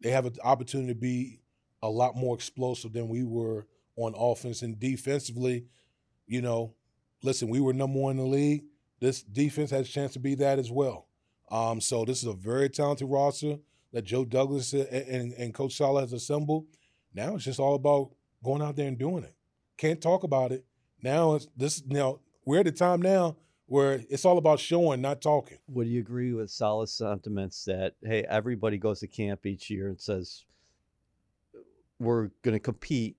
They 0.00 0.10
have 0.10 0.26
an 0.26 0.36
opportunity 0.44 0.94
to 0.94 1.00
be 1.00 1.40
a 1.82 1.88
lot 1.88 2.14
more 2.14 2.36
explosive 2.36 2.92
than 2.92 3.08
we 3.08 3.24
were 3.24 3.66
on 3.96 4.14
offense 4.16 4.62
and 4.62 4.78
defensively. 4.78 5.64
You 6.28 6.42
know, 6.42 6.74
listen, 7.24 7.48
we 7.48 7.58
were 7.58 7.72
number 7.72 7.98
one 7.98 8.12
in 8.12 8.16
the 8.18 8.30
league. 8.30 8.62
This 9.00 9.24
defense 9.24 9.72
has 9.72 9.88
a 9.88 9.90
chance 9.90 10.12
to 10.12 10.20
be 10.20 10.36
that 10.36 10.60
as 10.60 10.70
well. 10.70 11.08
Um, 11.52 11.82
so 11.82 12.06
this 12.06 12.22
is 12.22 12.28
a 12.28 12.32
very 12.32 12.70
talented 12.70 13.08
roster 13.10 13.58
that 13.92 14.04
Joe 14.04 14.24
Douglas 14.24 14.72
and, 14.72 14.88
and, 14.88 15.32
and 15.34 15.52
Coach 15.52 15.76
Saleh 15.76 16.00
has 16.00 16.14
assembled. 16.14 16.64
Now 17.14 17.34
it's 17.34 17.44
just 17.44 17.60
all 17.60 17.74
about 17.74 18.12
going 18.42 18.62
out 18.62 18.74
there 18.74 18.88
and 18.88 18.98
doing 18.98 19.22
it. 19.22 19.34
Can't 19.76 20.00
talk 20.00 20.22
about 20.24 20.50
it. 20.50 20.64
Now 21.02 21.34
it's 21.34 21.48
this. 21.54 21.82
Now 21.86 22.20
we're 22.46 22.60
at 22.60 22.64
the 22.64 22.72
time 22.72 23.02
now 23.02 23.36
where 23.66 24.02
it's 24.08 24.24
all 24.24 24.38
about 24.38 24.60
showing, 24.60 25.02
not 25.02 25.20
talking. 25.20 25.58
Would 25.68 25.88
you 25.88 26.00
agree 26.00 26.32
with 26.32 26.50
Saleh's 26.50 26.94
sentiments 26.94 27.66
that 27.66 27.94
hey, 28.02 28.24
everybody 28.28 28.78
goes 28.78 29.00
to 29.00 29.06
camp 29.06 29.44
each 29.44 29.68
year 29.68 29.88
and 29.88 30.00
says 30.00 30.46
we're 31.98 32.30
going 32.42 32.54
to 32.54 32.60
compete 32.60 33.16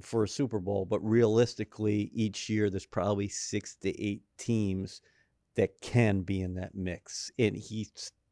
for 0.00 0.22
a 0.22 0.28
Super 0.28 0.60
Bowl, 0.60 0.84
but 0.84 1.00
realistically, 1.00 2.12
each 2.14 2.48
year 2.48 2.70
there's 2.70 2.86
probably 2.86 3.28
six 3.28 3.74
to 3.76 4.00
eight 4.00 4.22
teams 4.38 5.00
that 5.56 5.80
can 5.80 6.22
be 6.22 6.40
in 6.40 6.54
that 6.54 6.74
mix, 6.74 7.30
and 7.38 7.56
he 7.56 7.88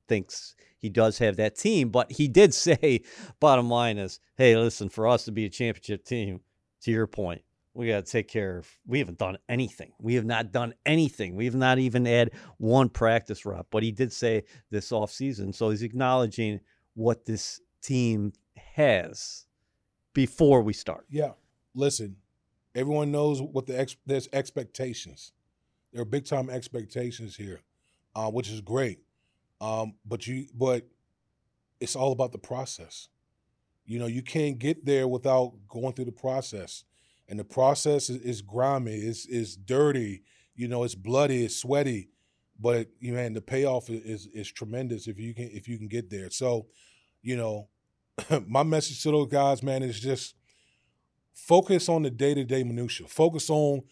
thinks 0.06 0.54
he 0.78 0.88
does 0.88 1.18
have 1.18 1.36
that 1.36 1.56
team. 1.56 1.88
But 1.88 2.12
he 2.12 2.28
did 2.28 2.54
say, 2.54 3.02
bottom 3.40 3.68
line 3.68 3.98
is, 3.98 4.20
hey, 4.36 4.56
listen, 4.56 4.88
for 4.88 5.08
us 5.08 5.24
to 5.24 5.32
be 5.32 5.44
a 5.46 5.50
championship 5.50 6.04
team, 6.04 6.40
to 6.82 6.90
your 6.90 7.06
point, 7.06 7.42
we 7.72 7.88
got 7.88 8.04
to 8.04 8.12
take 8.12 8.28
care 8.28 8.58
of. 8.58 8.68
We 8.86 8.98
haven't 9.00 9.18
done 9.18 9.38
anything. 9.48 9.92
We 9.98 10.14
have 10.14 10.24
not 10.24 10.52
done 10.52 10.74
anything. 10.86 11.34
We 11.34 11.46
have 11.46 11.54
not 11.54 11.78
even 11.78 12.04
had 12.04 12.30
one 12.58 12.88
practice 12.88 13.44
rep. 13.44 13.66
But 13.70 13.82
he 13.82 13.90
did 13.90 14.12
say 14.12 14.44
this 14.70 14.92
off 14.92 15.10
season, 15.10 15.52
so 15.52 15.70
he's 15.70 15.82
acknowledging 15.82 16.60
what 16.94 17.24
this 17.24 17.60
team 17.82 18.32
has 18.56 19.46
before 20.12 20.62
we 20.62 20.72
start. 20.72 21.06
Yeah, 21.10 21.32
listen, 21.74 22.16
everyone 22.74 23.10
knows 23.10 23.42
what 23.42 23.66
the 23.66 23.78
ex- 23.78 23.96
there's 24.06 24.28
expectations. 24.32 25.32
There 25.94 26.02
are 26.02 26.06
big 26.06 26.26
time 26.26 26.50
expectations 26.50 27.36
here, 27.36 27.62
uh, 28.14 28.30
which 28.30 28.50
is 28.50 28.60
great. 28.60 28.98
Um, 29.62 29.94
but 30.04 30.26
you, 30.26 30.46
but 30.52 30.86
it's 31.80 31.96
all 31.96 32.12
about 32.12 32.32
the 32.32 32.38
process. 32.38 33.08
You 33.86 33.98
know, 33.98 34.06
you 34.06 34.20
can't 34.20 34.58
get 34.58 34.84
there 34.84 35.08
without 35.08 35.54
going 35.68 35.94
through 35.94 36.06
the 36.06 36.12
process 36.12 36.84
and 37.28 37.38
the 37.38 37.44
process 37.44 38.10
is, 38.10 38.20
is 38.22 38.42
grimy, 38.42 38.96
it's, 38.96 39.26
it's 39.26 39.56
dirty, 39.56 40.22
you 40.54 40.68
know, 40.68 40.84
it's 40.84 40.94
bloody, 40.94 41.44
it's 41.44 41.56
sweaty, 41.56 42.10
but 42.60 42.88
you 43.00 43.16
and 43.16 43.34
the 43.34 43.40
payoff 43.40 43.88
is, 43.90 44.02
is, 44.04 44.26
is 44.34 44.52
tremendous 44.52 45.08
if 45.08 45.18
you 45.18 45.34
can 45.34 45.50
if 45.52 45.66
you 45.66 45.78
can 45.78 45.88
get 45.88 46.10
there. 46.10 46.30
So, 46.30 46.66
you 47.22 47.36
know, 47.36 47.68
my 48.46 48.62
message 48.62 49.02
to 49.02 49.10
those 49.10 49.28
guys, 49.28 49.62
man, 49.62 49.82
is 49.82 50.00
just 50.00 50.34
focus 51.32 51.88
on 51.88 52.02
the 52.02 52.10
day 52.10 52.34
to 52.34 52.44
day 52.44 52.62
minutia. 52.62 53.08
Focus 53.08 53.50
on, 53.50 53.82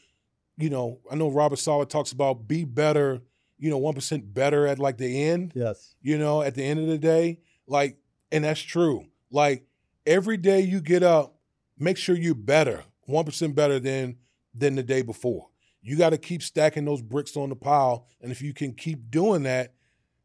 you 0.57 0.71
know, 0.71 1.01
I 1.11 1.15
know 1.15 1.31
Robert 1.31 1.59
Saleh 1.59 1.89
talks 1.89 2.13
about 2.13 2.47
be 2.47 2.65
better, 2.65 3.23
you 3.59 3.71
know, 3.71 3.79
one 3.79 3.95
percent 3.95 4.33
better 4.33 4.67
at 4.67 4.79
like 4.79 4.99
the 4.99 5.25
end. 5.25 5.53
Yes. 5.55 5.95
You 6.03 6.19
know, 6.19 6.43
at 6.43 6.55
the 6.55 6.63
end 6.63 6.81
of 6.81 6.87
the 6.87 6.99
day, 6.99 7.39
like, 7.67 7.97
and 8.31 8.45
that's 8.45 8.61
true. 8.61 9.07
Like 9.31 9.65
every 10.07 10.37
day 10.37 10.61
you 10.61 10.81
get 10.81 11.03
up, 11.03 11.37
make 11.79 11.97
sure 11.97 12.17
you're 12.17 12.35
better 12.35 12.85
one 13.07 13.25
percent 13.25 13.55
better 13.55 13.79
than 13.79 14.17
than 14.55 14.75
the 14.75 14.83
day 14.83 15.03
before. 15.03 15.49
You 15.81 15.97
got 15.97 16.11
to 16.11 16.19
keep 16.19 16.43
stacking 16.43 16.85
those 16.85 17.03
bricks 17.03 17.37
on 17.37 17.49
the 17.49 17.57
pile, 17.57 18.07
and 18.21 18.31
if 18.31 18.41
you 18.41 18.55
can 18.55 18.73
keep 18.73 19.11
doing 19.11 19.43
that, 19.45 19.75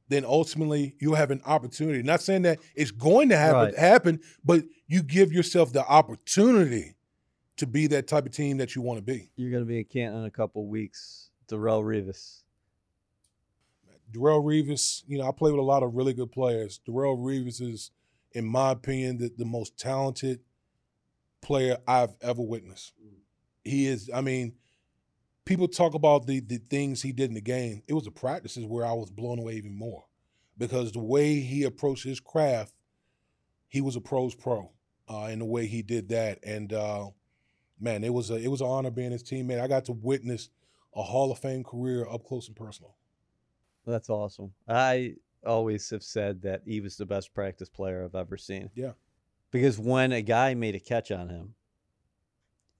then 0.07 0.23
ultimately 0.23 0.95
you'll 0.99 1.15
have 1.15 1.31
an 1.31 1.41
opportunity. 1.45 2.03
Not 2.03 2.21
saying 2.21 2.43
that 2.43 2.59
it's 2.75 2.91
going 2.91 3.29
to 3.29 3.37
happen, 3.37 3.59
right. 3.59 3.77
happen, 3.77 4.19
but 4.43 4.63
you 4.87 5.01
give 5.01 5.31
yourself 5.31 5.73
the 5.73 5.85
opportunity 5.85 6.95
to 7.57 7.67
be 7.67 7.87
that 7.87 8.07
type 8.07 8.25
of 8.25 8.31
team 8.31 8.57
that 8.57 8.75
you 8.75 8.81
want 8.81 8.97
to 8.97 9.03
be. 9.03 9.31
You're 9.35 9.51
going 9.51 9.63
to 9.63 9.67
be 9.67 9.79
in 9.79 9.85
Canton 9.85 10.21
in 10.21 10.25
a 10.25 10.31
couple 10.31 10.65
weeks. 10.67 11.29
Darrelle 11.49 11.83
Revis. 11.83 12.43
Darrelle 14.11 14.43
Revis, 14.43 15.03
you 15.07 15.17
know, 15.17 15.27
I 15.27 15.31
play 15.31 15.51
with 15.51 15.59
a 15.59 15.63
lot 15.63 15.83
of 15.83 15.95
really 15.95 16.13
good 16.13 16.31
players. 16.31 16.79
Darrelle 16.87 17.17
Revis 17.17 17.61
is, 17.61 17.91
in 18.31 18.45
my 18.45 18.71
opinion, 18.71 19.17
the, 19.17 19.31
the 19.37 19.45
most 19.45 19.77
talented 19.77 20.39
player 21.41 21.77
I've 21.87 22.15
ever 22.21 22.41
witnessed. 22.41 22.93
He 23.63 23.87
is, 23.87 24.09
I 24.13 24.21
mean, 24.21 24.53
people 25.47 25.67
talk 25.67 25.93
about 25.93 26.25
the 26.25 26.39
the 26.41 26.57
things 26.57 27.01
he 27.01 27.11
did 27.11 27.29
in 27.29 27.33
the 27.33 27.41
game. 27.41 27.81
It 27.87 27.93
was 27.93 28.05
the 28.05 28.11
practices 28.11 28.65
where 28.65 28.85
I 28.85 28.93
was 28.93 29.09
blown 29.09 29.39
away 29.39 29.53
even 29.53 29.75
more 29.75 30.05
because 30.57 30.91
the 30.91 30.99
way 30.99 31.39
he 31.39 31.63
approached 31.63 32.03
his 32.03 32.19
craft, 32.19 32.73
he 33.67 33.81
was 33.81 33.95
a 33.95 34.01
pros 34.01 34.35
pro 34.35 34.71
uh, 35.09 35.29
in 35.31 35.39
the 35.39 35.45
way 35.45 35.65
he 35.65 35.81
did 35.81 36.09
that. 36.09 36.39
And 36.43 36.71
uh, 36.71 37.07
man, 37.79 38.03
it 38.03 38.13
was 38.13 38.29
a 38.29 38.35
it 38.35 38.47
was 38.47 38.61
an 38.61 38.67
honor 38.67 38.91
being 38.91 39.11
his 39.11 39.23
teammate. 39.23 39.61
I 39.61 39.67
got 39.67 39.85
to 39.85 39.93
witness 39.93 40.49
a 40.95 41.03
Hall 41.03 41.31
of 41.31 41.39
Fame 41.39 41.63
career 41.63 42.07
up 42.09 42.23
close 42.23 42.47
and 42.47 42.55
personal. 42.55 42.95
That's 43.85 44.09
awesome. 44.09 44.53
I 44.67 45.15
always 45.45 45.89
have 45.91 46.03
said 46.03 46.41
that 46.41 46.61
he 46.65 46.81
was 46.81 46.97
the 46.97 47.05
best 47.05 47.33
practice 47.33 47.69
player 47.69 48.03
I've 48.03 48.15
ever 48.15 48.37
seen. 48.37 48.69
Yeah 48.75 48.91
because 49.51 49.79
when 49.79 50.11
a 50.11 50.21
guy 50.21 50.53
made 50.53 50.75
a 50.75 50.79
catch 50.79 51.11
on 51.11 51.29
him, 51.29 51.53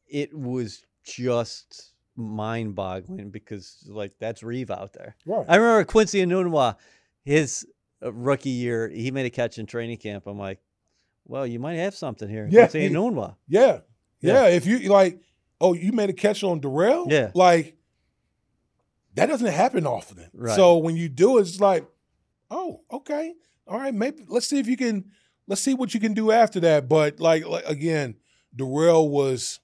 it 0.07 0.33
was 0.37 0.85
just 1.03 1.93
mind 2.15 2.75
boggling 2.75 3.29
because 3.29 3.87
like 3.87 4.13
that's 4.19 4.43
Reeve 4.43 4.71
out 4.71 4.93
there. 4.93 5.15
Right. 5.25 5.45
I 5.47 5.55
remember 5.55 5.85
Quincy 5.85 6.23
Enunwa, 6.25 6.75
his 7.23 7.65
uh, 8.03 8.11
rookie 8.11 8.49
year, 8.49 8.89
he 8.89 9.11
made 9.11 9.25
a 9.25 9.29
catch 9.29 9.57
in 9.57 9.65
training 9.65 9.97
camp. 9.97 10.27
I'm 10.27 10.39
like, 10.39 10.59
well, 11.25 11.45
you 11.45 11.59
might 11.59 11.75
have 11.75 11.95
something 11.95 12.29
here. 12.29 12.47
Yeah. 12.49 12.67
Quincy 12.67 12.89
Enunwa. 12.89 13.35
Yeah. 13.47 13.79
Yeah. 14.21 14.33
Yeah. 14.33 14.55
If 14.55 14.65
you 14.65 14.79
like, 14.89 15.21
oh, 15.59 15.73
you 15.73 15.91
made 15.91 16.09
a 16.09 16.13
catch 16.13 16.43
on 16.43 16.61
Darrelle? 16.61 17.11
Yeah. 17.11 17.31
Like, 17.33 17.75
that 19.15 19.27
doesn't 19.27 19.47
happen 19.47 19.87
often. 19.87 20.29
Right. 20.33 20.55
So 20.55 20.77
when 20.77 20.95
you 20.95 21.09
do 21.09 21.39
it's 21.39 21.59
like, 21.59 21.85
oh, 22.51 22.81
okay. 22.91 23.33
All 23.67 23.77
right, 23.77 23.93
maybe 23.93 24.23
let's 24.27 24.47
see 24.47 24.59
if 24.59 24.67
you 24.67 24.77
can 24.77 25.05
let's 25.47 25.61
see 25.61 25.73
what 25.73 25.93
you 25.93 25.99
can 25.99 26.13
do 26.13 26.31
after 26.31 26.59
that. 26.61 26.87
But 26.87 27.19
like, 27.19 27.45
like 27.45 27.65
again, 27.65 28.15
Darrelle 28.55 29.09
was 29.09 29.59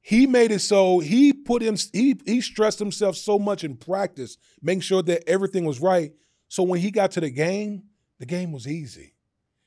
he 0.00 0.26
made 0.26 0.50
it 0.50 0.58
so 0.58 0.98
he 0.98 1.32
put 1.32 1.62
him 1.62 1.76
he 1.92 2.16
he 2.26 2.40
stressed 2.40 2.78
himself 2.78 3.16
so 3.16 3.38
much 3.38 3.64
in 3.64 3.76
practice, 3.76 4.36
making 4.60 4.82
sure 4.82 5.02
that 5.02 5.26
everything 5.28 5.64
was 5.64 5.80
right. 5.80 6.12
So 6.48 6.62
when 6.62 6.80
he 6.80 6.90
got 6.90 7.12
to 7.12 7.20
the 7.20 7.30
game, 7.30 7.84
the 8.18 8.26
game 8.26 8.52
was 8.52 8.66
easy. 8.66 9.14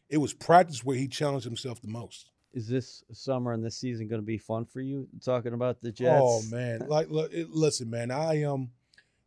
It 0.09 0.17
was 0.17 0.33
practice 0.33 0.83
where 0.83 0.95
he 0.95 1.07
challenged 1.07 1.45
himself 1.45 1.81
the 1.81 1.87
most. 1.87 2.29
Is 2.57 2.67
this 2.67 3.03
summer 3.11 3.53
and 3.53 3.63
this 3.63 3.77
season 3.77 4.07
going 4.07 4.21
to 4.21 4.25
be 4.25 4.37
fun 4.37 4.65
for 4.65 4.81
you? 4.81 5.07
Talking 5.23 5.53
about 5.53 5.81
the 5.81 5.91
Jets. 5.91 6.21
Oh 6.23 6.41
man, 6.49 6.81
like 6.87 7.09
look, 7.09 7.31
listen, 7.49 7.89
man, 7.89 8.11
I 8.11 8.41
am. 8.41 8.51
Um, 8.51 8.69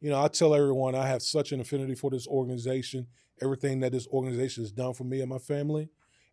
you 0.00 0.08
know, 0.08 0.22
I 0.22 0.28
tell 0.28 0.54
everyone 0.54 0.94
I 0.94 1.06
have 1.06 1.20
such 1.22 1.52
an 1.52 1.60
affinity 1.60 1.94
for 1.94 2.10
this 2.10 2.26
organization 2.26 3.06
everything 3.42 3.80
that 3.80 3.92
this 3.92 4.06
organization 4.08 4.62
has 4.62 4.72
done 4.72 4.94
for 4.94 5.04
me 5.04 5.20
and 5.20 5.30
my 5.30 5.38
family. 5.38 5.88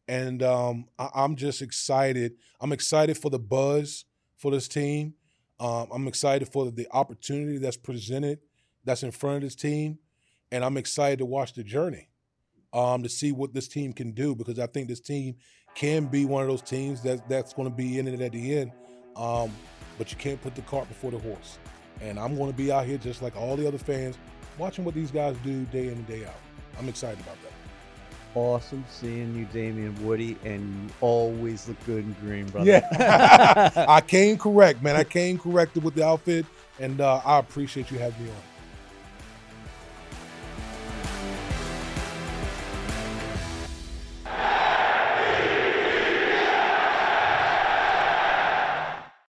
And 0.07 0.41
um, 0.43 0.85
I, 0.97 1.09
am 1.23 1.35
just 1.35 1.61
excited. 1.61 2.33
I'm 2.61 2.71
excited 2.71 3.17
for 3.17 3.29
the 3.29 3.39
buzz 3.39 4.05
for 4.37 4.51
this 4.51 4.67
team. 4.67 5.15
Um, 5.59 5.87
I'm 5.91 6.07
excited 6.07 6.47
for 6.47 6.71
the 6.71 6.87
opportunity 6.91 7.57
that's 7.57 7.77
presented, 7.77 8.39
that's 8.85 9.03
in 9.03 9.11
front 9.11 9.37
of 9.37 9.41
this 9.43 9.55
team. 9.55 9.99
And 10.51 10.63
I'm 10.63 10.77
excited 10.77 11.19
to 11.19 11.25
watch 11.25 11.53
the 11.53 11.63
journey 11.63 12.09
um, 12.71 13.03
to 13.03 13.09
see 13.09 13.31
what 13.31 13.53
this 13.53 13.67
team 13.67 13.91
can 13.91 14.11
do 14.11 14.35
because 14.35 14.59
I 14.59 14.67
think 14.67 14.87
this 14.87 15.01
team 15.01 15.35
can 15.77 16.07
be 16.07 16.25
one 16.25 16.41
of 16.41 16.49
those 16.49 16.63
teams 16.63 17.01
that, 17.03 17.29
that's 17.29 17.53
going 17.53 17.69
to 17.69 17.73
be 17.73 17.99
in 17.99 18.07
it 18.07 18.19
at 18.19 18.31
the 18.31 18.57
end. 18.57 18.71
Um, 19.15 19.51
but 19.99 20.11
you 20.11 20.17
can't 20.17 20.41
put 20.41 20.55
the 20.55 20.63
cart 20.63 20.87
before 20.87 21.11
the 21.11 21.19
horse. 21.19 21.59
And 22.01 22.19
I'm 22.19 22.35
going 22.35 22.51
to 22.51 22.57
be 22.57 22.71
out 22.71 22.85
here 22.87 22.97
just 22.97 23.21
like 23.21 23.37
all 23.37 23.55
the 23.55 23.67
other 23.67 23.77
fans, 23.77 24.17
watching 24.57 24.83
what 24.83 24.95
these 24.95 25.11
guys 25.11 25.35
do 25.43 25.65
day 25.65 25.87
in 25.87 25.93
and 25.93 26.07
day 26.07 26.25
out. 26.25 26.35
I'm 26.79 26.89
excited 26.89 27.19
about 27.19 27.37
that. 27.43 27.51
Awesome 28.33 28.83
seeing 28.89 29.35
you, 29.35 29.45
Damien 29.45 29.95
Woody, 30.03 30.35
and 30.43 30.61
you 30.61 30.95
always 30.99 31.67
look 31.67 31.77
good 31.85 32.03
in 32.03 32.13
green, 32.21 32.47
brother. 32.47 32.69
Yeah, 32.69 33.85
I 33.87 34.01
came 34.01 34.37
correct, 34.37 34.83
man. 34.83 34.95
I 34.95 35.03
came 35.03 35.39
corrected 35.39 35.83
with 35.83 35.95
the 35.95 36.05
outfit, 36.05 36.45
and 36.79 37.01
uh, 37.01 37.21
I 37.25 37.39
appreciate 37.39 37.89
you 37.89 37.97
having 37.97 38.25
me 38.25 38.29
on. 38.29 38.56